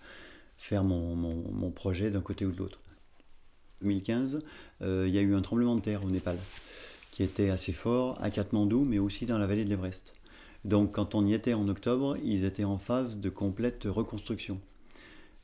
faire 0.57 0.83
mon, 0.83 1.15
mon, 1.15 1.71
projet 1.71 2.09
d'un 2.09 2.21
côté 2.21 2.45
ou 2.45 2.51
de 2.51 2.57
l'autre. 2.57 2.79
2015, 3.81 4.43
euh, 4.81 5.05
il 5.07 5.13
y 5.13 5.17
a 5.19 5.21
eu 5.21 5.35
un 5.35 5.41
tremblement 5.41 5.75
de 5.75 5.81
terre 5.81 6.03
au 6.03 6.09
Népal 6.09 6.37
qui 7.11 7.23
était 7.23 7.49
assez 7.49 7.73
fort 7.73 8.17
à 8.21 8.29
Katmandou, 8.29 8.83
mais 8.83 8.99
aussi 8.99 9.25
dans 9.25 9.37
la 9.37 9.47
vallée 9.47 9.65
de 9.65 9.69
l'Everest. 9.69 10.13
Donc 10.65 10.93
quand 10.93 11.15
on 11.15 11.25
y 11.25 11.33
était 11.33 11.53
en 11.53 11.67
octobre, 11.67 12.17
ils 12.23 12.43
étaient 12.43 12.63
en 12.63 12.77
phase 12.77 13.19
de 13.19 13.29
complète 13.29 13.83
reconstruction. 13.85 14.59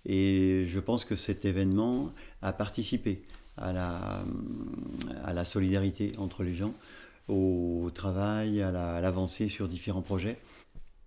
Et 0.06 0.66
je 0.68 0.80
pense 0.80 1.06
que 1.06 1.16
cet 1.16 1.46
événement 1.46 2.12
a 2.42 2.54
participé 2.54 3.22
à 3.58 3.72
la, 3.72 4.26
à 5.24 5.34
la 5.34 5.46
solidarité 5.46 6.12
entre 6.18 6.44
les 6.44 6.56
gens, 6.56 6.74
au 7.28 7.90
travail, 7.94 8.62
à 8.62 8.72
l'avancée 9.00 9.48
sur 9.48 9.70
différents 9.70 10.02
projets. 10.02 10.38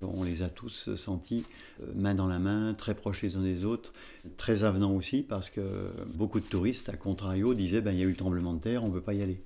On 0.03 0.25
les 0.25 0.43
a 0.43 0.49
tous 0.49 0.95
sentis 0.97 1.45
euh, 1.83 1.87
main 1.95 2.15
dans 2.15 2.27
la 2.27 2.39
main, 2.39 2.75
très 2.75 2.95
proches 2.95 3.23
les 3.23 3.37
uns 3.37 3.43
des 3.43 3.65
autres, 3.65 3.93
très 4.37 4.65
avenants 4.65 4.95
aussi, 4.95 5.23
parce 5.23 5.49
que 5.49 5.61
beaucoup 6.15 6.41
de 6.41 6.45
touristes, 6.45 6.89
à 6.89 6.97
contrario, 6.97 7.55
disaient 7.55 7.81
ben, 7.81 7.93
il 7.93 7.99
y 7.99 8.03
a 8.03 8.07
eu 8.07 8.11
le 8.11 8.17
tremblement 8.17 8.53
de 8.53 8.61
terre, 8.61 8.85
on 8.85 8.89
ne 8.89 8.93
peut 8.93 9.01
pas 9.01 9.15
y 9.15 9.23
aller 9.23 9.41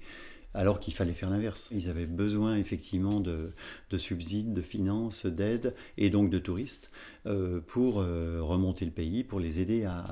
alors 0.55 0.81
qu'il 0.81 0.95
fallait 0.95 1.13
faire 1.13 1.31
l'inverse. 1.31 1.69
Ils 1.73 1.89
avaient 1.89 2.07
besoin 2.07 2.57
effectivement 2.57 3.21
de, 3.21 3.53
subsides, 3.97 4.53
de 4.53 4.63
finances, 4.63 5.27
d'aide 5.27 5.75
et 5.97 6.11
donc 6.11 6.31
de 6.31 6.39
touristes 6.39 6.91
euh, 7.27 7.61
pour 7.61 8.01
euh, 8.01 8.41
remonter 8.43 8.85
le 8.85 8.91
pays, 8.91 9.25
pour 9.25 9.41
les 9.41 9.61
aider 9.61 9.85
à, 9.85 10.05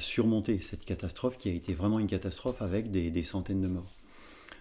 surmonter 0.00 0.58
cette 0.60 0.84
catastrophe 0.84 1.38
qui 1.38 1.48
a 1.48 1.52
été 1.52 1.72
vraiment 1.72 2.00
une 2.00 2.08
catastrophe 2.08 2.62
avec 2.62 2.90
des, 2.90 3.22
centaines 3.22 3.60
de 3.60 3.68
morts. 3.68 3.92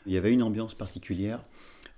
Il 0.05 0.13
y 0.13 0.17
avait 0.17 0.31
une 0.31 0.43
ambiance 0.43 0.75
particulière 0.75 1.43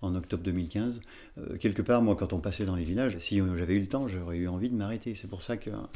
en 0.03 0.15
octobre 0.15 0.43
2015. 0.43 1.01
Euh, 1.37 1.57
quelque 1.57 1.81
part, 1.81 2.01
moi, 2.01 2.15
quand 2.15 2.33
on 2.33 2.39
passait 2.39 2.65
dans 2.65 2.75
les 2.75 2.83
villages, 2.83 3.17
si 3.17 3.41
j'avais 3.55 3.75
eu 3.75 3.79
le 3.79 3.87
temps, 3.87 4.07
j'aurais 4.07 4.37
eu 4.37 4.47
envie 4.47 4.69
de 4.69 4.75
m'arrêter. 4.75 5.15
C'est 5.15 5.29
pour 5.29 5.41
ça 5.41 5.57
qu'un 5.57 5.89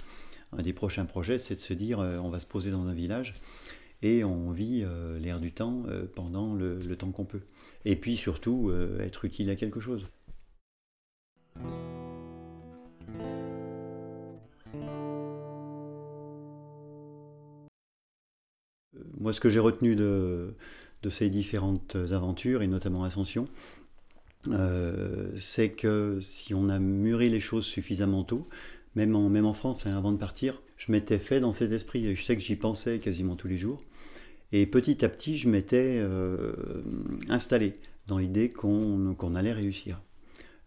des 0.57 0.73
prochains 0.73 1.05
projets, 1.05 1.37
c'est 1.37 1.55
de 1.55 1.59
se 1.59 1.73
dire, 1.73 1.99
on 1.99 2.29
va 2.29 2.39
se 2.39 2.47
poser 2.47 2.71
dans 2.71 2.87
un 2.87 2.93
village 2.93 3.35
et 4.01 4.23
on 4.23 4.51
vit 4.51 4.83
euh, 4.85 5.19
l'air 5.19 5.39
du 5.39 5.51
temps 5.51 5.83
euh, 5.87 6.05
pendant 6.13 6.53
le, 6.53 6.79
temps 6.95 7.11
qu'on 7.11 7.25
peut. 7.25 7.41
Et 7.85 7.95
puis 7.95 8.15
surtout, 8.15 8.69
euh, 8.69 8.99
être 8.99 9.25
utile 9.25 9.49
à 9.49 9.55
quelque 9.55 9.79
chose. 9.79 10.07
Moi, 19.19 19.33
ce 19.33 19.39
que 19.39 19.49
j'ai 19.49 19.59
retenu 19.59 19.95
de, 19.95 20.53
ces 21.09 21.29
différentes 21.29 21.95
aventures, 22.11 22.61
et 22.61 22.67
notamment 22.67 23.05
Ascension, 23.05 23.47
c'est 25.35 25.69
que 25.69 26.19
si 26.21 26.53
on 26.53 26.69
a 26.69 26.79
mûri 26.79 27.29
les 27.29 27.39
choses 27.39 27.65
suffisamment 27.65 28.23
tôt, 28.23 28.47
même 28.95 29.15
en, 29.15 29.53
France, 29.53 29.85
hein, 29.85 29.95
avant 29.95 30.11
de 30.11 30.17
partir, 30.17 30.61
je 30.75 30.91
m'étais 30.91 31.19
fait 31.19 31.39
dans 31.39 31.53
cet 31.53 31.71
esprit, 31.71 32.07
et 32.07 32.15
je 32.15 32.23
sais 32.23 32.35
que 32.35 32.41
j'y 32.41 32.55
pensais 32.55 32.99
quasiment 32.99 33.35
tous 33.35 33.47
les 33.47 33.57
jours, 33.57 33.83
et 34.51 34.65
petit 34.65 35.03
à 35.03 35.09
petit, 35.09 35.37
je 35.37 35.49
m'étais 35.49 35.97
euh, 35.99 36.53
installé 37.29 37.73
dans 38.07 38.17
l'idée 38.17 38.49
qu'on 38.49 39.35
allait 39.35 39.53
réussir. 39.53 40.01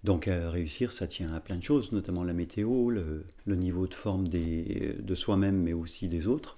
Donc 0.04 0.26
réussir, 0.28 0.92
ça 0.92 1.06
tient 1.06 1.32
à 1.34 1.40
plein 1.40 1.56
de 1.56 1.62
choses, 1.62 1.92
notamment 1.92 2.24
la 2.24 2.32
météo, 2.32 2.90
le, 2.90 3.24
niveau 3.46 3.86
de 3.86 3.94
forme 3.94 4.28
de 4.28 5.14
soi-même, 5.14 5.62
mais 5.62 5.72
aussi 5.72 6.06
des 6.06 6.26
autres. 6.26 6.56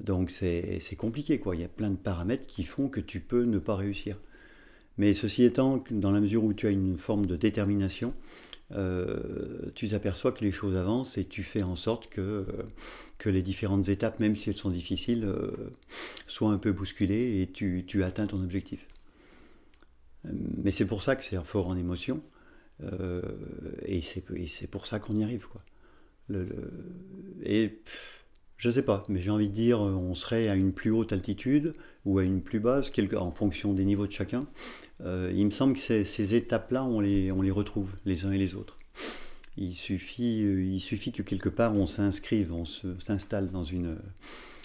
Donc 0.00 0.30
c'est 0.30 0.96
compliqué, 0.98 1.38
quoi. 1.38 1.54
Il 1.54 1.62
y 1.62 1.64
a 1.64 1.68
plein 1.68 1.90
de 1.90 1.96
paramètres 1.96 2.46
qui 2.46 2.64
font 2.64 2.88
que 2.88 3.00
tu 3.00 3.20
peux 3.20 3.44
ne 3.44 3.58
pas 3.58 3.76
réussir. 3.76 4.18
Mais 4.96 5.12
ceci 5.14 5.44
étant, 5.44 5.82
dans 5.90 6.10
la 6.10 6.20
mesure 6.20 6.44
où 6.44 6.52
tu 6.52 6.66
as 6.66 6.70
une 6.70 6.96
forme 6.96 7.26
de 7.26 7.36
détermination, 7.36 8.14
euh, 8.72 9.70
tu 9.74 9.88
t'aperçois 9.88 10.32
que 10.32 10.44
les 10.44 10.52
choses 10.52 10.76
avancent 10.76 11.18
et 11.18 11.24
tu 11.24 11.42
fais 11.42 11.62
en 11.62 11.76
sorte 11.76 12.08
que, 12.08 12.46
que 13.18 13.28
les 13.28 13.42
différentes 13.42 13.88
étapes, 13.88 14.20
même 14.20 14.36
si 14.36 14.50
elles 14.50 14.56
sont 14.56 14.70
difficiles, 14.70 15.24
euh, 15.24 15.50
soient 16.26 16.50
un 16.50 16.58
peu 16.58 16.72
bousculées 16.72 17.42
et 17.42 17.50
tu, 17.50 17.84
tu 17.86 18.02
atteins 18.04 18.26
ton 18.26 18.42
objectif. 18.42 18.88
Euh, 20.26 20.30
mais 20.62 20.70
c'est 20.70 20.86
pour 20.86 21.02
ça 21.02 21.16
que 21.16 21.22
c'est 21.22 21.42
fort 21.44 21.68
en 21.68 21.76
émotion 21.76 22.22
et 23.86 24.00
c'est 24.00 24.66
pour 24.66 24.84
ça 24.84 24.98
qu'on 24.98 25.16
y 25.16 25.22
arrive. 25.22 25.46
Quoi. 25.46 25.62
Et 27.44 27.80
je 28.64 28.70
sais 28.70 28.82
pas, 28.82 29.02
mais 29.10 29.20
j'ai 29.20 29.30
envie 29.30 29.48
de 29.48 29.52
dire, 29.52 29.78
on 29.78 30.14
serait 30.14 30.48
à 30.48 30.54
une 30.54 30.72
plus 30.72 30.90
haute 30.90 31.12
altitude 31.12 31.74
ou 32.06 32.18
à 32.18 32.24
une 32.24 32.40
plus 32.40 32.60
basse, 32.60 32.90
en 33.14 33.30
fonction 33.30 33.74
des 33.74 33.84
niveaux 33.84 34.06
de 34.06 34.12
chacun. 34.12 34.46
Euh, 35.02 35.30
il 35.34 35.44
me 35.44 35.50
semble 35.50 35.74
que 35.74 35.80
ces, 35.80 36.34
étapes-là, 36.34 36.82
on 36.82 37.00
les, 37.00 37.30
on 37.30 37.42
les 37.42 37.50
retrouve 37.50 37.96
les 38.06 38.24
uns 38.24 38.32
et 38.32 38.38
les 38.38 38.54
autres. 38.54 38.78
Il 39.58 39.74
suffit, 39.74 40.44
euh, 40.44 40.64
il 40.64 40.80
suffit 40.80 41.12
que 41.12 41.20
quelque 41.20 41.50
part 41.50 41.74
on 41.74 41.84
s'inscrive, 41.84 42.54
on 42.54 42.64
s'installe 42.64 43.50
dans 43.50 43.64
une 43.64 43.98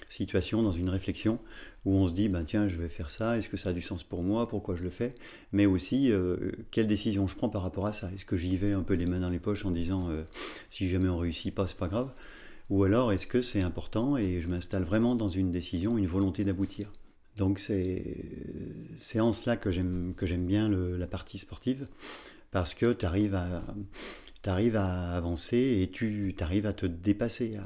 situation, 0.08 0.64
dans 0.64 0.72
une 0.72 0.88
réflexion 0.88 1.38
où 1.84 1.94
on 1.94 2.08
se 2.08 2.14
dit, 2.14 2.30
ben 2.30 2.46
tiens, 2.46 2.70
je 2.70 2.78
vais 2.78 2.88
faire 2.88 3.10
ça, 3.10 3.38
est-ce 3.38 3.50
que 3.50 3.58
ça 3.58 3.70
a 3.70 3.74
du 3.74 3.82
sens 3.82 4.06
pour 4.06 4.24
moi, 4.24 4.48
pourquoi 4.48 4.76
je 4.76 4.84
le 4.84 4.92
fais, 4.92 5.14
mais 5.52 5.66
aussi 5.66 6.10
euh, 6.10 6.54
quelle 6.72 6.88
décision 6.88 7.28
je 7.28 7.36
prends 7.36 7.50
par 7.50 7.64
rapport 7.64 7.86
à 7.86 7.92
ça? 7.92 8.10
Est-ce 8.14 8.24
que 8.24 8.38
j'y 8.38 8.56
vais 8.56 8.72
un 8.72 8.84
peu 8.84 8.94
les 8.94 9.06
mains 9.06 9.20
dans 9.20 9.30
les 9.30 9.40
poches 9.40 9.66
en 9.66 9.72
disant, 9.72 10.10
si 10.70 10.88
jamais 10.88 11.10
on 11.10 11.18
réussit 11.18 11.54
pas, 11.54 11.68
c'est 11.68 11.78
pas 11.78 11.90
grave? 11.90 12.14
Ou 12.70 12.84
alors 12.84 13.12
est-ce 13.12 13.28
que 13.28 13.42
c'est 13.42 13.62
important 13.62 14.18
et 14.18 14.42
je 14.42 14.48
m'installe 14.48 14.84
vraiment 14.84 15.16
dans 15.16 15.30
une 15.30 15.52
décision, 15.52 15.98
une 15.98 16.08
volonté 16.08 16.44
d'aboutir? 16.44 16.92
Donc 17.36 17.60
c'est 17.60 19.20
en 19.20 19.34
cela 19.34 19.56
que 19.58 19.72
j'aime 19.72 20.46
bien 20.46 20.70
la 20.70 21.08
partie 21.08 21.38
sportive, 21.38 21.88
parce 22.52 22.74
que 22.74 22.94
tu 22.94 23.06
arrives 23.06 23.36
à, 23.36 23.64
arrives 24.46 24.76
à 24.76 25.12
avancer 25.12 25.80
et 25.82 25.90
tu 25.92 26.36
arrives 26.40 26.66
à 26.66 26.74
te 26.74 26.86
dépasser, 26.86 27.58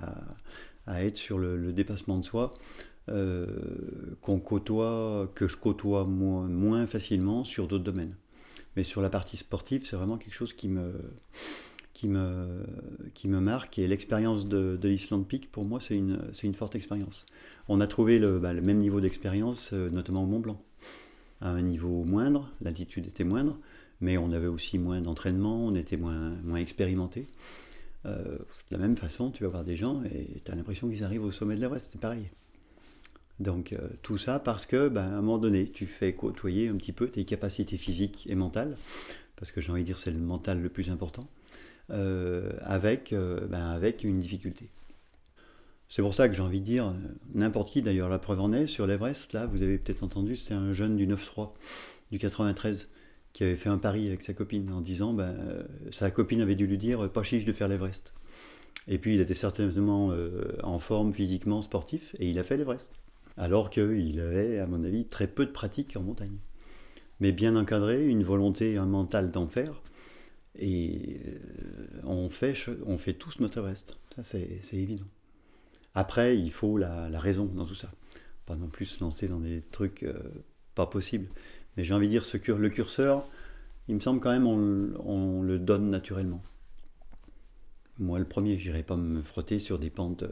à, 0.85 1.03
être 1.03 1.17
sur 1.17 1.37
le, 1.37 1.73
dépassement 1.73 2.17
de 2.17 2.25
soi. 2.25 2.53
Euh, 3.09 4.15
qu'on 4.21 4.39
côtoie, 4.39 5.29
que 5.35 5.49
je 5.49 5.57
côtoie 5.57 6.05
moins, 6.05 6.47
moins 6.47 6.87
facilement 6.87 7.43
sur 7.43 7.67
d'autres 7.67 7.83
domaines. 7.83 8.15
Mais 8.77 8.85
sur 8.85 9.01
la 9.01 9.09
partie 9.09 9.35
sportive, 9.35 9.85
c'est 9.85 9.97
vraiment 9.97 10.17
quelque 10.17 10.33
chose 10.33 10.53
qui 10.53 10.69
me, 10.69 10.93
qui 11.93 12.07
me, 12.07 12.63
qui 13.13 13.27
me 13.27 13.39
marque. 13.39 13.79
Et 13.79 13.87
l'expérience 13.87 14.47
de, 14.47 14.77
de 14.79 14.89
l'Island 14.89 15.23
Peak, 15.23 15.51
pour 15.51 15.65
moi, 15.65 15.79
c'est 15.79 15.95
une, 15.95 16.19
une 16.43 16.53
forte 16.53 16.75
expérience. 16.75 17.25
On 17.69 17.79
a 17.81 17.87
trouvé 17.87 18.19
le, 18.19 18.39
bah, 18.39 18.53
même 18.53 18.79
niveau 18.79 18.99
d'expérience, 18.99 19.71
euh, 19.73 19.89
notamment 19.89 20.23
au 20.23 20.27
Mont 20.27 20.39
Blanc. 20.39 20.61
À 21.41 21.49
un 21.49 21.61
niveau 21.61 22.03
moindre, 22.03 22.49
l'altitude 22.61 23.05
était 23.05 23.23
moindre, 23.23 23.57
mais 24.01 24.17
on 24.17 24.31
avait 24.31 24.47
aussi 24.47 24.79
moins 24.79 25.01
d'entraînement, 25.01 25.65
on 25.65 25.75
était 25.75 25.97
moins, 25.97 26.31
moins 26.43 26.57
expérimenté. 26.57 27.27
Euh, 28.05 28.37
de 28.37 28.71
la 28.71 28.77
même 28.77 28.95
façon, 28.97 29.31
tu 29.31 29.43
vas 29.43 29.49
voir 29.49 29.63
des 29.63 29.75
gens 29.75 30.03
et 30.03 30.41
tu 30.43 30.51
as 30.51 30.55
l'impression 30.55 30.89
qu'ils 30.89 31.03
arrivent 31.03 31.23
au 31.23 31.31
sommet 31.31 31.55
de 31.55 31.61
l'Everest, 31.61 31.89
c'est 31.91 32.01
pareil. 32.01 32.29
Donc 33.39 33.73
euh, 33.73 33.89
tout 34.01 34.17
ça 34.17 34.39
parce 34.39 34.65
que, 34.65 34.87
bah, 34.87 35.03
à 35.03 35.07
un 35.07 35.21
moment 35.21 35.37
donné, 35.37 35.69
tu 35.69 35.85
fais 35.85 36.13
côtoyer 36.13 36.69
un 36.69 36.75
petit 36.75 36.91
peu 36.91 37.07
tes 37.07 37.25
capacités 37.25 37.77
physiques 37.77 38.25
et 38.29 38.35
mentales, 38.35 38.77
parce 39.35 39.51
que 39.51 39.59
j'ai 39.59 39.71
envie 39.71 39.81
de 39.81 39.87
dire 39.87 39.97
c'est 39.97 40.11
le 40.11 40.19
mental 40.19 40.61
le 40.61 40.69
plus 40.69 40.91
important. 40.91 41.27
Euh, 41.91 42.51
avec, 42.61 43.11
euh, 43.11 43.45
ben, 43.47 43.69
avec 43.71 44.05
une 44.05 44.17
difficulté. 44.17 44.69
C'est 45.89 46.01
pour 46.01 46.13
ça 46.13 46.29
que 46.29 46.33
j'ai 46.33 46.41
envie 46.41 46.61
de 46.61 46.65
dire, 46.65 46.93
n'importe 47.35 47.69
qui 47.69 47.81
d'ailleurs, 47.81 48.07
la 48.07 48.19
preuve 48.19 48.39
en 48.39 48.53
est, 48.53 48.67
sur 48.67 48.87
l'Everest, 48.87 49.33
là, 49.33 49.45
vous 49.45 49.61
avez 49.61 49.77
peut-être 49.77 50.01
entendu, 50.01 50.37
c'est 50.37 50.53
un 50.53 50.71
jeune 50.71 50.95
du 50.95 51.05
9-3, 51.05 51.53
du 52.11 52.19
93, 52.19 52.89
qui 53.33 53.43
avait 53.43 53.57
fait 53.57 53.69
un 53.69 53.77
pari 53.77 54.07
avec 54.07 54.21
sa 54.21 54.33
copine 54.33 54.71
en 54.71 54.79
disant, 54.79 55.13
ben, 55.13 55.35
sa 55.91 56.09
copine 56.09 56.41
avait 56.41 56.55
dû 56.55 56.67
lui 56.67 56.77
dire, 56.77 57.11
pas 57.11 57.21
chiche 57.21 57.45
de 57.45 57.51
faire 57.51 57.67
l'Everest. 57.67 58.13
Et 58.87 58.97
puis 58.97 59.13
il 59.15 59.21
était 59.21 59.33
certainement 59.33 60.11
euh, 60.11 60.57
en 60.63 60.79
forme 60.79 61.13
physiquement, 61.13 61.61
sportif, 61.61 62.15
et 62.19 62.29
il 62.29 62.39
a 62.39 62.43
fait 62.43 62.57
l'Everest. 62.57 62.91
Alors 63.37 63.69
qu'il 63.69 64.19
avait, 64.19 64.59
à 64.59 64.67
mon 64.67 64.83
avis, 64.83 65.05
très 65.05 65.27
peu 65.27 65.45
de 65.45 65.51
pratique 65.51 65.95
en 65.97 66.01
montagne. 66.01 66.37
Mais 67.19 67.31
bien 67.31 67.55
encadré, 67.55 68.05
une 68.05 68.23
volonté, 68.23 68.77
un 68.77 68.85
mental 68.85 69.31
d'en 69.31 69.47
faire. 69.47 69.81
Et 70.59 71.19
euh, 71.25 72.01
on 72.03 72.29
fait, 72.29 72.53
on 72.85 72.97
fait 72.97 73.13
tous 73.13 73.39
notre 73.39 73.59
Everest. 73.59 73.97
Ça, 74.15 74.23
c'est 74.23 74.59
évident. 74.73 75.07
Après, 75.95 76.37
il 76.37 76.51
faut 76.51 76.77
la, 76.77 77.07
raison 77.19 77.45
dans 77.45 77.65
tout 77.65 77.75
ça. 77.75 77.91
Pas 78.45 78.55
non 78.55 78.67
plus 78.67 78.85
se 78.85 79.03
lancer 79.03 79.27
dans 79.27 79.39
des 79.39 79.61
trucs 79.71 80.03
euh, 80.03 80.13
pas 80.75 80.85
possibles. 80.85 81.27
Mais 81.75 81.83
j'ai 81.83 81.93
envie 81.93 82.07
de 82.07 82.11
dire, 82.11 82.25
ce 82.25 82.37
le 82.51 82.69
curseur, 82.69 83.27
il 83.87 83.95
me 83.95 83.99
semble 83.99 84.19
quand 84.19 84.31
même 84.31 84.47
on, 84.47 84.93
on 85.03 85.41
le 85.41 85.59
donne 85.59 85.89
naturellement. 85.89 86.41
Moi, 87.99 88.19
le 88.19 88.25
premier, 88.25 88.57
j'irai 88.57 88.83
pas 88.83 88.95
me 88.95 89.21
frotter 89.21 89.59
sur 89.59 89.79
des 89.79 89.89
pentes 89.89 90.23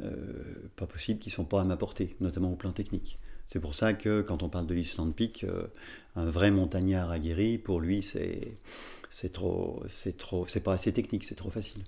euh, 0.00 0.70
pas 0.76 0.86
possibles 0.86 1.20
qui 1.20 1.30
sont 1.30 1.44
pas 1.44 1.60
à 1.60 1.64
ma 1.64 1.76
portée, 1.76 2.16
notamment 2.20 2.52
au 2.52 2.56
plan 2.56 2.72
technique. 2.72 3.18
C'est 3.46 3.60
pour 3.60 3.74
ça 3.74 3.92
que 3.92 4.22
quand 4.22 4.42
on 4.42 4.48
parle 4.48 4.66
de 4.66 4.74
l'Island 4.74 5.12
Peak, 5.12 5.44
un 6.16 6.24
vrai 6.24 6.50
montagnard 6.50 7.10
aguerri, 7.10 7.58
pour 7.58 7.78
lui, 7.78 8.02
c'est 8.02 8.56
c'est 9.14 9.32
trop, 9.32 9.80
c'est 9.86 10.16
trop, 10.16 10.44
c'est 10.48 10.60
pas 10.60 10.72
assez 10.72 10.92
technique, 10.92 11.22
c'est 11.22 11.36
trop 11.36 11.50
facile. 11.50 11.84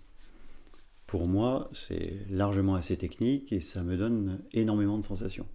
Pour 1.08 1.26
moi, 1.26 1.68
c'est 1.72 2.20
largement 2.30 2.76
assez 2.76 2.96
technique 2.96 3.52
et 3.52 3.58
ça 3.58 3.82
me 3.82 3.96
donne 3.96 4.40
énormément 4.52 4.96
de 4.96 5.04
sensations. 5.04 5.46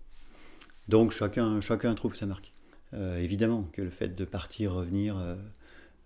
Donc 0.89 1.11
chacun, 1.11 1.61
chacun 1.61 1.95
trouve 1.95 2.15
sa 2.15 2.25
marque. 2.25 2.51
évidemment 2.93 3.63
que 3.71 3.81
le 3.81 3.89
fait 3.89 4.09
de 4.09 4.25
partir, 4.25 4.73
revenir, 4.73 5.15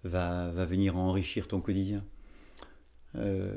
va, 0.04 0.52
va 0.52 0.66
venir 0.66 0.98
enrichir 0.98 1.48
ton 1.48 1.62
quotidien. 1.62 2.04
Euh, 3.18 3.52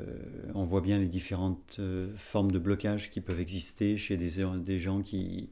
on 0.55 0.65
voit 0.65 0.81
bien 0.81 0.97
les 0.97 1.07
différentes 1.07 1.77
euh, 1.79 2.11
formes 2.17 2.51
de 2.51 2.59
blocage 2.59 3.11
qui 3.11 3.21
peuvent 3.21 3.39
exister 3.39 3.97
chez 3.97 4.17
des, 4.17 4.43
des, 4.57 4.79
gens 4.79 5.01
qui, 5.01 5.49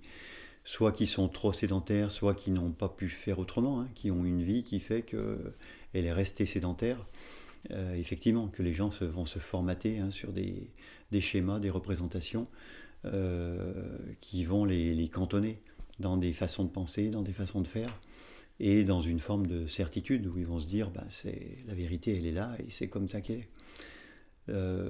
soit 0.63 0.91
qui 0.91 1.05
sont 1.07 1.27
trop 1.27 1.53
sédentaires, 1.53 2.09
soit 2.09 2.33
qui 2.33 2.51
n'ont 2.51 2.71
pas 2.71 2.89
pu 2.89 3.09
faire 3.09 3.37
autrement, 3.39 3.81
hein, 3.81 3.87
qui 3.95 4.09
ont 4.11 4.25
une 4.25 4.41
vie 4.41 4.63
qui 4.63 4.79
fait 4.79 5.01
qu'elle 5.91 6.05
est 6.05 6.13
restée 6.13 6.45
sédentaire. 6.45 7.05
Euh, 7.71 7.95
effectivement, 7.95 8.47
que 8.47 8.63
les 8.63 8.73
gens 8.73 8.89
vont 9.01 9.25
se 9.25 9.39
formater 9.39 9.99
hein, 9.99 10.11
sur 10.11 10.31
des, 10.31 10.69
schémas, 11.19 11.59
des 11.59 11.69
représentations 11.69 12.47
qui 14.19 14.43
vont 14.43 14.65
les, 14.65 14.93
les, 14.93 15.07
cantonner 15.07 15.61
dans 15.99 16.17
des 16.17 16.33
façons 16.33 16.65
de 16.65 16.69
penser, 16.69 17.09
dans 17.09 17.21
des 17.21 17.31
façons 17.31 17.61
de 17.61 17.67
faire, 17.67 17.89
et 18.59 18.83
dans 18.83 19.01
une 19.01 19.19
forme 19.19 19.45
de 19.45 19.67
certitude 19.67 20.25
où 20.27 20.37
ils 20.37 20.45
vont 20.45 20.59
se 20.59 20.67
dire, 20.67 20.89
bah, 20.89 21.05
c'est 21.09 21.59
la 21.67 21.73
vérité, 21.73 22.17
elle 22.17 22.25
est 22.25 22.31
là, 22.31 22.55
et 22.59 22.69
c'est 22.69 22.87
comme 22.87 23.07
ça 23.07 23.21
qu'elle 23.21 23.39
est. 23.39 23.49
Euh, 24.49 24.89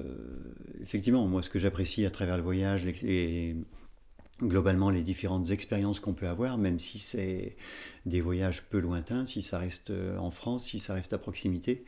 effectivement, 0.82 1.28
moi, 1.28 1.42
ce 1.42 1.50
que 1.50 1.60
j'apprécie 1.60 2.06
à 2.06 2.12
travers 2.12 2.38
le 2.38 2.44
voyage 2.44 2.86
et 3.04 3.56
globalement 4.42 4.90
les 4.90 5.02
différentes 5.02 5.50
expériences 5.50 6.00
qu'on 6.00 6.14
peut 6.14 6.28
avoir, 6.28 6.58
même 6.58 6.80
si 6.80 7.00
c'est 7.00 7.56
des 8.06 8.22
voyages 8.22 8.64
peu 8.64 8.80
lointains, 8.80 9.26
si 9.26 9.42
ça 9.42 9.58
reste 9.58 9.92
euh, 9.92 10.18
en 10.18 10.32
France, 10.32 10.66
si 10.66 10.80
ça 10.80 10.94
reste 10.94 11.14
à 11.14 11.18
proximité, 11.18 11.84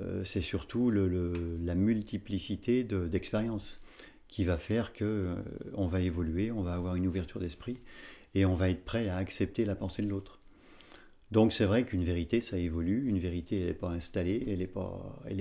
euh, 0.00 0.22
c'est 0.24 0.40
surtout 0.40 0.90
la 0.90 1.74
multiplicité 1.74 2.84
d'expériences 2.84 3.80
qui 4.28 4.44
va 4.44 4.56
faire 4.56 4.92
que 4.92 5.34
on 5.74 5.86
va 5.86 6.00
évoluer, 6.00 6.52
on 6.52 6.62
va 6.62 6.74
avoir 6.74 6.94
une 6.94 7.08
ouverture 7.08 7.40
d'esprit 7.40 7.78
et 8.34 8.44
on 8.44 8.54
va 8.54 8.70
être 8.70 8.84
prêt 8.84 9.08
à 9.08 9.16
accepter 9.16 9.64
la 9.64 9.74
pensée 9.74 10.02
de 10.02 10.08
l'autre. 10.08 10.40
Donc 11.30 11.52
c'est 11.52 11.64
vrai 11.64 11.84
qu'une 11.84 12.04
vérité, 12.04 12.40
ça 12.40 12.58
évolue. 12.58 13.08
Une 13.08 13.18
vérité, 13.18 13.60
elle 13.60 13.66
n'est 13.68 13.74
pas 13.74 13.90
installée, 13.90 14.44
elle 14.48 14.58
n'est 14.58 14.66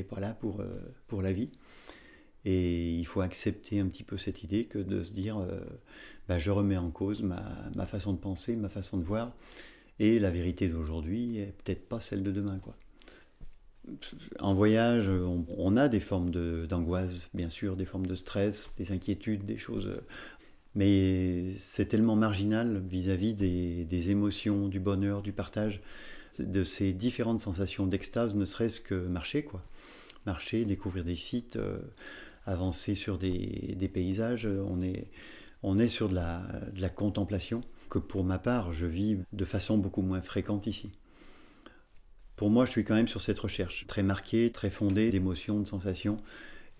pas, 0.04 0.20
là 0.20 0.34
pour, 0.34 0.62
euh, 0.62 0.68
pour 1.08 1.22
la 1.22 1.32
vie. 1.32 1.50
Et 2.46 2.92
il 2.92 3.06
faut 3.06 3.22
accepter 3.22 3.80
un 3.80 3.88
petit 3.88 4.04
peu 4.04 4.18
cette 4.18 4.44
idée 4.44 4.66
que 4.66 4.80
de 4.80 5.04
se 5.04 5.12
dire, 5.12 5.38
euh, 5.38 5.60
bah, 6.28 6.40
je 6.40 6.52
remets 6.52 6.78
en 6.78 6.90
cause 6.90 7.22
ma, 7.22 7.44
ma, 7.76 7.86
façon 7.86 8.14
de 8.14 8.18
penser, 8.18 8.56
ma 8.56 8.70
façon 8.70 8.98
de 8.98 9.04
voir. 9.04 9.34
Et 10.00 10.20
la 10.20 10.32
vérité 10.32 10.70
d'aujourd'hui 10.70 11.40
est 11.40 11.54
peut-être 11.64 11.88
pas 11.88 12.00
celle 12.00 12.24
de 12.24 12.32
demain. 12.32 12.60
Quoi. 12.60 12.76
En 14.40 14.54
voyage, 14.54 15.10
on, 15.10 15.76
a 15.76 15.90
des 15.90 16.00
formes 16.00 16.30
d'angoisse, 16.30 17.30
bien 17.34 17.50
sûr, 17.50 17.76
des 17.76 17.86
formes 17.86 18.06
de 18.06 18.16
stress, 18.16 18.74
des 18.78 18.92
inquiétudes, 18.94 19.46
des 19.46 19.58
choses 19.58 19.92
mais 20.76 21.52
c'est 21.58 21.88
tellement 21.88 22.16
marginal 22.16 22.82
vis-à-vis 22.88 23.34
des, 23.34 24.10
émotions, 24.10 24.68
du 24.68 24.80
bonheur, 24.80 25.22
du 25.22 25.32
partage, 25.32 25.82
de 26.38 26.64
ces 26.64 26.94
différentes 26.94 27.40
sensations 27.40 27.88
d'extase, 27.88 28.36
ne 28.36 28.46
serait-ce 28.46 28.80
que 28.80 28.96
marcher, 28.96 29.44
quoi. 29.44 29.64
Marcher, 30.26 30.66
découvrir 30.66 31.04
des 31.04 31.16
sites, 31.16 31.56
euh, 31.56 31.80
avancer 32.50 32.96
sur 32.96 33.18
des, 33.18 33.90
paysages, 33.94 34.46
on 34.46 34.82
est, 34.82 35.10
on 35.64 35.78
est 35.80 35.90
sur 35.90 36.10
de 36.10 36.16
la, 36.16 36.90
contemplation, 36.90 37.62
que 37.90 38.00
pour 38.00 38.24
ma 38.24 38.40
part, 38.40 38.72
je 38.72 38.86
vis 38.86 39.18
de 39.32 39.46
façon 39.46 39.78
beaucoup 39.78 40.02
moins 40.02 40.22
fréquente 40.22 40.68
ici. 40.68 40.92
Pour 42.36 42.50
moi, 42.50 42.66
je 42.66 42.72
suis 42.72 42.84
quand 42.84 42.96
même 42.96 43.08
sur 43.08 43.22
cette 43.22 43.40
recherche, 43.40 43.86
très 43.88 44.04
marquée, 44.04 44.52
très 44.52 44.70
fondée 44.70 45.12
d'émotions, 45.12 45.60
de 45.60 45.68
sensations, 45.68 46.18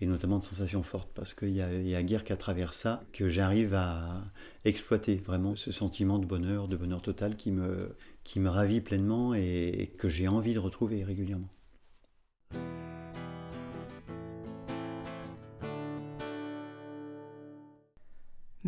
et 0.00 0.06
notamment 0.06 0.38
de 0.38 0.44
sensations 0.44 0.82
fortes, 0.82 1.10
parce 1.14 1.34
qu'il 1.34 1.50
y, 1.50 1.60
a, 1.60 1.98
a 1.98 2.02
guère 2.02 2.24
qu'à 2.24 2.36
travers 2.36 2.72
ça 2.72 3.02
que 3.12 3.28
j'arrive 3.28 3.74
à 3.74 4.24
exploiter 4.64 5.16
vraiment 5.16 5.56
ce 5.56 5.72
sentiment 5.72 6.18
de 6.18 6.26
bonheur, 6.26 6.68
de 6.68 6.76
bonheur 6.76 7.02
total 7.02 7.36
qui 7.36 7.52
me, 7.52 7.94
qui 8.24 8.40
me 8.40 8.48
ravit 8.48 8.80
pleinement 8.80 9.34
et 9.34 9.92
que 9.98 10.08
j'ai 10.08 10.26
envie 10.26 10.54
de 10.54 10.58
retrouver 10.58 11.04
régulièrement. 11.04 11.50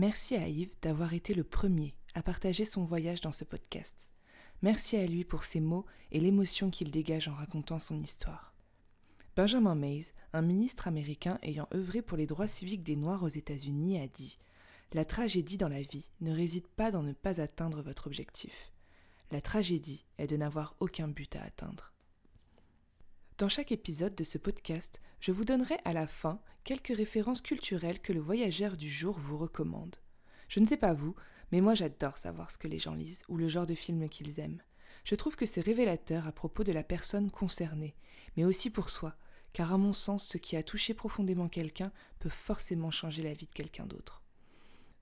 Merci 0.02 0.34
à 0.34 0.48
Yves 0.48 0.74
d'avoir 0.82 1.14
été 1.14 1.32
le 1.32 1.44
premier 1.44 1.94
à 2.14 2.24
partager 2.24 2.64
son 2.64 2.82
voyage 2.82 3.20
dans 3.20 3.30
ce 3.30 3.44
podcast. 3.44 4.10
Merci 4.60 4.96
à 4.96 5.06
lui 5.06 5.22
pour 5.22 5.44
ses 5.44 5.60
mots 5.60 5.86
et 6.10 6.18
l'émotion 6.18 6.70
qu'il 6.70 6.90
dégage 6.90 7.28
en 7.28 7.34
racontant 7.34 7.78
son 7.78 8.00
histoire. 8.00 8.52
Benjamin 9.36 9.76
Mays, 9.76 10.06
un 10.32 10.42
ministre 10.42 10.88
américain 10.88 11.38
ayant 11.44 11.68
œuvré 11.72 12.02
pour 12.02 12.16
les 12.16 12.26
droits 12.26 12.48
civiques 12.48 12.82
des 12.82 12.96
Noirs 12.96 13.22
aux 13.22 13.28
États-Unis, 13.28 14.00
a 14.00 14.08
dit 14.08 14.38
La 14.92 15.04
tragédie 15.04 15.56
dans 15.56 15.68
la 15.68 15.82
vie 15.82 16.08
ne 16.20 16.34
réside 16.34 16.66
pas 16.66 16.90
dans 16.90 17.04
ne 17.04 17.12
pas 17.12 17.40
atteindre 17.40 17.80
votre 17.80 18.08
objectif. 18.08 18.72
La 19.30 19.40
tragédie 19.40 20.04
est 20.18 20.26
de 20.26 20.36
n'avoir 20.36 20.74
aucun 20.80 21.06
but 21.06 21.36
à 21.36 21.44
atteindre. 21.44 21.91
Dans 23.38 23.48
chaque 23.48 23.72
épisode 23.72 24.14
de 24.14 24.24
ce 24.24 24.36
podcast, 24.36 25.00
je 25.20 25.32
vous 25.32 25.44
donnerai 25.44 25.78
à 25.84 25.94
la 25.94 26.06
fin 26.06 26.40
quelques 26.64 26.94
références 26.94 27.40
culturelles 27.40 28.00
que 28.00 28.12
le 28.12 28.20
voyageur 28.20 28.76
du 28.76 28.88
jour 28.88 29.18
vous 29.18 29.38
recommande. 29.38 29.96
Je 30.48 30.60
ne 30.60 30.66
sais 30.66 30.76
pas 30.76 30.92
vous, 30.92 31.16
mais 31.50 31.62
moi 31.62 31.74
j'adore 31.74 32.18
savoir 32.18 32.50
ce 32.50 32.58
que 32.58 32.68
les 32.68 32.78
gens 32.78 32.94
lisent 32.94 33.24
ou 33.28 33.38
le 33.38 33.48
genre 33.48 33.64
de 33.66 33.74
film 33.74 34.08
qu'ils 34.10 34.38
aiment. 34.38 34.62
Je 35.04 35.14
trouve 35.14 35.34
que 35.34 35.46
c'est 35.46 35.62
révélateur 35.62 36.26
à 36.26 36.32
propos 36.32 36.62
de 36.62 36.72
la 36.72 36.84
personne 36.84 37.30
concernée, 37.30 37.96
mais 38.36 38.44
aussi 38.44 38.68
pour 38.68 38.90
soi, 38.90 39.16
car 39.54 39.72
à 39.72 39.78
mon 39.78 39.94
sens, 39.94 40.26
ce 40.26 40.38
qui 40.38 40.56
a 40.56 40.62
touché 40.62 40.92
profondément 40.92 41.48
quelqu'un 41.48 41.90
peut 42.20 42.28
forcément 42.28 42.90
changer 42.90 43.22
la 43.22 43.34
vie 43.34 43.46
de 43.46 43.52
quelqu'un 43.52 43.86
d'autre. 43.86 44.22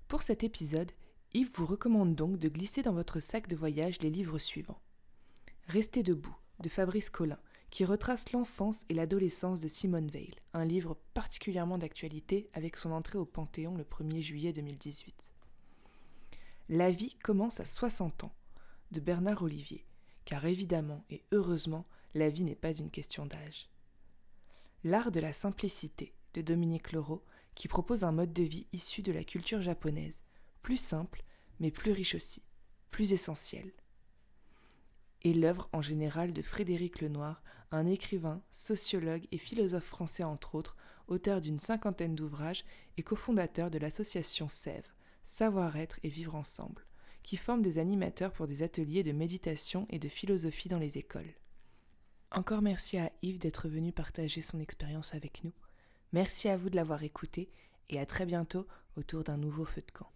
Pour 0.07 0.23
cet 0.23 0.45
épisode, 0.45 0.93
Yves 1.35 1.51
vous 1.55 1.67
recommande 1.67 2.15
donc 2.15 2.39
de 2.39 2.49
glisser 2.49 2.83
dans 2.83 2.95
votre 2.95 3.19
sac 3.19 3.49
de 3.49 3.57
voyage 3.57 4.01
les 4.01 4.11
livres 4.11 4.39
suivants. 4.39 4.81
Restez 5.67 6.03
debout, 6.05 6.37
de 6.61 6.69
Fabrice 6.69 7.11
Collin, 7.11 7.39
qui 7.71 7.85
retrace 7.85 8.33
l'enfance 8.33 8.85
et 8.89 8.95
l'adolescence 8.95 9.61
de 9.61 9.69
Simone 9.69 10.11
Veil, 10.11 10.35
un 10.53 10.65
livre 10.65 10.99
particulièrement 11.15 11.79
d'actualité 11.79 12.51
avec 12.53 12.77
son 12.77 12.91
entrée 12.91 13.19
au 13.19 13.25
Panthéon 13.25 13.77
le 13.77 13.85
1er 13.85 14.21
juillet 14.21 14.53
2018. 14.53 15.33
La 16.69 16.91
vie 16.91 17.17
commence 17.23 17.61
à 17.61 17.65
60 17.65 18.25
ans, 18.25 18.35
de 18.91 19.01
Bernard 19.01 19.43
Olivier, 19.43 19.87
car 20.25 20.45
évidemment 20.47 21.05
et 21.11 21.23
heureusement, 21.33 21.87
la 22.15 22.29
vie 22.29 22.45
n'est 22.45 22.57
pas 22.57 22.73
une 22.73 22.91
question 22.91 23.27
d'âge. 23.27 23.69
L'art 24.83 25.13
de 25.13 25.21
la 25.21 25.33
simplicité 25.33 26.15
de 26.35 26.43
Dominique 26.43 26.93
Leroux, 26.93 27.23
qui 27.55 27.69
propose 27.69 28.05
un 28.05 28.13
mode 28.13 28.33
de 28.33 28.43
vie 28.43 28.67
issu 28.73 29.03
de 29.03 29.13
la 29.13 29.25
culture 29.25 29.63
japonaise, 29.63 30.23
plus 30.63 30.77
simple, 30.77 31.25
mais 31.59 31.71
plus 31.71 31.93
riche 31.93 32.15
aussi, 32.15 32.43
plus 32.91 33.13
essentiel. 33.13 33.73
Et 35.23 35.35
l'œuvre 35.35 35.69
en 35.73 35.83
général 35.83 36.33
de 36.33 36.43
Frédéric 36.43 37.01
Lenoir, 37.01 37.43
un 37.73 37.87
écrivain, 37.87 38.43
sociologue 38.51 39.27
et 39.33 39.39
philosophe 39.39 39.85
français 39.85 40.25
entre 40.25 40.55
autres, 40.55 40.77
auteur 41.09 41.41
d'une 41.41 41.59
cinquantaine 41.59 42.15
d'ouvrages 42.15 42.65
et 42.97 43.03
cofondateur 43.03 43.71
de 43.71 43.79
l'association 43.79 44.49
Sèvres, 44.49 44.95
Savoir-être 45.25 46.01
et 46.03 46.09
vivre 46.09 46.35
ensemble, 46.35 46.85
qui 47.23 47.37
forme 47.37 47.63
des 47.63 47.79
animateurs 47.79 48.33
pour 48.33 48.49
des 48.49 48.63
ateliers 48.63 49.03
de 49.03 49.13
méditation 49.13 49.87
et 49.91 49.99
de 49.99 50.09
philosophie 50.09 50.69
dans 50.69 50.79
les 50.79 50.99
écoles. 50.99 51.35
Encore 52.33 52.63
merci 52.63 52.99
à 52.99 53.13
Yves 53.23 53.39
d'être 53.39 53.69
venu 53.69 53.93
partager 53.93 54.41
son 54.41 54.61
expérience 54.61 55.15
avec 55.15 55.45
nous. 55.45 55.53
Merci 56.13 56.49
à 56.49 56.57
vous 56.57 56.71
de 56.71 56.77
l'avoir 56.77 57.03
écouté 57.05 57.51
et 57.89 58.01
à 58.01 58.07
très 58.07 58.27
bientôt 58.27 58.67
autour 58.97 59.25
d'un 59.25 59.37
nouveau 59.37 59.65
feu 59.65 59.83
de 59.83 59.91
camp. 59.93 60.11